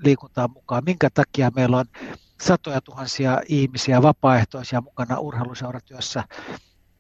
liikuntaan 0.05 0.51
mukaan, 0.51 0.83
minkä 0.87 1.11
takia 1.15 1.51
meillä 1.57 1.79
on 1.79 1.85
satoja 2.41 2.81
tuhansia 2.81 3.41
ihmisiä, 3.49 4.03
vapaaehtoisia 4.03 4.81
mukana 4.81 5.19
urheiluseuratyössä. 5.19 6.25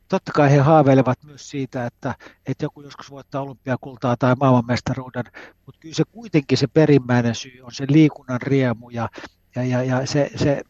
Totta 0.08 0.32
kai 0.32 0.50
he 0.50 0.58
haaveilevat 0.58 1.18
myös 1.24 1.50
siitä, 1.50 1.86
että, 1.86 2.14
että 2.46 2.64
joku 2.64 2.82
joskus 2.82 3.10
voittaa 3.10 3.42
olympiakultaa 3.42 4.16
tai 4.16 4.34
maailmanmestaruuden, 4.40 5.24
mutta 5.66 5.80
kyllä 5.80 5.94
se 5.94 6.04
kuitenkin 6.12 6.58
se 6.58 6.66
perimmäinen 6.66 7.34
syy 7.34 7.60
on 7.62 7.72
se 7.72 7.86
liikunnan 7.88 8.42
riemu 8.42 8.90
ja, 8.90 9.08
ja, 9.54 9.64
ja, 9.64 9.82
ja 9.82 10.06
se, 10.06 10.30
se 10.36 10.62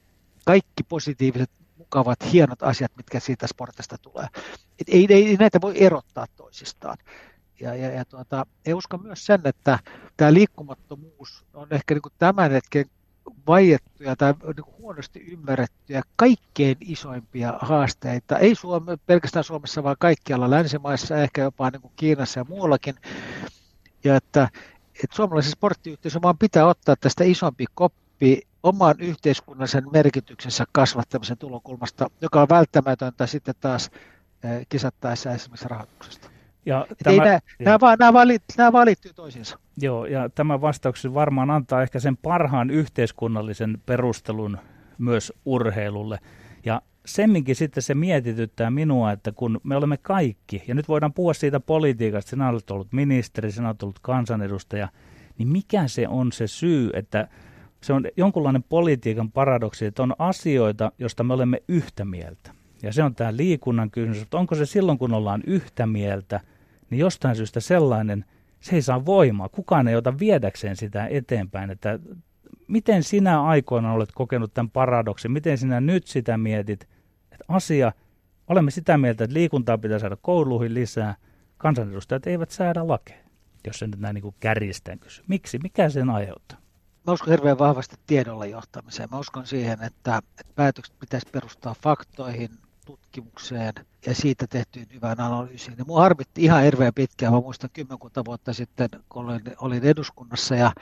kaikki 0.45 0.83
positiiviset, 0.89 1.51
mukavat, 1.87 2.33
hienot 2.33 2.63
asiat, 2.63 2.93
mitkä 2.97 3.21
siitä 3.21 3.47
sportista 3.47 3.99
tulee. 3.99 4.27
Et 4.81 4.89
ei, 4.89 5.07
ei 5.11 5.37
näitä 5.37 5.61
voi 5.61 5.75
erottaa 5.85 6.27
toisistaan. 6.37 6.99
Ja, 7.61 7.75
ja, 7.75 7.91
ja 7.91 8.05
tuota, 8.05 8.47
ei 8.67 8.75
usko 8.75 8.99
myös 8.99 9.27
sen, 9.27 9.41
että 9.45 9.79
tämä 10.17 10.35
liikkumattomuus 10.35 11.45
on 11.55 11.67
ehkä 11.71 11.95
niin 11.95 12.03
tämän 12.19 12.51
hetken 12.51 12.87
vaiettuja 13.47 14.17
tai 14.17 14.35
niin 14.57 14.77
huonosti 14.79 15.21
ymmärrettyjä 15.21 16.03
kaikkein 16.17 16.77
isoimpia 16.81 17.55
haasteita, 17.61 18.39
ei 18.39 18.55
Suome, 18.55 18.97
pelkästään 19.07 19.45
Suomessa, 19.45 19.83
vaan 19.83 19.97
kaikkialla 19.99 20.51
länsimaissa, 20.51 21.17
ehkä 21.17 21.43
jopa 21.43 21.71
niin 21.71 21.83
kuin 21.83 21.93
Kiinassa 21.97 22.41
ja 22.41 22.45
muuallakin. 22.49 22.95
Ja 24.05 24.17
että, 24.17 24.49
että 25.03 25.17
suomalaisen 25.17 25.53
sporttiyhteisön 25.53 26.23
vaan 26.23 26.39
pitää 26.39 26.67
ottaa 26.67 26.97
tästä 27.01 27.25
isompi 27.25 27.65
koppi 27.75 28.43
oman 28.67 28.95
yhteiskunnallisen 28.99 29.85
merkityksensä 29.93 30.65
kasvattamisen 30.73 31.39
tulokulmasta, 31.39 32.11
joka 32.21 32.43
on 32.43 32.49
välttämätöntä 32.49 33.27
sitten 33.27 33.55
taas 33.61 33.91
eh, 34.45 34.67
kisattaessa 34.69 35.33
esimerkiksi 35.33 35.69
rahoituksesta. 35.69 36.31
Ja 36.67 36.87
tämä, 37.03 37.13
ei 37.13 37.19
nämä, 37.19 37.41
nämä, 37.59 37.81
vaan, 37.81 37.97
nämä, 37.99 38.13
vaan, 38.13 38.29
nämä 38.59 38.73
vaan 38.73 38.87
liittyy 38.87 39.13
toisiinsa. 39.13 39.59
Joo, 39.77 40.07
ja 40.07 40.29
tämä 40.29 40.61
vastaus 40.61 41.15
varmaan 41.15 41.51
antaa 41.51 41.83
ehkä 41.83 42.01
sen 42.01 42.17
parhaan 42.17 42.71
yhteiskunnallisen 42.71 43.83
perustelun 43.87 44.59
myös 44.99 45.33
urheilulle. 45.45 46.19
Ja 46.65 46.83
semminkin 47.07 47.57
sitten 47.57 47.83
se 47.83 47.95
mietityttää 47.95 48.71
minua, 48.71 49.13
että 49.13 49.33
kun 49.33 49.61
me 49.63 49.77
olemme 49.77 49.97
kaikki, 49.97 50.63
ja 50.69 50.75
nyt 50.75 50.89
voidaan 50.89 51.13
puhua 51.13 51.35
siitä 51.35 51.61
politiikasta, 51.61 52.31
sinä 52.31 52.49
olet 52.49 52.71
ollut 52.71 52.93
ministeri, 52.93 53.53
sinä 53.53 53.69
olet 53.69 53.83
ollut 53.83 53.99
kansanedustaja, 53.99 54.89
niin 55.39 55.49
mikä 55.49 55.89
se 55.89 56.09
on 56.09 56.33
se 56.33 56.47
syy, 56.47 56.91
että 56.93 57.29
se 57.87 57.93
on 57.93 58.05
jonkunlainen 58.17 58.63
politiikan 58.63 59.33
paradoksi, 59.33 59.87
että 59.87 60.03
on 60.03 60.15
asioita, 60.19 60.93
joista 60.99 61.25
me 61.25 61.35
olemme 61.35 61.63
yhtä 61.69 62.05
mieltä. 62.05 62.55
Ja 62.83 62.93
se 62.93 63.03
on 63.03 63.15
tämä 63.15 63.37
liikunnan 63.37 63.91
kysymys, 63.91 64.23
että 64.23 64.37
onko 64.37 64.55
se 64.55 64.67
silloin, 64.67 64.99
kun 64.99 65.15
ollaan 65.15 65.43
yhtä 65.47 65.87
mieltä– 65.87 66.41
niin 66.91 66.99
jostain 66.99 67.37
syystä 67.37 67.61
sellainen, 67.61 68.25
se 68.61 68.77
ei 68.77 68.83
saa 68.83 69.07
voimaa. 69.07 69.49
Kukaan 69.49 69.89
ei 69.89 69.97
ota 69.97 70.19
viedäkseen 70.19 70.77
sitä 70.77 71.07
eteenpäin, 71.07 71.71
että 71.71 71.99
miten 72.69 73.03
sinä 73.03 73.43
aikoina 73.43 73.93
olet 73.93 74.13
kokenut 74.15 74.55
tämän 74.55 74.71
paradoksin, 74.71 75.33
miten 75.33 75.59
sinä 75.59 75.81
nyt 75.81 76.07
sitä 76.07 76.39
mietit, 76.39 76.83
että 77.33 77.45
asia, 77.49 77.93
olemme 78.49 78.71
sitä 78.71 78.99
mieltä, 78.99 79.25
että 79.25 79.35
liikuntaa 79.35 79.79
pitää 79.79 79.99
saada 79.99 80.17
kouluihin 80.17 80.75
lisää, 80.75 81.15
kansanedustajat 81.59 82.27
eivät 82.27 82.51
säädä 82.51 82.89
lakeja, 82.89 83.25
jos 83.67 83.79
se 83.79 83.87
nyt 83.87 84.01
näin 84.01 84.15
niin 84.15 84.23
kuin 84.23 84.35
kärjistään 84.41 84.99
kysy. 84.99 85.23
Miksi? 85.29 85.59
Mikä 85.63 85.89
sen 85.89 86.11
aiheuttaa? 86.11 86.59
Mä 87.07 87.13
uskon 87.13 87.31
hirveän 87.31 87.59
vahvasti 87.59 87.97
tiedolla 88.07 88.47
johtamiseen. 88.47 89.09
Mä 89.13 89.19
uskon 89.19 89.47
siihen, 89.47 89.83
että, 89.83 90.23
että 90.41 90.53
päätökset 90.55 90.99
pitäisi 90.99 91.27
perustaa 91.33 91.75
faktoihin, 91.83 92.51
tutkimukseen 92.87 93.73
ja 94.07 94.15
siitä 94.15 94.47
tehtyyn 94.47 94.87
hyvään 94.95 95.21
analyysiin. 95.21 95.79
Ja 95.79 95.85
mua 95.85 96.01
harmitti 96.01 96.45
ihan 96.45 96.63
hirveän 96.63 96.95
pitkään, 96.95 97.33
mä 97.33 97.41
muistan 97.41 97.71
kymmenkunta 97.73 98.25
vuotta 98.25 98.53
sitten, 98.53 98.89
kun 99.09 99.25
olin, 99.25 99.43
olin 99.61 99.85
eduskunnassa 99.85 100.55
ja 100.55 100.73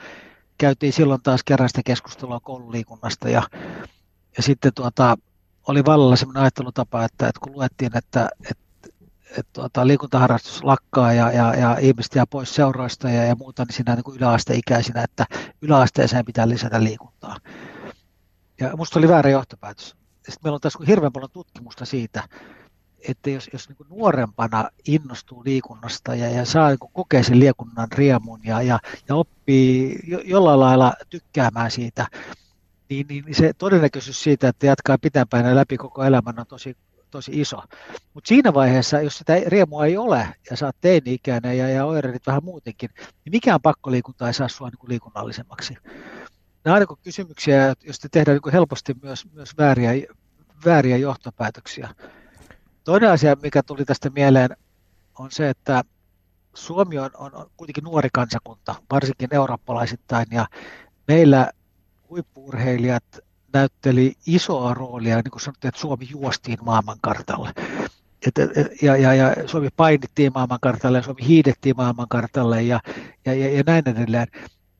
käytiin 0.57 0.93
silloin 0.93 1.21
taas 1.21 1.43
kerran 1.43 1.69
sitä 1.69 1.81
keskustelua 1.85 2.39
koululiikunnasta 2.39 3.29
ja, 3.29 3.43
ja 4.37 4.43
sitten 4.43 4.73
tuota, 4.73 5.17
oli 5.67 5.85
vallalla 5.85 6.15
sellainen 6.15 6.43
ajattelutapa, 6.43 7.05
että, 7.05 7.27
että 7.27 7.39
kun 7.39 7.53
luettiin, 7.53 7.97
että, 7.97 8.29
että 8.51 8.64
että 9.29 9.53
tuota, 9.53 9.87
liikuntaharrastus 9.87 10.63
lakkaa 10.63 11.13
ja, 11.13 11.31
ja, 11.31 11.55
ja 11.55 11.77
ihmiset 11.77 12.15
jää 12.15 12.25
pois 12.25 12.55
seuroista 12.55 13.09
ja, 13.09 13.23
ja 13.23 13.35
muuta, 13.35 13.63
niin 13.63 13.75
siinä 13.75 13.95
niin 13.95 14.03
kuin 14.03 14.17
yläasteikäisinä, 14.17 15.03
että 15.03 15.25
yläasteeseen 15.61 16.25
pitää 16.25 16.49
lisätä 16.49 16.83
liikuntaa. 16.83 17.37
Ja 18.59 18.77
musta 18.77 18.99
oli 18.99 19.07
väärä 19.07 19.29
johtopäätös 19.29 19.95
sitten 20.25 20.39
meillä 20.43 20.55
on 20.55 20.61
tässä 20.61 20.79
hirveän 20.87 21.11
paljon 21.11 21.31
tutkimusta 21.31 21.85
siitä, 21.85 22.23
että 23.07 23.29
jos, 23.29 23.49
jos 23.53 23.69
niin 23.69 23.87
nuorempana 23.89 24.69
innostuu 24.87 25.43
liikunnasta 25.45 26.15
ja, 26.15 26.29
ja 26.29 26.45
saa 26.45 26.69
niin 26.69 26.77
kokea 26.93 27.23
sen 27.23 27.39
liikunnan 27.39 27.87
riemun 27.91 28.39
ja, 28.43 28.61
ja, 28.61 28.79
ja 29.09 29.15
oppii 29.15 29.99
jo, 30.07 30.19
jollain 30.23 30.59
lailla 30.59 30.93
tykkäämään 31.09 31.71
siitä, 31.71 32.07
niin, 32.89 33.07
niin 33.07 33.35
se 33.35 33.53
todennäköisyys 33.53 34.23
siitä, 34.23 34.47
että 34.47 34.65
jatkaa 34.65 34.97
pitempään 34.97 35.55
läpi 35.55 35.77
koko 35.77 36.03
elämän 36.03 36.39
on 36.39 36.45
tosi 36.47 36.77
tosi 37.11 37.41
iso. 37.41 37.57
Mutta 38.13 38.27
siinä 38.27 38.53
vaiheessa, 38.53 39.01
jos 39.01 39.17
sitä 39.17 39.33
riemua 39.47 39.85
ei 39.85 39.97
ole 39.97 40.27
ja 40.49 40.57
sä 40.57 40.65
oot 40.65 40.75
teini-ikäinen 40.81 41.57
ja, 41.57 41.69
ja 41.69 41.85
oireilit 41.85 42.27
vähän 42.27 42.43
muutenkin, 42.43 42.89
niin 42.97 43.31
mikään 43.31 43.61
pakkoliikunta 43.61 44.27
ei 44.27 44.33
saa 44.33 44.47
sua 44.47 44.69
niin 44.69 44.89
liikunnallisemmaksi. 44.89 45.77
Nämä 46.65 46.77
on 46.77 46.85
niin 46.89 46.97
kysymyksiä, 47.03 47.73
joista 47.83 48.09
tehdään 48.11 48.39
niin 48.43 48.53
helposti 48.53 48.95
myös, 49.01 49.31
myös 49.33 49.57
vääriä, 49.57 49.91
vääriä 50.65 50.97
johtopäätöksiä. 50.97 51.89
Toinen 52.83 53.09
asia, 53.11 53.35
mikä 53.43 53.63
tuli 53.63 53.85
tästä 53.85 54.09
mieleen, 54.09 54.49
on 55.19 55.31
se, 55.31 55.49
että 55.49 55.83
Suomi 56.53 56.97
on, 56.97 57.09
on, 57.17 57.35
on 57.35 57.51
kuitenkin 57.57 57.83
nuori 57.83 58.09
kansakunta, 58.13 58.75
varsinkin 58.91 59.29
eurooppalaisittain, 59.31 60.25
ja 60.31 60.47
meillä 61.07 61.51
huippuurheilijat 62.09 63.03
näytteli 63.55 64.13
isoa 64.25 64.73
roolia, 64.73 65.15
niin 65.15 65.31
kuin 65.31 65.41
sanottiin, 65.41 65.69
että 65.69 65.81
Suomi 65.81 66.07
juostiin 66.09 66.57
maailmankartalle. 66.61 67.51
Et, 68.27 68.35
ja, 68.81 68.97
ja, 68.97 69.13
ja 69.13 69.35
Suomi 69.45 69.69
painittiin 69.77 70.31
maailmankartalle 70.33 70.97
ja 70.97 71.03
Suomi 71.03 71.27
hiidettiin 71.27 71.75
maailmankartalle 71.77 72.63
ja, 72.63 72.79
ja, 73.25 73.33
ja, 73.33 73.57
ja 73.57 73.63
näin 73.65 73.89
edelleen. 73.89 74.27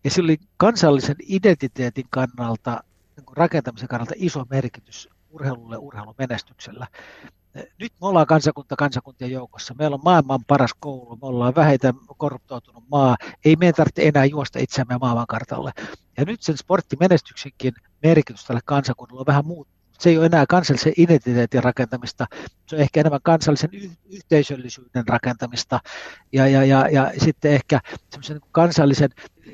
Ja 0.04 0.10
sillä 0.12 0.28
oli 0.28 0.38
kansallisen 0.58 1.16
identiteetin 1.28 2.06
kannalta, 2.10 2.84
niin 3.18 3.26
rakentamisen 3.38 3.88
kannalta 3.88 4.14
iso 4.18 4.46
merkitys 4.50 5.10
urheilulle, 5.32 5.78
urheilumenestyksellä 5.78 6.88
nyt 7.56 7.94
me 8.02 8.08
ollaan 8.08 8.28
kansakunta 8.28 8.76
kansakuntien 8.76 9.32
joukossa. 9.32 9.74
Meillä 9.74 9.94
on 9.94 10.04
maailman 10.04 10.46
paras 10.48 10.74
koulu, 10.80 11.16
me 11.16 11.28
ollaan 11.28 11.56
vähiten 11.56 11.94
korruptoitunut 12.18 12.84
maa. 12.92 13.16
Ei 13.46 13.56
meidän 13.56 13.76
tarvitse 13.76 14.08
enää 14.08 14.26
juosta 14.26 14.60
itseämme 14.60 14.98
maailmankartalle. 15.02 15.72
Ja 16.18 16.26
nyt 16.26 16.42
sen 16.42 16.58
sporttimenestyksenkin 16.58 17.74
merkitys 18.04 18.46
tälle 18.46 18.62
kansakunnalle 18.66 19.20
on 19.20 19.26
vähän 19.28 19.46
muuttunut. 19.46 19.76
Se 20.00 20.10
ei 20.10 20.18
ole 20.18 20.26
enää 20.26 20.46
kansallisen 20.50 20.94
identiteetin 20.98 21.64
rakentamista, 21.64 22.28
se 22.68 22.76
on 22.76 22.82
ehkä 22.82 23.00
enemmän 23.00 23.20
kansallisen 23.24 23.70
y- 23.74 23.90
yhteisöllisyyden 24.10 25.08
rakentamista 25.08 25.80
ja, 26.32 26.48
ja, 26.48 26.66
ja, 26.66 26.90
ja 26.90 27.12
sitten 27.18 27.52
ehkä 27.52 27.80
niin 28.30 28.42
kansallisen 28.52 29.10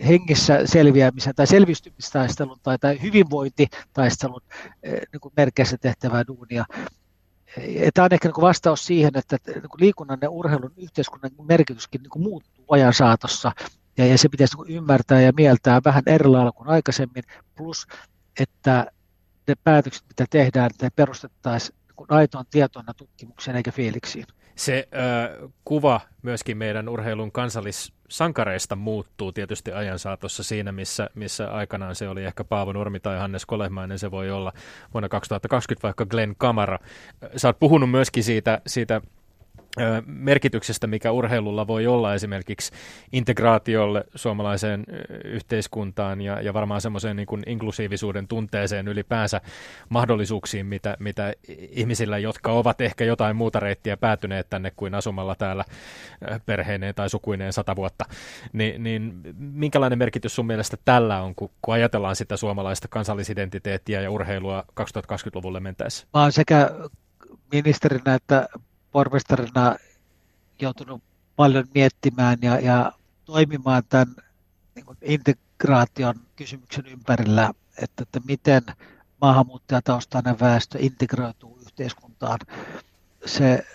hengissä 0.07 0.59
selviämisen 0.65 1.35
tai 1.35 1.47
selvistymistaistelun 1.47 2.59
tai, 2.63 2.77
tai 2.77 3.01
hyvinvointitaistelun 3.01 4.41
eh, 4.83 4.93
niin 4.93 5.33
merkeissä 5.37 5.77
tehtävää 5.77 6.27
duunia 6.27 6.65
tämä 7.93 8.05
on 8.05 8.13
ehkä 8.13 8.27
niin 8.27 8.41
vastaus 8.41 8.85
siihen, 8.85 9.11
että 9.15 9.37
niin 9.45 9.63
liikunnan 9.79 10.17
ja 10.21 10.29
urheilun 10.29 10.73
yhteiskunnan 10.77 11.31
merkityskin 11.47 12.01
niin 12.01 12.23
muuttuu 12.23 12.65
ajan 12.69 12.93
saatossa, 12.93 13.51
ja, 13.97 14.05
ja 14.05 14.17
se 14.17 14.29
pitäisi 14.29 14.57
niin 14.57 14.77
ymmärtää 14.77 15.21
ja 15.21 15.33
mieltää 15.37 15.81
vähän 15.85 16.03
eri 16.05 16.27
lailla 16.27 16.51
kuin 16.51 16.69
aikaisemmin, 16.69 17.23
plus 17.55 17.87
että 18.39 18.91
ne 19.47 19.55
päätökset, 19.63 20.03
mitä 20.07 20.25
tehdään, 20.29 20.69
ne 20.81 20.89
perustettaisiin 20.89 21.77
niin 21.97 22.07
aitoon 22.09 22.45
tietona 22.51 22.93
tutkimukseen 22.93 23.57
eikä 23.57 23.71
fiiliksiin. 23.71 24.25
Se 24.61 24.87
äh, 24.95 25.49
kuva 25.65 26.01
myöskin 26.21 26.57
meidän 26.57 26.89
urheilun 26.89 27.31
kansallissankareista 27.31 28.75
muuttuu 28.75 29.31
tietysti 29.31 29.71
ajan 29.71 29.99
saatossa 29.99 30.43
siinä, 30.43 30.71
missä, 30.71 31.09
missä 31.15 31.51
aikanaan 31.51 31.95
se 31.95 32.09
oli 32.09 32.23
ehkä 32.25 32.43
Paavo 32.43 32.73
Nurmi 32.73 32.99
tai 32.99 33.19
Hannes 33.19 33.45
Kolehmainen, 33.45 33.99
se 33.99 34.11
voi 34.11 34.31
olla 34.31 34.53
vuonna 34.93 35.09
2020 35.09 35.87
vaikka 35.87 36.05
Glenn 36.05 36.35
Kamara. 36.37 36.79
Sä 37.35 37.47
oot 37.47 37.59
puhunut 37.59 37.91
myöskin 37.91 38.23
siitä, 38.23 38.61
siitä 38.67 39.01
merkityksestä, 40.05 40.87
mikä 40.87 41.11
urheilulla 41.11 41.67
voi 41.67 41.87
olla 41.87 42.13
esimerkiksi 42.13 42.71
integraatiolle 43.11 44.03
suomalaiseen 44.15 44.83
yhteiskuntaan 45.25 46.21
ja, 46.21 46.41
ja 46.41 46.53
varmaan 46.53 46.81
semmoiseen 46.81 47.15
niin 47.15 47.27
inklusiivisuuden 47.45 48.27
tunteeseen 48.27 48.87
ylipäänsä 48.87 49.41
mahdollisuuksiin, 49.89 50.65
mitä, 50.65 50.97
mitä 50.99 51.33
ihmisillä, 51.71 52.17
jotka 52.17 52.51
ovat 52.51 52.81
ehkä 52.81 53.05
jotain 53.05 53.35
muuta 53.35 53.59
reittiä 53.59 53.97
päätyneet 53.97 54.49
tänne 54.49 54.71
kuin 54.75 54.95
asumalla 54.95 55.35
täällä 55.35 55.65
perheineen 56.45 56.95
tai 56.95 57.09
sukuineen 57.09 57.53
sata 57.53 57.75
vuotta, 57.75 58.05
Ni, 58.53 58.75
niin 58.77 59.21
minkälainen 59.37 59.99
merkitys 59.99 60.35
sun 60.35 60.47
mielestä 60.47 60.77
tällä 60.85 61.21
on, 61.21 61.35
kun, 61.35 61.49
kun 61.61 61.73
ajatellaan 61.73 62.15
sitä 62.15 62.37
suomalaista 62.37 62.87
kansallisidentiteettiä 62.87 64.01
ja 64.01 64.11
urheilua 64.11 64.63
2020-luvulle 64.81 65.59
mentäessä? 65.59 66.07
Mä 66.13 66.21
oon 66.21 66.31
sekä 66.31 66.69
ministerinä 67.51 68.15
että 68.15 68.47
pormestarina 68.91 69.75
joutunut 70.61 71.03
paljon 71.35 71.67
miettimään 71.73 72.37
ja, 72.41 72.59
ja 72.59 72.91
toimimaan 73.25 73.83
tämän 73.89 74.15
niin 74.75 74.85
kuin 74.85 74.97
integraation 75.01 76.15
kysymyksen 76.35 76.85
ympärillä, 76.85 77.53
että, 77.77 78.03
että 78.03 78.19
miten 78.25 78.63
maahanmuuttajataustainen 79.21 80.39
väestö 80.39 80.77
integroituu 80.81 81.59
yhteiskuntaan. 81.61 82.39
Se, 83.25 83.65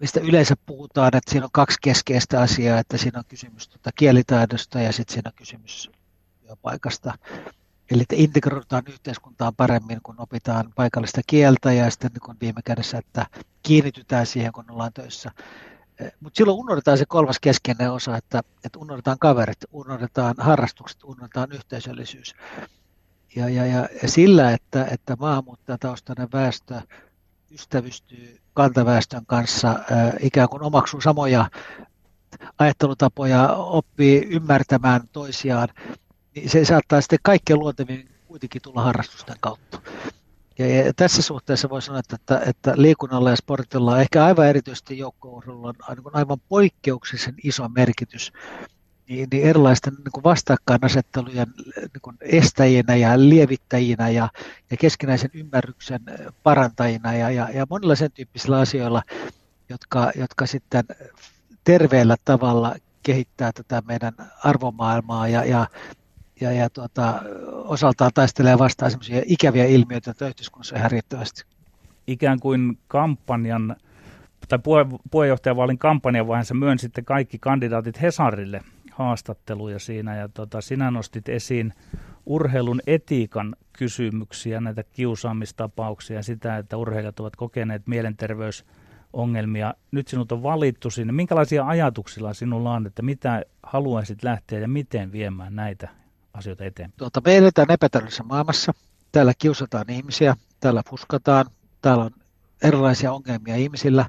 mistä 0.00 0.20
yleensä 0.20 0.54
puhutaan, 0.66 1.16
että 1.16 1.30
siinä 1.30 1.44
on 1.44 1.50
kaksi 1.52 1.78
keskeistä 1.82 2.40
asiaa, 2.40 2.78
että 2.78 2.96
siinä 2.96 3.18
on 3.18 3.24
kysymys 3.28 3.68
tuota 3.68 3.90
kielitaidosta 3.92 4.80
ja 4.80 4.92
sitten 4.92 5.14
siinä 5.14 5.28
on 5.28 5.36
kysymys 5.36 5.90
työpaikasta. 6.46 7.18
Eli 7.90 8.02
että 8.02 8.14
integroidutaan 8.18 8.82
yhteiskuntaan 8.88 9.54
paremmin, 9.56 9.98
kun 10.02 10.14
opitaan 10.18 10.72
paikallista 10.74 11.20
kieltä 11.26 11.72
ja 11.72 11.90
sitten 11.90 12.10
niin 12.12 12.20
kun 12.20 12.36
viime 12.40 12.60
kädessä, 12.64 12.98
että 12.98 13.26
kiinnitytään 13.62 14.26
siihen, 14.26 14.52
kun 14.52 14.70
ollaan 14.70 14.92
töissä. 14.92 15.30
Eh, 16.00 16.12
Mutta 16.20 16.36
silloin 16.36 16.58
unohdetaan 16.58 16.98
se 16.98 17.06
kolmas 17.08 17.38
keskeinen 17.40 17.92
osa, 17.92 18.16
että, 18.16 18.42
että 18.64 18.78
unohdetaan 18.78 19.18
kaverit, 19.18 19.64
unohdetaan 19.72 20.34
harrastukset, 20.38 21.04
unohdetaan 21.04 21.52
yhteisöllisyys. 21.52 22.34
Ja, 23.36 23.48
ja, 23.48 23.66
ja, 23.66 23.88
sillä, 24.06 24.52
että, 24.52 24.84
että 24.90 25.16
maahanmuuttajataustainen 25.20 26.28
väestö 26.32 26.80
ystävystyy 27.50 28.40
kantaväestön 28.54 29.26
kanssa, 29.26 29.70
äh, 29.70 30.12
ikään 30.20 30.48
kuin 30.48 30.62
omaksuu 30.62 31.00
samoja 31.00 31.50
ajattelutapoja, 32.58 33.48
oppii 33.52 34.26
ymmärtämään 34.30 35.00
toisiaan, 35.12 35.68
niin 36.36 36.50
se 36.50 36.64
saattaa 36.64 37.00
sitten 37.00 37.18
kaikkein 37.22 37.58
luontevin 37.58 38.08
kuitenkin 38.28 38.62
tulla 38.62 38.82
harrastusten 38.82 39.36
kautta. 39.40 39.80
Ja, 40.58 40.66
ja 40.66 40.92
tässä 40.92 41.22
suhteessa 41.22 41.70
voi 41.70 41.82
sanoa, 41.82 42.00
että, 42.00 42.40
että 42.46 42.72
liikunnalla 42.76 43.30
ja 43.30 43.36
sportilla, 43.36 44.00
ehkä 44.00 44.24
aivan 44.24 44.48
erityisesti 44.48 44.98
joukkourheilulla 44.98 45.68
on 45.88 46.10
aivan 46.12 46.38
poikkeuksellisen 46.48 47.34
iso 47.44 47.68
merkitys 47.68 48.32
niin, 49.08 49.28
niin 49.32 49.46
erilaisten 49.46 49.94
niin 49.94 50.24
vastakkainasettelujen 50.24 51.46
niin 51.76 52.16
estäjinä 52.20 52.96
ja 52.96 53.18
lievittäjinä 53.18 54.08
ja, 54.08 54.28
ja 54.70 54.76
keskinäisen 54.76 55.30
ymmärryksen 55.34 56.00
parantajina 56.42 57.14
ja, 57.14 57.30
ja, 57.30 57.48
ja 57.54 57.66
monilla 57.70 57.94
sen 57.94 58.12
tyyppisillä 58.12 58.58
asioilla, 58.58 59.02
jotka, 59.68 60.12
jotka 60.16 60.46
sitten 60.46 60.84
terveellä 61.64 62.16
tavalla 62.24 62.74
kehittää 63.02 63.52
tätä 63.52 63.82
meidän 63.86 64.14
arvomaailmaa 64.44 65.28
ja, 65.28 65.44
ja 65.44 65.66
ja, 66.40 66.52
ja 66.52 66.70
tuota, 66.70 67.22
osaltaan 67.52 68.10
taistelee 68.14 68.58
vastaan 68.58 68.90
sellaisia 68.90 69.22
ikäviä 69.26 69.64
ilmiöitä, 69.64 70.10
joita 70.10 70.28
yhteiskunnassa 70.28 70.76
ihan 70.76 70.90
riittävästi. 70.90 71.44
Ikään 72.06 72.40
kuin 72.40 72.78
kampanjan 72.88 73.76
tai 74.48 74.58
puhe, 74.58 74.86
puheenjohtajavaalin 75.10 75.78
kampanjan 75.78 76.26
vaiheessa 76.26 76.54
myönsitte 76.54 77.02
kaikki 77.02 77.38
kandidaatit 77.38 78.02
Hesarille 78.02 78.60
haastatteluja 78.92 79.78
siinä 79.78 80.16
ja 80.16 80.28
tota, 80.28 80.60
sinä 80.60 80.90
nostit 80.90 81.28
esiin 81.28 81.72
urheilun 82.26 82.80
etiikan 82.86 83.56
kysymyksiä, 83.72 84.60
näitä 84.60 84.82
kiusaamistapauksia, 84.82 86.22
sitä, 86.22 86.56
että 86.56 86.76
urheilijat 86.76 87.20
ovat 87.20 87.36
kokeneet 87.36 87.86
mielenterveysongelmia. 87.86 89.74
Nyt 89.90 90.08
sinut 90.08 90.32
on 90.32 90.42
valittu 90.42 90.90
sinne. 90.90 91.12
Minkälaisia 91.12 91.66
ajatuksia 91.66 92.34
sinulla 92.34 92.72
on, 92.72 92.86
että 92.86 93.02
mitä 93.02 93.42
haluaisit 93.62 94.22
lähteä 94.22 94.58
ja 94.58 94.68
miten 94.68 95.12
viemään 95.12 95.56
näitä 95.56 95.88
asioita 96.36 96.64
eteen? 96.64 96.92
Tuota, 96.96 97.20
me 97.24 97.36
eletään 97.36 97.70
epätäydellisessä 97.70 98.22
maailmassa. 98.22 98.74
Täällä 99.12 99.32
kiusataan 99.38 99.90
ihmisiä, 99.90 100.36
täällä 100.60 100.82
fuskataan, 100.90 101.46
täällä 101.82 102.04
on 102.04 102.10
erilaisia 102.62 103.12
ongelmia 103.12 103.56
ihmisillä. 103.56 104.06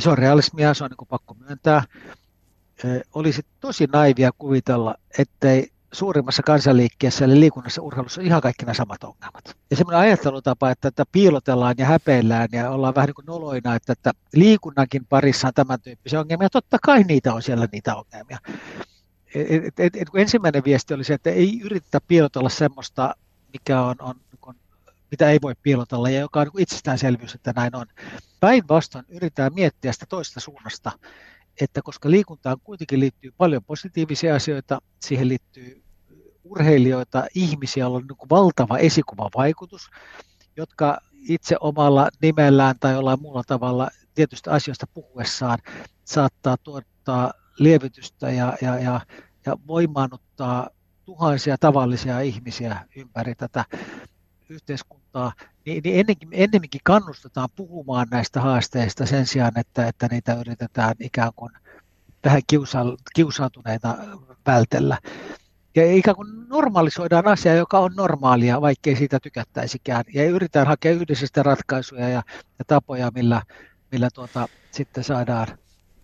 Se 0.00 0.10
on 0.10 0.18
realismia, 0.18 0.74
se 0.74 0.84
on 0.84 0.90
niin 0.90 1.08
pakko 1.08 1.34
myöntää. 1.34 1.82
Olisi 3.14 3.42
tosi 3.60 3.86
naivia 3.92 4.30
kuvitella, 4.38 4.94
ettei 5.18 5.70
suurimmassa 5.92 6.42
kansanliikkeessä 6.42 7.24
eli 7.24 7.40
liikunnassa 7.40 7.82
urheilussa 7.82 8.20
on 8.20 8.26
ihan 8.26 8.40
kaikki 8.40 8.64
nämä 8.64 8.74
samat 8.74 9.04
ongelmat. 9.04 9.56
Ja 9.70 9.76
semmoinen 9.76 10.00
ajattelutapa, 10.00 10.70
että, 10.70 10.88
että 10.88 11.04
piilotellaan 11.12 11.74
ja 11.78 11.86
häpeillään 11.86 12.48
ja 12.52 12.70
ollaan 12.70 12.94
vähän 12.94 13.06
niin 13.06 13.14
kuin 13.14 13.26
noloina, 13.26 13.74
että, 13.74 13.92
että 13.92 14.12
liikunnankin 14.34 15.06
parissa 15.06 15.48
on 15.48 15.54
tämän 15.54 15.80
tyyppisiä 15.80 16.20
ongelmia. 16.20 16.50
Totta 16.50 16.78
kai 16.82 17.02
niitä 17.02 17.34
on 17.34 17.42
siellä 17.42 17.68
niitä 17.72 17.94
ongelmia 17.96 18.38
et, 19.34 19.80
et, 19.80 19.96
et, 19.96 20.08
ensimmäinen 20.14 20.64
viesti 20.64 20.94
oli 20.94 21.04
se, 21.04 21.14
että 21.14 21.30
ei 21.30 21.60
yritetä 21.60 22.00
piilotella 22.08 22.48
semmoista, 22.48 23.14
mikä 23.52 23.82
on, 23.82 23.96
on 24.00 24.14
on 24.42 24.54
mitä 25.10 25.30
ei 25.30 25.38
voi 25.42 25.54
piilotella 25.62 26.10
ja 26.10 26.20
joka 26.20 26.40
on 26.40 26.46
niin 26.46 26.62
itsestäänselvyys, 26.62 27.34
että 27.34 27.52
näin 27.56 27.76
on. 27.76 27.86
Päinvastoin 28.40 29.04
yritetään 29.08 29.54
miettiä 29.54 29.92
sitä 29.92 30.06
toista 30.08 30.40
suunnasta, 30.40 30.92
että 31.60 31.82
koska 31.82 32.10
liikuntaan 32.10 32.56
kuitenkin 32.64 33.00
liittyy 33.00 33.32
paljon 33.36 33.64
positiivisia 33.64 34.34
asioita, 34.34 34.78
siihen 35.00 35.28
liittyy 35.28 35.82
urheilijoita, 36.44 37.26
ihmisiä, 37.34 37.80
joilla 37.80 37.96
on 37.96 38.06
niin 38.08 38.30
valtava 38.30 38.78
esikuvavaikutus, 38.78 39.90
jotka 40.56 41.00
itse 41.28 41.56
omalla 41.60 42.08
nimellään 42.22 42.74
tai 42.80 42.92
jollain 42.92 43.22
muulla 43.22 43.42
tavalla 43.46 43.90
tietystä 44.14 44.52
asioista 44.52 44.86
puhuessaan 44.94 45.58
saattaa 46.04 46.56
tuottaa 46.56 47.32
lievitystä 47.60 48.30
ja, 48.30 48.56
ja, 48.62 48.78
ja, 48.78 49.00
ja 49.46 49.56
voimaannuttaa 49.66 50.70
tuhansia 51.04 51.58
tavallisia 51.58 52.20
ihmisiä 52.20 52.86
ympäri 52.96 53.34
tätä 53.34 53.64
yhteiskuntaa, 54.48 55.32
niin, 55.66 55.80
niin 55.84 56.00
ennenkin, 56.00 56.28
ennemminkin 56.32 56.80
kannustetaan 56.84 57.48
puhumaan 57.56 58.06
näistä 58.10 58.40
haasteista 58.40 59.06
sen 59.06 59.26
sijaan, 59.26 59.58
että, 59.58 59.88
että 59.88 60.08
niitä 60.10 60.34
yritetään 60.34 60.94
ikään 61.00 61.32
kuin 61.36 61.52
vähän 62.24 62.42
kiusa, 62.46 62.78
kiusautuneita 63.14 63.94
vältellä. 64.46 64.98
Ja 65.74 65.92
ikään 65.92 66.16
kuin 66.16 66.48
normalisoidaan 66.48 67.26
asia, 67.26 67.54
joka 67.54 67.78
on 67.78 67.92
normaalia, 67.96 68.60
vaikkei 68.60 68.96
siitä 68.96 69.18
tykättäisikään. 69.22 70.04
Ja 70.14 70.24
yritetään 70.24 70.66
hakea 70.66 70.92
yhdessä 70.92 71.42
ratkaisuja 71.42 72.08
ja, 72.08 72.22
ja 72.58 72.64
tapoja, 72.66 73.10
millä, 73.14 73.42
millä 73.92 74.08
tuota, 74.14 74.48
sitten 74.70 75.04
saadaan 75.04 75.46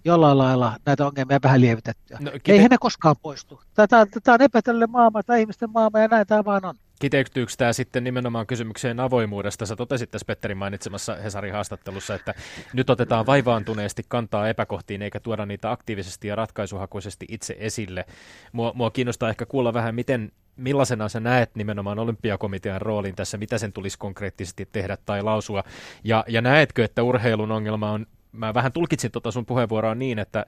jollain 0.06 0.38
lailla 0.38 0.76
näitä 0.86 1.06
ongelmia 1.06 1.38
vähän 1.42 1.60
lievitettyä. 1.60 2.18
No, 2.20 2.30
kite... 2.30 2.52
Eihän 2.52 2.70
ne 2.70 2.76
koskaan 2.80 3.16
poistu. 3.22 3.62
Tämä, 3.74 4.06
tämä 4.22 4.34
on 4.34 4.42
epätälle 4.42 4.86
maailma, 4.86 5.22
tämä 5.22 5.36
ihmisten 5.36 5.70
maailma 5.70 5.98
ja 5.98 6.08
näin 6.08 6.26
tämä 6.26 6.44
vaan 6.44 6.64
on. 6.64 6.74
Kiteytyykö 7.00 7.52
tämä 7.58 7.72
sitten 7.72 8.04
nimenomaan 8.04 8.46
kysymykseen 8.46 9.00
avoimuudesta? 9.00 9.66
Sä 9.66 9.76
totesit 9.76 10.10
tässä 10.10 10.24
Petterin 10.24 10.58
mainitsemassa 10.58 11.14
Hesarin 11.14 11.52
haastattelussa, 11.52 12.14
että 12.14 12.34
nyt 12.72 12.90
otetaan 12.90 13.26
vaivaantuneesti 13.26 14.02
kantaa 14.08 14.48
epäkohtiin 14.48 15.02
eikä 15.02 15.20
tuoda 15.20 15.46
niitä 15.46 15.70
aktiivisesti 15.70 16.28
ja 16.28 16.36
ratkaisuhakuisesti 16.36 17.26
itse 17.28 17.56
esille. 17.58 18.04
Mua, 18.52 18.72
mua 18.74 18.90
kiinnostaa 18.90 19.28
ehkä 19.30 19.46
kuulla 19.46 19.74
vähän, 19.74 19.94
miten, 19.94 20.32
millaisena 20.56 21.08
sä 21.08 21.20
näet 21.20 21.50
nimenomaan 21.54 21.98
olympiakomitean 21.98 22.82
roolin 22.82 23.14
tässä, 23.16 23.38
mitä 23.38 23.58
sen 23.58 23.72
tulisi 23.72 23.98
konkreettisesti 23.98 24.68
tehdä 24.72 24.98
tai 25.06 25.22
lausua, 25.22 25.64
ja, 26.04 26.24
ja 26.28 26.40
näetkö, 26.40 26.84
että 26.84 27.02
urheilun 27.02 27.52
ongelma 27.52 27.90
on 27.90 28.06
mä 28.36 28.54
vähän 28.54 28.72
tulkitsin 28.72 29.12
tuota 29.12 29.30
sun 29.30 29.46
puheenvuoroa 29.46 29.94
niin, 29.94 30.18
että, 30.18 30.46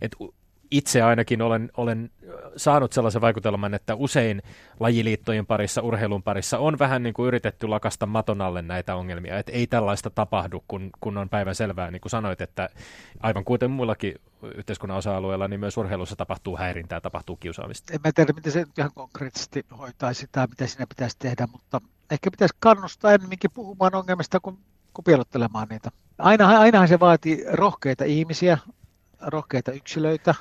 että 0.00 0.16
itse 0.70 1.02
ainakin 1.02 1.42
olen, 1.42 1.70
olen 1.76 2.10
saanut 2.56 2.92
sellaisen 2.92 3.20
vaikutelman, 3.20 3.74
että 3.74 3.94
usein 3.94 4.42
lajiliittojen 4.80 5.46
parissa, 5.46 5.82
urheilun 5.82 6.22
parissa 6.22 6.58
on 6.58 6.78
vähän 6.78 7.02
niin 7.02 7.14
kuin 7.14 7.26
yritetty 7.26 7.68
lakasta 7.68 8.06
maton 8.06 8.40
alle 8.40 8.62
näitä 8.62 8.94
ongelmia, 8.94 9.38
että 9.38 9.52
ei 9.52 9.66
tällaista 9.66 10.10
tapahdu, 10.10 10.64
kun, 10.68 10.90
kun 11.00 11.18
on 11.18 11.28
päivän 11.28 11.54
selvää, 11.54 11.90
niin 11.90 12.00
kuin 12.00 12.10
sanoit, 12.10 12.40
että 12.40 12.68
aivan 13.20 13.44
kuten 13.44 13.70
muillakin 13.70 14.14
yhteiskunnan 14.54 14.98
osa-alueilla, 14.98 15.48
niin 15.48 15.60
myös 15.60 15.76
urheilussa 15.76 16.16
tapahtuu 16.16 16.56
häirintää, 16.56 17.00
tapahtuu 17.00 17.36
kiusaamista. 17.36 17.94
En 17.94 18.00
mä 18.04 18.12
tiedä, 18.12 18.32
miten 18.32 18.52
se 18.52 18.64
ihan 18.78 18.90
konkreettisesti 18.94 19.66
hoitaisi 19.78 20.28
tai 20.32 20.46
mitä 20.46 20.66
siinä 20.66 20.86
pitäisi 20.86 21.16
tehdä, 21.18 21.48
mutta 21.52 21.80
ehkä 22.10 22.30
pitäisi 22.30 22.54
kannustaa 22.60 23.12
ennemminkin 23.12 23.50
puhumaan 23.54 23.94
ongelmista 23.94 24.40
kuin, 24.40 24.58
kuin 24.94 25.04
pielottelemaan 25.04 25.68
niitä. 25.70 25.90
Aina, 26.18 26.58
ainahan 26.60 26.88
se 26.88 27.00
vaatii 27.00 27.44
rohkeita 27.52 28.04
ihmisiä, 28.04 28.58
rohkeita 29.20 29.72
yksilöitä, 29.72 30.34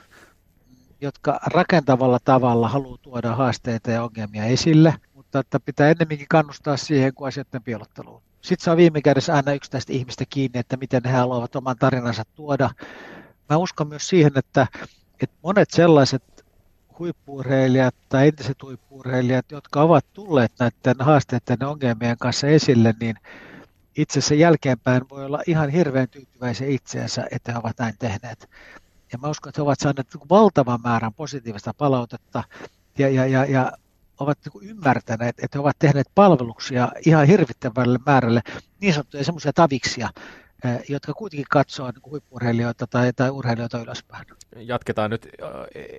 jotka 1.01 1.39
rakentavalla 1.45 2.19
tavalla 2.23 2.69
haluaa 2.69 2.97
tuoda 2.97 3.35
haasteita 3.35 3.91
ja 3.91 4.03
ongelmia 4.03 4.45
esille, 4.45 4.93
mutta 5.13 5.39
että 5.39 5.59
pitää 5.59 5.89
ennemminkin 5.89 6.27
kannustaa 6.29 6.77
siihen 6.77 7.13
kuin 7.13 7.27
asioiden 7.27 7.63
piilotteluun. 7.63 8.21
Sitten 8.41 8.71
on 8.71 8.77
viime 8.77 9.01
kädessä 9.01 9.35
aina 9.35 9.53
yksittäistä 9.53 9.93
ihmistä 9.93 10.25
kiinni, 10.29 10.59
että 10.59 10.77
miten 10.77 11.01
he 11.05 11.11
haluavat 11.11 11.55
oman 11.55 11.77
tarinansa 11.77 12.23
tuoda. 12.35 12.69
Mä 13.49 13.57
uskon 13.57 13.87
myös 13.87 14.07
siihen, 14.07 14.31
että, 14.35 14.67
että 15.21 15.35
monet 15.43 15.69
sellaiset 15.69 16.45
huippuurheilijat 16.99 17.95
tai 18.09 18.27
entiset 18.27 18.63
huippuurheilijat, 18.63 19.51
jotka 19.51 19.81
ovat 19.81 20.05
tulleet 20.13 20.51
näiden 20.59 21.05
haasteiden 21.05 21.57
ja 21.59 21.69
ongelmien 21.69 22.17
kanssa 22.17 22.47
esille, 22.47 22.93
niin 22.99 23.15
itse 24.01 24.19
asiassa 24.19 24.35
jälkeenpäin 24.35 25.09
voi 25.09 25.25
olla 25.25 25.41
ihan 25.47 25.69
hirveän 25.69 26.09
tyytyväisiä 26.09 26.67
itseensä, 26.67 27.27
että 27.31 27.51
he 27.51 27.57
ovat 27.57 27.79
näin 27.79 27.93
tehneet. 27.99 28.49
Ja 29.11 29.17
mä 29.17 29.29
uskon, 29.29 29.49
että 29.49 29.59
he 29.59 29.63
ovat 29.63 29.79
saaneet 29.79 30.07
valtavan 30.29 30.79
määrän 30.83 31.13
positiivista 31.13 31.73
palautetta 31.73 32.43
ja, 32.97 33.09
ja, 33.09 33.25
ja, 33.25 33.45
ja 33.45 33.71
ovat 34.19 34.37
niin 34.45 34.69
ymmärtäneet, 34.69 35.39
että 35.39 35.57
he 35.57 35.59
ovat 35.59 35.79
tehneet 35.79 36.07
palveluksia 36.15 36.91
ihan 37.05 37.27
hirvittävälle 37.27 37.99
määrälle 38.05 38.41
niin 38.81 38.93
sanottuja 38.93 39.23
semmoisia 39.23 39.53
taviksia, 39.53 40.09
jotka 40.89 41.13
kuitenkin 41.13 41.45
katsoo 41.49 41.91
niin 41.91 42.11
huippurheilijoita 42.11 42.87
tai, 42.87 43.13
tai 43.15 43.29
urheilijoita 43.29 43.81
ylöspäin. 43.81 44.25
Jatketaan 44.55 45.11
nyt 45.11 45.29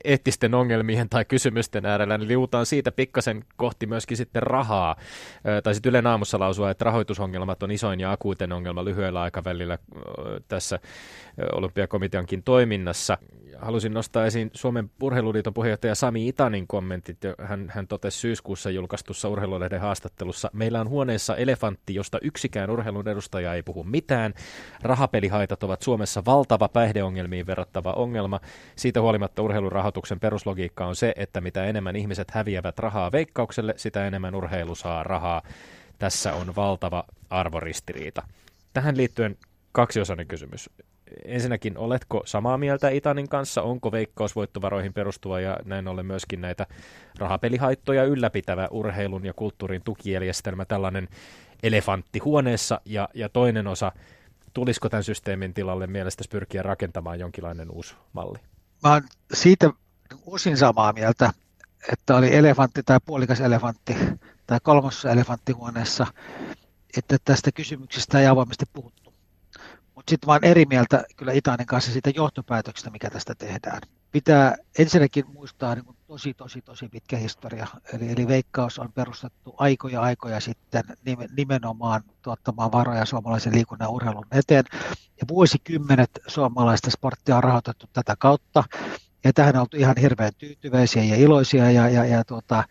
eettisten 0.05 0.55
ongelmien 0.55 1.09
tai 1.09 1.25
kysymysten 1.25 1.87
äärellä, 1.87 2.19
niin 2.19 2.29
liutaan 2.29 2.67
siitä 2.67 2.93
pikkasen 2.93 3.45
kohti 3.57 3.87
myöskin 3.87 4.17
sitten 4.17 4.43
rahaa. 4.43 4.97
Tai 5.63 5.75
sitten 5.75 5.91
Yle 5.91 6.03
Naamussa 6.03 6.39
lausua, 6.39 6.71
että 6.71 6.85
rahoitusongelmat 6.85 7.63
on 7.63 7.71
isoin 7.71 8.01
ja 8.01 8.13
akuuten 8.13 8.53
ongelma 8.53 8.85
lyhyellä 8.85 9.23
aikavälillä 9.23 9.79
tässä 10.49 10.79
olympiakomiteankin 11.53 12.43
toiminnassa. 12.43 13.19
Halusin 13.59 13.95
nostaa 13.95 14.27
esiin 14.27 14.51
Suomen 14.55 14.91
urheiluliiton 15.03 15.55
puheenjohtaja 15.55 15.95
Sami 15.95 16.29
Itanin 16.29 16.67
kommentit. 16.67 17.19
Hän, 17.43 17.73
hän 17.75 17.89
totesi 17.89 18.19
syyskuussa 18.19 18.71
julkaistussa 18.71 19.29
urheilulehden 19.29 19.81
haastattelussa, 19.81 20.51
meillä 20.53 20.81
on 20.81 20.89
huoneessa 20.89 21.37
elefantti, 21.37 21.95
josta 21.95 22.19
yksikään 22.23 22.71
urheilun 22.71 23.09
edustaja 23.09 23.55
ei 23.55 23.63
puhu 23.63 23.85
mitään. 23.85 24.35
Rahapelihaitat 24.83 25.63
ovat 25.63 25.83
Suomessa 25.83 26.23
valtava 26.27 26.69
päihdeongelmiin 26.69 27.47
verrattava 27.47 27.93
ongelma. 27.93 28.41
Siitä 28.77 29.01
huolimatta 29.01 29.43
urheilurahoituksen 29.43 30.21
peruslogiikka 30.21 30.87
on 30.87 30.97
se, 30.97 31.13
että 31.17 31.41
mitä 31.41 31.65
enemmän 31.65 31.97
ihmiset 31.97 32.31
häviävät 32.31 32.79
rahaa 32.79 33.13
veikkaukselle, 33.13 33.75
sitä 33.77 34.07
enemmän 34.07 34.35
urheilu 34.35 34.75
saa 34.75 35.03
rahaa. 35.03 35.43
Tässä 35.99 36.35
on 36.35 36.57
valtava 36.57 37.05
arvoristiriita. 37.31 38.23
Tähän 38.73 38.97
liittyen 38.97 39.37
kaksiosainen 39.73 40.27
kysymys. 40.27 40.71
Ensinnäkin, 41.25 41.79
oletko 41.79 42.23
samaa 42.25 42.59
mieltä 42.59 42.89
Itanin 42.89 43.29
kanssa? 43.29 43.63
Onko 43.63 43.93
veikkausvoittovaroihin 43.93 44.93
perustuva 44.93 45.41
ja 45.41 45.59
näin 45.65 45.89
ollen 45.89 46.07
myöskin 46.07 46.41
näitä 46.41 46.67
rahapelihaittoja 47.19 48.05
ylläpitävä 48.05 48.69
urheilun 48.71 49.27
ja 49.27 49.33
kulttuurin 49.33 49.83
tukijärjestelmä 49.85 50.65
tällainen 50.65 51.09
elefantti 51.63 52.19
huoneessa? 52.19 52.81
Ja, 52.85 53.09
ja 53.15 53.29
toinen 53.29 53.67
osa, 53.67 53.93
tulisiko 54.55 54.89
tämän 54.89 55.05
systeemin 55.05 55.55
tilalle 55.55 55.87
mielestäsi 55.87 56.29
pyrkiä 56.29 56.63
rakentamaan 56.63 57.21
jonkinlainen 57.21 57.71
uusi 57.71 57.95
malli? 58.13 58.39
Mä 58.83 58.93
olen 58.93 59.05
siitä 59.35 59.71
osin 60.27 60.57
samaa 60.57 60.93
mieltä, 60.93 61.33
että 61.93 62.17
oli 62.17 62.37
elefantti 62.37 62.83
tai 62.83 62.99
puolikas 63.07 63.41
elefantti 63.41 63.97
tai 64.47 64.59
kolmas 64.63 65.05
elefantti 65.05 65.53
huoneessa, 65.53 66.07
että 66.97 67.17
tästä 67.25 67.53
kysymyksestä 67.53 68.21
ei 68.21 68.27
avoimesti 68.27 68.65
puhuttu. 68.73 69.15
Mutta 69.95 70.11
sitten 70.11 70.27
vaan 70.27 70.45
eri 70.45 70.65
mieltä 70.65 71.05
kyllä 71.17 71.33
Itanin 71.33 71.67
kanssa 71.67 71.93
siitä 71.93 72.11
johtopäätöksestä, 72.11 72.91
mikä 72.91 73.11
tästä 73.11 73.35
tehdään. 73.35 73.81
Pitää 74.13 74.57
ensinnäkin 74.79 75.25
muistaa 75.33 75.75
niin 75.75 75.97
tosi, 76.11 76.35
tosi, 76.35 76.63
tosi 76.63 76.89
pitkä 76.89 77.17
historia. 77.17 77.67
Eli, 77.93 78.13
eli 78.13 78.29
Veikkaus 78.29 78.79
on 78.79 78.93
perustettu 78.93 79.55
aikoja 79.59 80.01
aikoja 80.01 80.41
sitten 80.41 80.85
nimenomaan 81.37 82.03
tuottamaan 82.23 82.73
varoja 82.73 83.05
suomalaisen 83.05 83.55
liikunnan 83.55 83.87
ja 83.87 83.91
urheilun 83.91 84.27
eteen. 84.33 84.65
Ja 85.21 85.29
vuosikymmenet 85.29 86.11
suomalaista 86.27 86.91
sporttia 86.91 87.37
on 87.37 87.45
rahoitettu 87.45 87.87
tätä 87.93 88.17
kautta. 88.19 88.65
Ja 89.25 89.33
tähän 89.33 89.57
on 89.57 89.61
oltu 89.61 89.77
ihan 89.77 89.97
hirveän 90.01 90.33
tyytyväisiä 90.39 91.05
ja 91.05 91.17
iloisia 91.17 91.71
ja, 91.71 91.89
ja, 91.89 92.05
ja 92.05 92.25
tuota, 92.25 92.65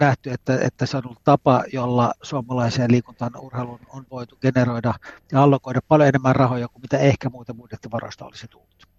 nähty, 0.00 0.30
että, 0.30 0.58
että 0.60 0.86
se 0.86 0.96
on 0.96 1.06
ollut 1.06 1.24
tapa, 1.24 1.64
jolla 1.72 2.12
suomalaiseen 2.22 2.92
liikuntaan 2.92 3.36
urheilun 3.36 3.80
on 3.88 4.06
voitu 4.10 4.36
generoida 4.36 4.94
ja 5.32 5.42
allokoida 5.42 5.80
paljon 5.88 6.08
enemmän 6.08 6.36
rahoja 6.36 6.68
kuin 6.68 6.82
mitä 6.82 6.98
ehkä 6.98 7.30
muuten 7.30 7.56
budjettivaroista 7.56 8.24
olisi 8.24 8.48
tullut. 8.48 8.91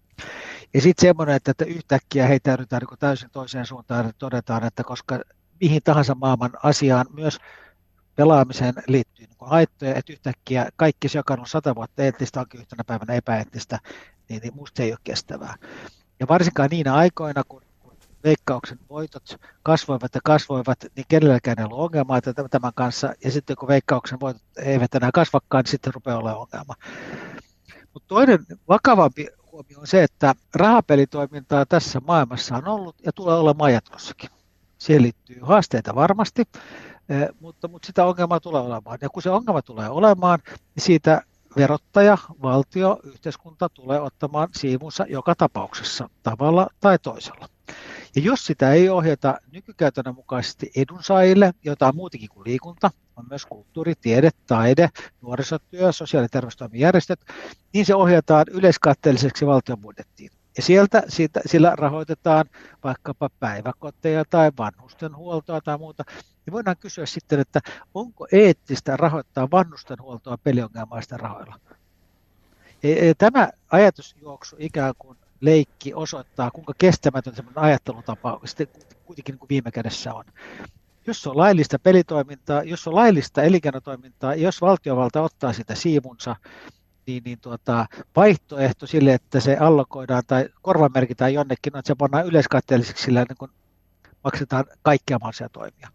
Ja 0.74 0.82
sitten 0.82 1.08
semmoinen, 1.08 1.36
että, 1.36 1.52
että 1.52 1.66
yhtäkkiä 1.66 2.28
heitäydytään 2.28 2.82
niin 2.90 3.00
täysin 3.00 3.30
toiseen 3.32 3.66
suuntaan, 3.66 4.06
että 4.06 4.20
todetaan, 4.20 4.64
että 4.64 4.84
koska 4.84 5.20
mihin 5.62 5.82
tahansa 5.84 6.16
maailman 6.16 6.52
asiaan, 6.64 7.06
myös 7.14 7.38
pelaamiseen 8.16 8.74
liittyy 8.88 9.26
niin 9.26 9.38
haittoja, 9.42 9.96
että 9.96 10.14
yhtäkkiä 10.14 10.70
kaikki 10.76 11.10
se, 11.10 11.20
joka 11.20 11.34
on 11.34 11.48
sata 11.48 11.76
vuotta 11.76 12.04
eettistä, 12.04 12.40
onkin 12.40 12.60
yhtenä 12.60 12.84
päivänä 12.84 13.14
epäeettistä, 13.14 13.80
niin, 14.30 14.42
niin 14.42 14.56
musta 14.56 14.78
se 14.78 14.84
ei 14.84 14.92
ole 14.92 15.00
kestävää. 15.04 15.56
Ja 16.20 16.28
varsinkaan 16.28 16.70
niinä 16.70 16.94
aikoina, 16.94 17.44
kun 17.48 17.62
veikkauksen 18.24 18.80
voitot 18.90 19.38
kasvoivat 19.64 20.16
ja 20.16 20.22
kasvoivat, 20.24 20.78
niin 20.96 21.06
kenelläkään 21.10 21.60
ei 21.60 21.66
ollut 21.66 21.80
ongelmaa 21.80 22.22
tämän 22.52 22.72
kanssa. 22.76 23.14
Ja 23.24 23.32
sitten 23.32 23.56
kun 23.56 23.68
veikkauksen 23.68 24.20
voitot 24.20 24.44
eivät 24.58 24.96
enää 24.96 25.10
kasvakaan, 25.14 25.64
niin 25.64 25.72
sitten 25.72 25.94
rupeaa 25.94 26.18
olemaan 26.18 26.40
ongelma. 26.40 26.74
Mutta 27.94 28.08
toinen 28.08 28.46
vakavampi 28.68 29.28
huomio 29.54 29.80
on 29.80 29.88
se, 29.88 30.04
että 30.04 30.36
rahapelitoimintaa 30.56 31.66
tässä 31.66 32.02
maailmassa 32.08 32.56
on 32.56 32.68
ollut 32.68 32.96
ja 33.06 33.12
tulee 33.12 33.36
olemaan 33.36 33.74
jatkossakin. 33.74 34.30
Siihen 34.78 35.04
liittyy 35.04 35.40
haasteita 35.42 35.96
varmasti, 35.96 36.44
eh, 37.10 37.28
mutta, 37.40 37.68
mutta 37.68 37.86
sitä 37.86 38.06
ongelmaa 38.06 38.40
tulee 38.40 38.62
olemaan. 38.62 38.98
Ja 39.02 39.10
kun 39.10 39.24
se 39.24 39.30
ongelma 39.30 39.62
tulee 39.62 39.90
olemaan, 39.90 40.40
niin 40.48 40.84
siitä 40.84 41.22
verottaja, 41.56 42.18
valtio, 42.42 43.00
yhteiskunta 43.04 43.70
tulee 43.70 44.02
ottamaan 44.02 44.50
siivunsa 44.56 45.06
joka 45.10 45.36
tapauksessa 45.36 46.10
tavalla 46.24 46.68
tai 46.80 47.00
toisella. 47.00 47.48
Ja 48.16 48.22
jos 48.22 48.46
sitä 48.46 48.74
ei 48.74 48.90
ohjata 48.90 49.38
nykykäytännön 49.52 50.16
mukaisesti 50.16 50.72
edunsaajille, 50.76 51.54
jota 51.64 51.88
on 51.88 51.96
muutenkin 51.96 52.30
kuin 52.30 52.44
liikunta, 52.46 52.92
on 53.16 53.26
myös 53.30 53.46
kulttuuri, 53.46 53.94
tiede, 54.02 54.30
taide, 54.48 54.90
nuorisotyö, 55.22 55.92
sosiaali- 55.92 56.26
ja 56.26 56.30
terveystoimen 56.30 56.80
järjestöt, 56.80 57.20
niin 57.74 57.86
se 57.86 57.96
ohjataan 57.96 58.46
yleiskatteelliseksi 58.52 59.46
valtion 59.46 59.82
budjettiin. 59.82 60.32
Ja 60.58 60.64
sieltä 60.64 61.04
siitä, 61.08 61.42
sillä 61.46 61.76
rahoitetaan 61.76 62.46
vaikkapa 62.84 63.30
päiväkoteja 63.40 64.26
tai 64.30 64.52
vanhustenhuoltoa 64.58 65.62
tai 65.62 65.78
muuta. 65.78 66.04
Ja 66.46 66.52
voidaan 66.52 66.78
kysyä 66.80 67.06
sitten, 67.06 67.40
että 67.40 67.60
onko 67.94 68.28
eettistä 68.32 68.98
rahoittaa 68.98 69.52
vanhustenhuoltoa 69.52 70.38
peliongelmaisten 70.38 71.20
rahoilla. 71.20 71.60
Ja, 72.84 73.06
ja 73.06 73.16
tämä 73.18 73.50
ajatusjuoksu 73.72 74.56
ikään 74.60 74.94
kuin 74.98 75.18
leikki 75.44 75.94
osoittaa, 75.94 76.52
kuinka 76.52 76.74
kestämätön 76.78 77.36
semmoinen 77.36 77.64
ajattelutapa 77.64 78.40
sitten 78.46 78.82
kuitenkin 79.06 79.34
niin 79.34 79.40
kuin 79.40 79.50
viime 79.50 79.72
kädessä 79.72 80.14
on. 80.14 80.26
Jos 81.08 81.28
on 81.28 81.38
laillista 81.38 81.80
pelitoimintaa, 81.80 82.64
jos 82.64 82.88
on 82.88 82.96
laillista 82.96 83.44
elinkeinotoimintaa, 83.44 84.36
jos 84.36 84.62
valtiovalta 84.62 85.22
ottaa 85.22 85.54
sitä 85.54 85.76
siivunsa, 85.76 86.36
niin, 87.08 87.24
niin 87.24 87.40
tuota, 87.40 87.86
vaihtoehto 88.16 88.88
sille, 88.88 89.14
että 89.14 89.40
se 89.40 89.58
allokoidaan 89.58 90.24
tai 90.28 90.50
korvamerkitään 90.62 91.34
jonnekin, 91.34 91.76
on, 91.76 91.80
että 91.80 91.88
se 91.88 91.96
pannaan 91.96 92.26
yleiskatteelliseksi 92.26 93.04
sillä 93.04 93.26
niin 93.30 93.38
kun 93.38 93.50
maksetaan 94.24 94.66
kaikkia 94.82 95.18
mahdollisia 95.20 95.50
toimia. 95.50 95.90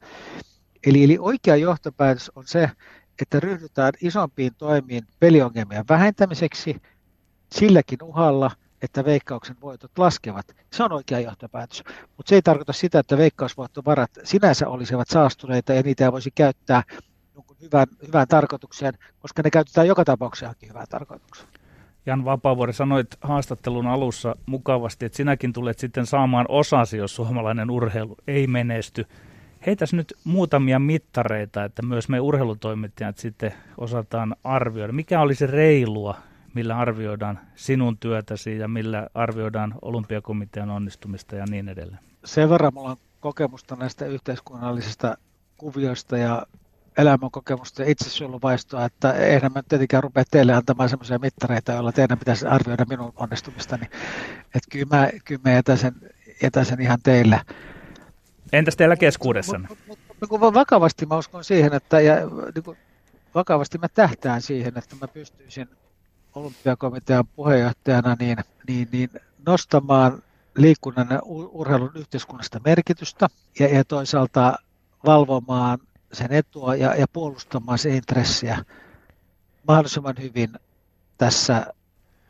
Eli, 0.87 1.05
eli 1.05 1.19
oikea 1.21 1.57
johtopäätös 1.57 2.33
on 2.37 2.47
se, 2.47 2.71
että 3.23 3.41
ryhdytään 3.41 3.93
isompiin 4.01 4.55
toimiin 4.59 5.07
peliongelmien 5.21 5.85
vähentämiseksi 5.89 6.83
silläkin 7.53 8.03
uhalla, 8.03 8.51
että 8.83 9.05
veikkauksen 9.05 9.57
voitot 9.61 9.99
laskevat. 9.99 10.47
Se 10.73 10.85
on 10.85 10.93
oikea 10.93 11.21
johtopäätös. 11.21 11.85
Mutta 12.17 12.29
se 12.29 12.35
ei 12.35 12.43
tarkoita 12.43 12.73
sitä, 12.73 12.99
että 12.99 13.19
veikkausvoittovarat 13.19 14.11
sinänsä 14.25 14.69
olisivat 14.69 15.09
saastuneita 15.09 15.73
ja 15.73 15.83
niitä 15.83 16.13
voisi 16.13 16.31
käyttää 16.31 16.83
hyvään, 17.63 17.87
hyvään 18.07 18.29
tarkoitukseen, 18.29 18.95
koska 19.19 19.43
ne 19.43 19.51
käytetään 19.51 19.87
joka 19.87 20.05
tapauksessa 20.05 20.55
hyvään 20.69 20.87
tarkoitukseen. 20.91 21.49
Jan 22.07 22.25
Vapaavuori, 22.25 22.73
sanoit 22.73 23.07
haastattelun 23.21 23.87
alussa 23.87 24.37
mukavasti, 24.47 25.07
että 25.07 25.17
sinäkin 25.17 25.53
tulet 25.53 25.79
sitten 25.79 26.07
saamaan 26.07 26.47
osasi, 26.49 26.97
jos 26.97 27.17
suomalainen 27.17 27.71
urheilu 27.71 28.17
ei 28.27 28.47
menesty. 28.47 29.07
Heitäs 29.67 29.93
nyt 29.93 30.15
muutamia 30.25 30.79
mittareita, 30.79 31.65
että 31.65 31.83
myös 31.83 32.09
me 32.09 32.21
urheilutoimittajat 32.21 33.19
sitten 33.19 33.55
osataan 33.79 34.37
arvioida. 34.45 34.93
Mikä 34.93 35.21
olisi 35.21 35.47
reilua, 35.47 36.15
millä 36.55 36.79
arvioidaan 36.79 37.41
sinun 37.55 37.99
työtäsi 37.99 38.59
ja 38.59 38.69
millä 38.69 39.09
arvioidaan 39.15 39.75
olympiakomitean 39.83 40.71
onnistumista 40.71 41.37
ja 41.37 41.45
niin 41.51 41.69
edelleen? 41.69 41.99
Sen 42.25 42.51
verran 42.51 42.75
mulla 42.75 42.91
on 42.91 42.97
kokemusta 43.21 43.77
näistä 43.77 44.07
yhteiskunnallisista 44.07 45.19
kuvioista 45.57 46.19
ja 46.19 46.47
elämänkokemusta 46.99 47.83
ja 47.83 47.91
itsesuojeluvaistoa, 47.91 48.85
että 48.85 49.13
eihän 49.13 49.53
mä 49.53 49.63
tietenkään 49.69 50.03
rupea 50.03 50.25
teille 50.31 50.53
antamaan 50.53 50.89
sellaisia 50.89 51.19
mittareita, 51.19 51.73
joilla 51.73 51.93
teidän 51.93 52.19
pitäisi 52.19 52.47
arvioida 52.47 52.85
minun 52.85 53.13
onnistumistani. 53.17 53.87
Että 54.41 54.69
kyllä 54.71 54.97
mä, 54.97 55.11
kyllä 55.25 55.41
mä 55.45 55.51
jätän, 55.51 55.79
sen, 55.79 55.95
jätän 56.43 56.65
sen 56.65 56.81
ihan 56.81 56.99
teille. 57.03 57.41
Entäs 58.53 58.77
teillä 58.77 58.97
keskuudessanne? 58.97 59.69
Mut, 59.69 59.79
mut, 59.87 59.99
mut, 60.21 60.31
niin 60.31 60.55
vakavasti 60.55 61.07
mä 61.07 61.17
uskon 61.19 61.45
siihen, 61.45 61.75
että 61.75 62.01
ja, 62.01 62.15
niin 62.55 62.65
kuin, 62.65 62.79
vakavasti 63.35 63.79
mä 63.79 63.89
tähtään 63.89 64.43
siihen, 64.43 64.79
että 64.79 64.97
mä 65.01 65.09
pystyisin 65.09 65.69
olympiakomitean 66.35 67.27
puheenjohtajana 67.27 68.17
niin, 68.21 68.39
niin, 68.69 68.89
niin 68.93 69.11
nostamaan 69.47 70.23
liikunnan 70.57 71.09
ja 71.11 71.21
urheilun 71.25 71.93
yhteiskunnasta 71.95 72.61
merkitystä 72.65 73.29
ja, 73.59 73.69
ja 73.75 73.85
toisaalta 73.85 74.57
valvomaan 75.07 75.79
sen 76.13 76.33
etua 76.33 76.75
ja, 76.75 76.95
ja 76.95 77.07
puolustamaan 77.13 77.79
se 77.79 77.97
intressiä 77.97 78.65
mahdollisimman 79.69 80.15
hyvin 80.21 80.53
tässä 81.19 81.67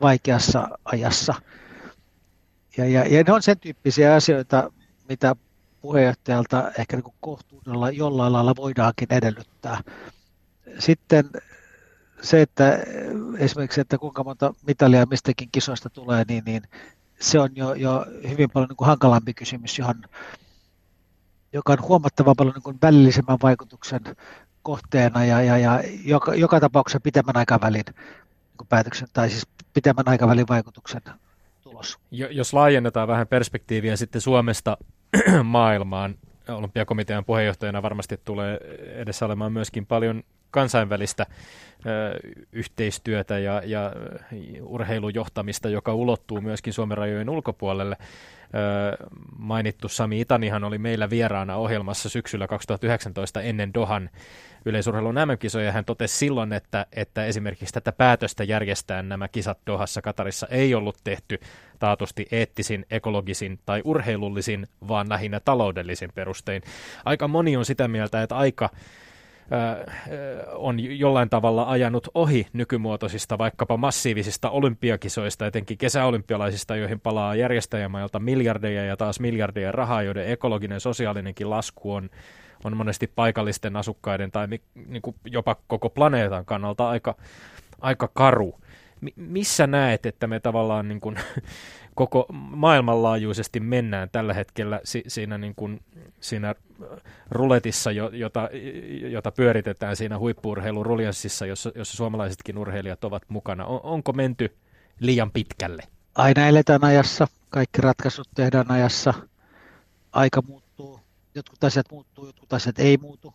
vaikeassa 0.01 0.69
ajassa. 0.85 1.35
Ja, 2.77 2.85
ja, 2.85 3.09
ja 3.09 3.25
ne 3.27 3.33
on 3.33 3.43
sen 3.43 3.59
tyyppisiä 3.59 4.15
asioita, 4.15 4.73
mitä 5.09 5.37
puheenjohtajalta 5.81 6.73
ehkä 6.79 6.97
niin 6.97 7.15
kohtuudella 7.21 7.91
jollain 7.91 8.33
lailla 8.33 8.57
voidaankin 8.57 9.13
edellyttää. 9.13 9.81
Sitten 10.79 11.31
se, 12.23 12.43
että 12.43 12.79
esimerkiksi, 13.39 13.81
että 13.81 13.99
kuinka 13.99 14.25
monta 14.25 14.55
mitalia 14.67 15.07
mistäkin 15.07 15.49
kisoista 15.53 15.91
tulee, 15.91 16.25
niin, 16.29 16.45
niin 16.45 16.63
se 17.21 17.41
on 17.41 17.51
jo, 17.57 17.75
jo 17.75 18.07
hyvin 18.29 18.51
paljon 18.51 18.69
niin 18.69 18.77
kuin 18.77 18.89
hankalampi 18.89 19.35
kysymys, 19.35 19.79
johon 19.79 20.03
joka 21.53 21.73
on 21.73 21.83
huomattavan 21.83 22.35
paljon 22.37 22.55
niin 22.55 22.63
kuin 22.63 22.79
välillisemmän 22.83 23.39
vaikutuksen 23.43 24.01
kohteena 24.63 25.25
ja, 25.25 25.43
ja, 25.43 25.59
ja 25.59 25.83
joka, 26.05 26.35
joka 26.35 26.61
tapauksessa 26.61 27.01
pitemmän 27.01 27.37
aikavälin 27.37 27.85
niin 27.87 28.69
päätöksen, 28.69 29.09
tai 29.13 29.31
siis 29.31 29.47
pitemmän 29.75 30.09
aikavälin 30.09 30.49
vaikutuksen 30.49 31.03
tulos. 31.63 31.99
Jos 32.11 32.53
laajennetaan 32.53 33.09
vähän 33.09 33.27
perspektiiviä 33.27 33.97
sitten 33.97 34.21
Suomesta 34.21 34.77
maailmaan, 35.45 36.15
olympiakomitean 36.55 37.25
puheenjohtajana 37.25 37.83
varmasti 37.83 38.21
tulee 38.25 38.59
edessä 38.95 39.27
olemaan 39.27 39.53
myöskin 39.53 39.87
paljon 39.87 40.23
kansainvälistä 40.51 41.27
ö, 41.87 42.19
yhteistyötä 42.53 43.39
ja, 43.39 43.63
ja 43.65 43.93
urheilujohtamista, 44.63 45.69
joka 45.69 45.95
ulottuu 45.95 46.41
myöskin 46.41 46.73
Suomen 46.73 46.99
rajojen 46.99 47.31
ulkopuolelle 47.31 47.97
mainittu 49.39 49.89
Sami 49.89 50.21
Itanihan 50.21 50.65
oli 50.65 50.79
meillä 50.79 51.11
vieraana 51.11 51.57
ohjelmassa 51.57 52.09
syksyllä 52.09 52.47
2019 52.47 53.41
ennen 53.41 53.75
Dohan 53.75 54.11
yleisurheilun 54.65 55.15
MM-kisoja. 55.15 55.73
Hän 55.73 55.85
totesi 55.85 56.17
silloin, 56.17 56.53
että, 56.53 56.87
että 56.93 57.25
esimerkiksi 57.25 57.75
tätä 57.75 57.93
päätöstä 57.93 58.45
järjestää 58.45 59.03
nämä 59.03 59.29
kisat 59.29 59.59
Dohassa 59.67 60.03
Katarissa 60.03 60.47
ei 60.51 60.75
ollut 60.75 60.97
tehty 61.05 61.41
taatusti 61.79 62.27
eettisin, 62.33 62.87
ekologisin 62.91 63.59
tai 63.67 63.83
urheilullisin, 63.85 64.67
vaan 64.89 65.09
lähinnä 65.09 65.41
taloudellisin 65.41 66.11
perustein. 66.15 66.63
Aika 67.05 67.29
moni 67.29 67.57
on 67.57 67.65
sitä 67.65 67.89
mieltä, 67.89 68.23
että 68.23 68.37
aika 68.37 68.71
on 70.55 70.99
jollain 70.99 71.31
tavalla 71.31 71.71
ajanut 71.71 72.09
ohi 72.15 72.47
nykymuotoisista 72.53 73.39
vaikkapa 73.39 73.77
massiivisista 73.77 74.51
olympiakisoista, 74.51 75.47
etenkin 75.47 75.79
kesäolympialaisista, 75.79 76.77
joihin 76.77 77.01
palaa 77.01 77.35
järjestäjämailta 77.35 78.19
miljardeja 78.19 78.85
ja 78.85 78.97
taas 78.97 79.21
miljardeja 79.21 79.73
rahaa, 79.73 80.03
joiden 80.03 80.29
ekologinen 80.29 80.81
sosiaalinenkin 80.81 81.51
lasku 81.51 81.93
on, 81.93 82.11
on 82.65 82.77
monesti 82.77 83.07
paikallisten 83.07 83.77
asukkaiden 83.77 84.31
tai 84.31 84.47
niin 84.87 85.03
kuin 85.03 85.17
jopa 85.25 85.57
koko 85.67 85.91
planeetan 85.91 86.45
kannalta 86.45 86.89
aika, 86.89 87.15
aika 87.81 88.09
karu. 88.15 88.61
missä 89.17 89.67
näet, 89.67 90.07
että 90.07 90.27
me 90.27 90.41
tavallaan 90.41 90.89
niin 90.89 91.01
kuin, 91.01 91.17
koko 91.99 92.27
maailmanlaajuisesti 92.31 93.61
mennään 93.61 94.09
tällä 94.13 94.35
hetkellä 94.35 94.81
si- 94.85 95.05
siinä, 95.09 95.39
niin 95.39 95.55
kuin, 95.55 95.81
siinä 96.21 96.55
ruletissa, 97.31 97.93
jo, 97.93 98.11
jota, 98.13 98.49
jota 99.11 99.33
pyöritetään 99.33 99.97
siinä 99.97 100.19
huippuurheilun 100.19 100.87
ruljanssissa, 100.87 101.47
jossa, 101.47 101.73
jossa 101.75 101.97
suomalaisetkin 101.97 102.59
urheilijat 102.59 103.05
ovat 103.05 103.23
mukana. 103.29 103.67
On, 103.67 103.81
onko 103.83 104.13
menty 104.13 104.57
liian 105.01 105.31
pitkälle? 105.31 105.83
Aina 106.15 106.49
eletään 106.49 106.85
ajassa, 106.85 107.29
kaikki 107.51 107.83
ratkaisut 107.83 108.29
tehdään 108.35 108.71
ajassa, 108.71 109.15
aika 110.13 110.43
muuttuu, 110.43 111.01
jotkut 111.35 111.65
asiat 111.65 111.87
muuttuu, 111.91 112.27
jotkut 112.27 112.53
asiat 112.53 112.79
ei 112.79 112.97
muutu. 112.97 113.35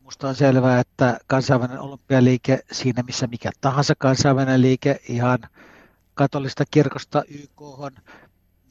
Minusta 0.00 0.28
on 0.28 0.34
selvää, 0.34 0.80
että 0.80 1.18
kansainvälinen 1.26 1.80
olympialiike, 1.80 2.60
siinä 2.72 3.02
missä 3.02 3.26
mikä 3.26 3.50
tahansa 3.60 3.94
kansainvälinen 3.98 4.62
liike, 4.62 5.00
ihan– 5.08 5.38
katolista 6.16 6.64
kirkosta 6.70 7.22
YK, 7.28 7.62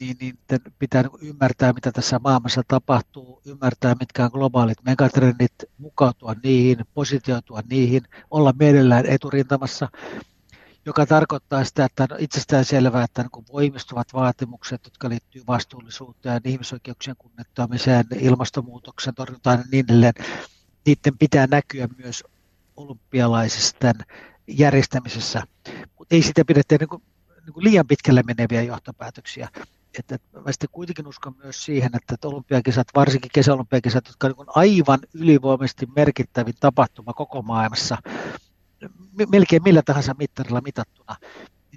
niin, 0.00 0.16
niin 0.20 0.38
pitää 0.78 1.02
niin 1.02 1.28
ymmärtää, 1.28 1.72
mitä 1.72 1.92
tässä 1.92 2.18
maailmassa 2.18 2.62
tapahtuu, 2.68 3.42
ymmärtää, 3.46 3.94
mitkä 4.00 4.24
on 4.24 4.30
globaalit 4.32 4.78
megatrendit, 4.84 5.52
mukautua 5.78 6.34
niihin, 6.42 6.78
positioitua 6.94 7.60
niihin, 7.70 8.02
olla 8.30 8.54
mielellään 8.58 9.06
eturintamassa, 9.06 9.88
joka 10.86 11.06
tarkoittaa 11.06 11.64
sitä, 11.64 11.84
että 11.84 12.08
on 12.10 12.20
itsestään 12.20 12.64
selvää, 12.64 13.04
että 13.04 13.22
niin 13.22 13.46
voimistuvat 13.52 14.14
vaatimukset, 14.14 14.80
jotka 14.84 15.08
liittyvät 15.08 15.46
vastuullisuuteen, 15.46 16.40
ihmisoikeuksien 16.44 17.16
kunnettamiseen, 17.18 18.04
ilmastonmuutoksen 18.20 19.14
torjuntaan 19.14 19.58
ja 19.58 19.64
niin 19.72 19.84
edelleen, 19.88 20.14
niiden 20.86 21.18
pitää 21.18 21.46
näkyä 21.46 21.88
myös 21.98 22.24
olympialaisisten 22.76 23.94
järjestämisessä. 24.46 25.42
Mutta 25.98 26.14
ei 26.14 26.22
sitä 26.22 26.44
pidä 26.44 26.62
tehdä 26.68 26.86
niin 26.90 27.02
niin 27.46 27.64
liian 27.64 27.86
pitkälle 27.86 28.22
meneviä 28.22 28.62
johtopäätöksiä. 28.62 29.48
Että 29.98 30.18
mä 30.44 30.52
sitten 30.52 30.68
kuitenkin 30.72 31.06
uskon 31.06 31.36
myös 31.42 31.64
siihen, 31.64 31.90
että 31.94 32.28
olympiakisat, 32.28 32.88
varsinkin 32.94 33.30
kesäolympiakisat, 33.34 34.06
jotka 34.06 34.26
on 34.36 34.46
aivan 34.48 34.98
ylivoimaisesti 35.14 35.86
merkittävin 35.96 36.54
tapahtuma 36.60 37.12
koko 37.12 37.42
maailmassa, 37.42 37.96
melkein 39.30 39.62
millä 39.62 39.82
tahansa 39.82 40.14
mittarilla 40.18 40.60
mitattuna, 40.60 41.16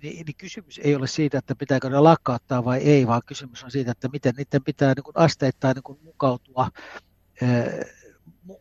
niin, 0.02 0.26
niin 0.26 0.36
kysymys 0.38 0.80
ei 0.84 0.96
ole 0.96 1.08
siitä, 1.08 1.38
että 1.38 1.56
pitääkö 1.56 1.90
ne 1.90 2.00
lakkauttaa 2.00 2.66
vai 2.66 2.78
ei, 2.78 3.08
vaan 3.08 3.22
kysymys 3.26 3.64
on 3.64 3.72
siitä, 3.72 3.92
että 3.92 4.10
miten 4.14 4.34
niiden 4.38 4.64
pitää 4.64 4.94
niin 4.94 5.16
asteittain 5.16 5.76
niin 5.76 5.84
kuin 5.84 6.00
mukautua 6.04 6.70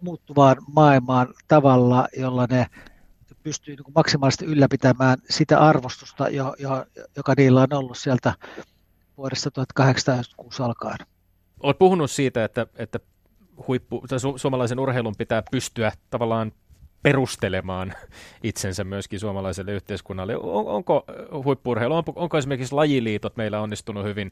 muuttuvaan 0.00 0.56
maailmaan 0.72 1.34
tavalla, 1.48 2.08
jolla 2.16 2.46
ne 2.50 2.66
pystyy 3.42 3.76
niin 3.76 3.92
maksimaalisesti 3.94 4.44
ylläpitämään 4.44 5.18
sitä 5.30 5.58
arvostusta, 5.58 6.28
jo, 6.28 6.54
jo, 6.58 6.84
joka 7.16 7.34
niillä 7.36 7.60
on 7.60 7.72
ollut 7.72 7.98
sieltä 7.98 8.34
vuodesta 9.16 9.50
1896 9.50 10.62
alkaen. 10.62 10.98
Olet 11.60 11.78
puhunut 11.78 12.10
siitä, 12.10 12.44
että, 12.44 12.66
että 12.76 13.00
huippu, 13.68 14.04
tai 14.08 14.20
su, 14.20 14.38
suomalaisen 14.38 14.78
urheilun 14.78 15.14
pitää 15.18 15.42
pystyä 15.50 15.92
tavallaan 16.10 16.52
perustelemaan 17.02 17.94
itsensä 18.42 18.84
myöskin 18.84 19.20
suomalaiselle 19.20 19.72
yhteiskunnalle. 19.72 20.36
On, 20.36 20.66
onko 20.66 21.04
huippurheilu, 21.44 21.94
on, 21.94 22.02
onko 22.14 22.38
esimerkiksi 22.38 22.74
lajiliitot 22.74 23.36
meillä 23.36 23.60
onnistunut 23.60 24.04
hyvin 24.04 24.30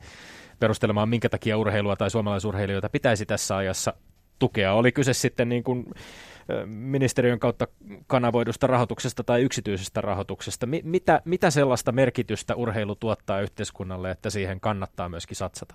perustelemaan, 0.59 1.09
minkä 1.09 1.29
takia 1.29 1.59
urheilua 1.59 1.97
tai 1.97 2.11
suomalaisurheilijoita 2.11 2.89
pitäisi 2.89 3.27
tässä 3.27 3.57
ajassa 3.57 3.95
tukea? 4.39 4.73
Oli 4.73 4.93
kyse 4.93 5.13
sitten 5.13 5.49
niin 5.49 5.65
kuin 5.65 5.87
ministeriön 6.67 7.39
kautta 7.39 7.69
kanavoidusta 8.07 8.67
rahoituksesta 8.67 9.25
tai 9.25 9.43
yksityisestä 9.43 10.01
rahoituksesta. 10.01 10.67
mitä, 10.83 11.23
mitä 11.25 11.51
sellaista 11.51 11.93
merkitystä 11.93 12.55
urheilu 12.55 12.95
tuottaa 12.95 13.41
yhteiskunnalle, 13.41 14.11
että 14.11 14.31
siihen 14.31 14.61
kannattaa 14.61 15.09
myöskin 15.09 15.37
satsata? 15.37 15.75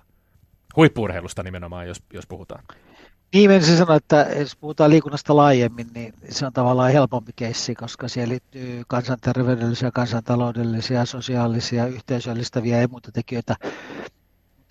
Huippuurheilusta 0.76 1.42
nimenomaan, 1.42 1.88
jos, 1.88 2.02
jos 2.12 2.26
puhutaan. 2.26 2.64
Niin, 3.34 3.64
se 3.64 3.76
sanoa, 3.76 3.96
että 3.96 4.26
jos 4.38 4.56
puhutaan 4.56 4.90
liikunnasta 4.90 5.36
laajemmin, 5.36 5.86
niin 5.94 6.14
se 6.28 6.46
on 6.46 6.52
tavallaan 6.52 6.92
helpompi 6.92 7.32
keissi, 7.36 7.74
koska 7.74 8.08
siihen 8.08 8.28
liittyy 8.28 8.82
kansanterveydellisiä, 8.88 9.90
kansantaloudellisia, 9.90 11.04
sosiaalisia, 11.04 11.86
yhteisöllistäviä 11.86 12.80
ja 12.80 12.88
muita 12.88 13.12
tekijöitä. 13.12 13.56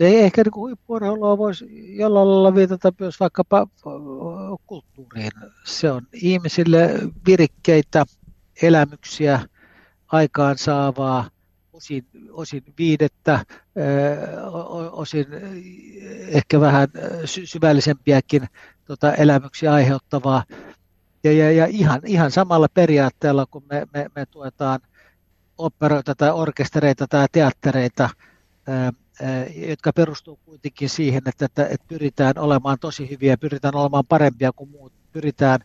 Ei 0.01 0.19
ehkä 0.19 0.43
niin 0.43 0.55
huippuurheilua 0.55 1.37
voisi 1.37 1.97
jollain 1.97 2.29
lailla 2.29 2.55
viitata 2.55 2.93
myös 2.99 3.19
vaikkapa 3.19 3.67
kulttuuriin. 4.67 5.31
Se 5.65 5.91
on 5.91 6.01
ihmisille 6.13 6.89
virikkeitä, 7.27 8.05
elämyksiä, 8.61 9.39
aikaansaavaa, 10.07 11.29
osin, 11.73 12.05
osin 12.31 12.63
viidettä, 12.77 13.45
osin 14.91 15.25
ehkä 16.27 16.59
vähän 16.59 16.87
syvällisempiäkin 17.25 18.47
tota, 18.85 19.13
elämyksiä 19.13 19.73
aiheuttavaa. 19.73 20.43
Ja, 21.23 21.31
ja, 21.31 21.51
ja 21.51 21.65
ihan, 21.65 22.01
ihan 22.05 22.31
samalla 22.31 22.67
periaatteella, 22.73 23.45
kun 23.45 23.63
me, 23.69 23.87
me, 23.93 24.09
me 24.15 24.25
tuetaan 24.25 24.79
operoita 25.57 26.15
tai 26.15 26.31
orkestereita 26.31 27.07
tai 27.07 27.27
teattereita, 27.31 28.09
jotka 29.55 29.93
perustuu 29.93 30.39
kuitenkin 30.45 30.89
siihen, 30.89 31.21
että, 31.25 31.45
että, 31.45 31.65
että 31.65 31.85
pyritään 31.87 32.33
olemaan 32.37 32.79
tosi 32.79 33.09
hyviä, 33.09 33.37
pyritään 33.37 33.75
olemaan 33.75 34.05
parempia 34.09 34.51
kuin 34.51 34.69
muut, 34.69 34.93
pyritään 35.11 35.59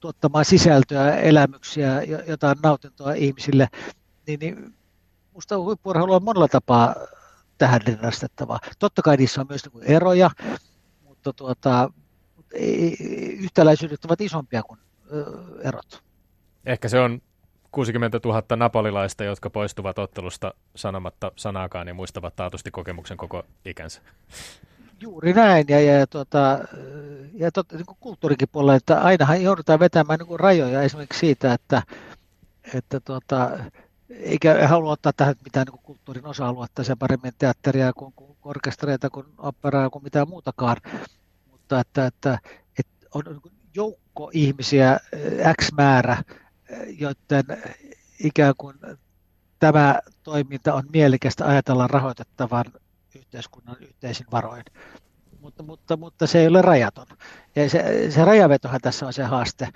tuottamaan 0.00 0.44
sisältöä, 0.44 1.16
elämyksiä, 1.16 2.02
jotain 2.02 2.58
nautintoa 2.62 3.12
ihmisille, 3.12 3.68
niin, 4.26 4.40
niin 4.40 4.74
minusta 5.30 5.58
huippuurheilu 5.58 6.12
on 6.12 6.24
monella 6.24 6.48
tapaa 6.48 6.94
tähän 7.58 7.80
rinnastettavaa. 7.80 8.58
Totta 8.78 9.02
kai 9.02 9.16
niissä 9.16 9.40
on 9.40 9.46
myös 9.48 9.62
niin 9.74 9.84
eroja, 9.84 10.30
mutta 11.04 11.32
tuota, 11.32 11.90
yhtäläisyydet 13.38 14.04
ovat 14.04 14.20
isompia 14.20 14.62
kuin 14.62 14.80
erot. 15.62 16.02
Ehkä 16.66 16.88
se 16.88 17.00
on 17.00 17.22
60 17.72 18.20
000 18.24 18.42
napolilaista, 18.56 19.24
jotka 19.24 19.50
poistuvat 19.50 19.98
ottelusta 19.98 20.54
sanomatta 20.76 21.32
sanaakaan 21.36 21.88
ja 21.88 21.94
muistavat 21.94 22.36
taatusti 22.36 22.70
kokemuksen 22.70 23.16
koko 23.16 23.44
ikänsä. 23.64 24.00
Juuri 25.00 25.32
näin, 25.32 25.66
ja, 25.68 25.80
ja, 25.80 26.06
tuota, 26.06 26.58
ja 27.34 27.52
tuota, 27.52 27.76
niin 27.76 27.86
kulttuurikin 28.00 28.48
puolella, 28.52 28.74
että 28.74 29.00
ainahan 29.00 29.42
joudutaan 29.42 29.80
vetämään 29.80 30.18
niin 30.18 30.40
rajoja 30.40 30.82
esimerkiksi 30.82 31.20
siitä, 31.20 31.54
että, 31.54 31.82
että 32.74 33.00
tuota, 33.00 33.50
eikä 34.10 34.68
halua 34.68 34.92
ottaa 34.92 35.12
tähän 35.12 35.34
mitään 35.44 35.66
niin 35.66 35.82
kulttuurin 35.82 36.26
osa-aluetta 36.26 36.84
sen 36.84 36.98
paremmin 36.98 37.32
teatteria 37.38 37.92
kuin, 37.92 38.12
kuin 38.16 38.36
orkestereita 38.44 39.10
kuin 39.10 39.26
operaa 39.38 39.90
kuin 39.90 40.04
mitään 40.04 40.28
muutakaan, 40.28 40.76
mutta 41.50 41.80
että, 41.80 42.06
että, 42.06 42.38
että 42.78 43.06
on 43.14 43.22
niin 43.26 43.52
joukko 43.74 44.30
ihmisiä, 44.34 45.00
X 45.62 45.72
määrä, 45.76 46.16
joiden 46.98 47.44
ikään 48.18 48.54
kuin 48.58 48.76
tämä 49.58 49.98
toiminta 50.22 50.74
on 50.74 50.82
mielekästä 50.92 51.46
ajatella 51.46 51.86
rahoitettavan 51.86 52.64
yhteiskunnan 53.14 53.76
yhteisin 53.80 54.26
varoin. 54.32 54.64
Mutta, 55.40 55.62
mutta, 55.62 55.96
mutta 55.96 56.26
se 56.26 56.40
ei 56.40 56.46
ole 56.46 56.62
rajaton. 56.62 57.06
Ja 57.56 57.70
se, 57.70 58.10
se 58.10 58.24
rajavetohan 58.24 58.80
tässä 58.80 59.06
on 59.06 59.12
se 59.12 59.22
haaste. 59.22 59.68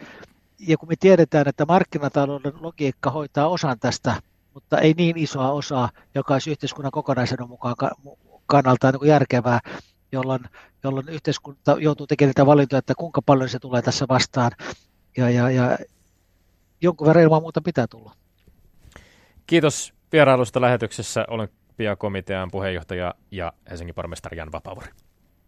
Ja 0.59 0.76
kun 0.76 0.88
me 0.88 0.94
tiedetään, 1.01 1.49
että 1.49 1.64
markkinatalouden 1.68 2.53
logiikka 2.61 3.11
hoitaa 3.11 3.49
osan 3.49 3.78
tästä, 3.80 4.22
mutta 4.55 4.78
ei 4.78 4.94
niin 4.97 5.18
isoa 5.18 5.53
osaa, 5.53 5.90
joka 6.14 6.34
olisi 6.34 6.51
yhteiskunnan 6.51 6.92
kokonaisuuden 6.92 7.49
mukaan 7.49 7.76
kannalta 8.47 8.92
niin 8.92 9.09
järkevää, 9.09 9.61
jolloin, 10.12 10.44
jolloin 10.84 11.09
yhteiskunta 11.09 11.76
joutuu 11.80 12.07
tekemään 12.07 12.28
niitä 12.28 12.47
valintoja, 12.47 12.78
että 12.78 12.94
kuinka 12.94 13.22
paljon 13.22 13.49
se 13.49 13.59
tulee 13.59 13.82
tässä 13.82 14.07
vastaan. 14.09 14.51
Ja, 15.16 15.30
ja, 15.30 15.51
ja 15.51 15.78
jonkun 16.83 17.07
verran 17.07 17.24
ilman 17.24 17.43
muuta 17.43 17.61
pitää 17.61 17.87
tulla. 17.87 18.12
Kiitos 19.47 19.95
vierailusta 20.12 20.61
lähetyksessä 20.61 21.24
Olympiakomitean 21.29 22.51
puheenjohtaja 22.51 23.14
ja 23.31 23.53
Helsingin 23.70 23.95
pormestari 23.95 24.37
Jan 24.37 24.53
Vapauri. 24.53 24.89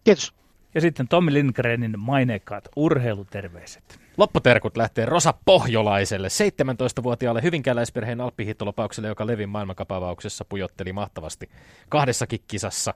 Kiitos. 0.05 0.35
Ja 0.75 0.81
sitten 0.81 1.09
Tommi 1.09 1.33
Lindgrenin 1.33 1.99
maineikkaat 1.99 2.69
urheiluterveiset. 2.77 4.08
Lopputerkut 4.19 4.77
lähtee 4.77 5.07
Rosa 5.07 5.35
Pohjolaiselle, 5.45 6.29
17-vuotiaalle 6.29 7.43
hyvinkäläisperheen 7.43 8.21
alppihiihtolopaukselle, 8.21 9.09
joka 9.09 9.27
Levin 9.27 9.49
maailmankapavauksessa 9.49 10.45
pujotteli 10.45 10.93
mahtavasti 10.93 11.51
kahdessakin 11.89 12.41
kisassa. 12.49 12.95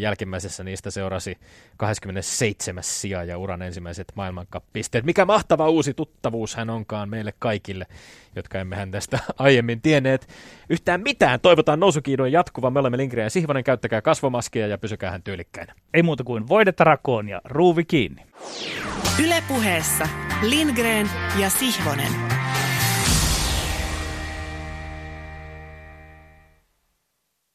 Jälkimmäisessä 0.00 0.64
niistä 0.64 0.90
seurasi 0.90 1.38
27. 1.76 2.82
sija 2.82 3.24
ja 3.24 3.38
uran 3.38 3.62
ensimmäiset 3.62 4.12
maailmankappisteet. 4.14 5.04
Mikä 5.04 5.24
mahtava 5.24 5.68
uusi 5.68 5.94
tuttavuus 5.94 6.56
hän 6.56 6.70
onkaan 6.70 7.08
meille 7.08 7.32
kaikille, 7.38 7.86
jotka 8.36 8.58
emme 8.58 8.76
hän 8.76 8.90
tästä 8.90 9.18
aiemmin 9.38 9.80
tienneet 9.80 10.28
yhtään 10.70 11.00
mitään. 11.00 11.40
Toivotaan 11.40 11.80
nousukiidon 11.80 12.32
jatkuva. 12.32 12.70
Me 12.70 12.80
olemme 12.80 12.96
Lindgren 12.96 13.24
ja 13.24 13.30
Sihvonen. 13.30 13.64
Käyttäkää 13.64 14.02
kasvomaskia 14.02 14.66
ja 14.66 14.78
pysykää 14.78 15.10
hän 15.10 15.22
tyylikkäinä. 15.22 15.74
Ei 15.94 16.02
muuta 16.02 16.24
kuin 16.24 16.48
voidetta 16.48 16.84
rakoon 16.84 17.28
ja 17.28 17.40
ruuvi 17.44 17.84
kiinni. 17.84 18.22
Ylepuheessa 19.24 20.08
Lindgren 20.42 21.08
ja 21.38 21.50
Sihvonen. 21.50 22.37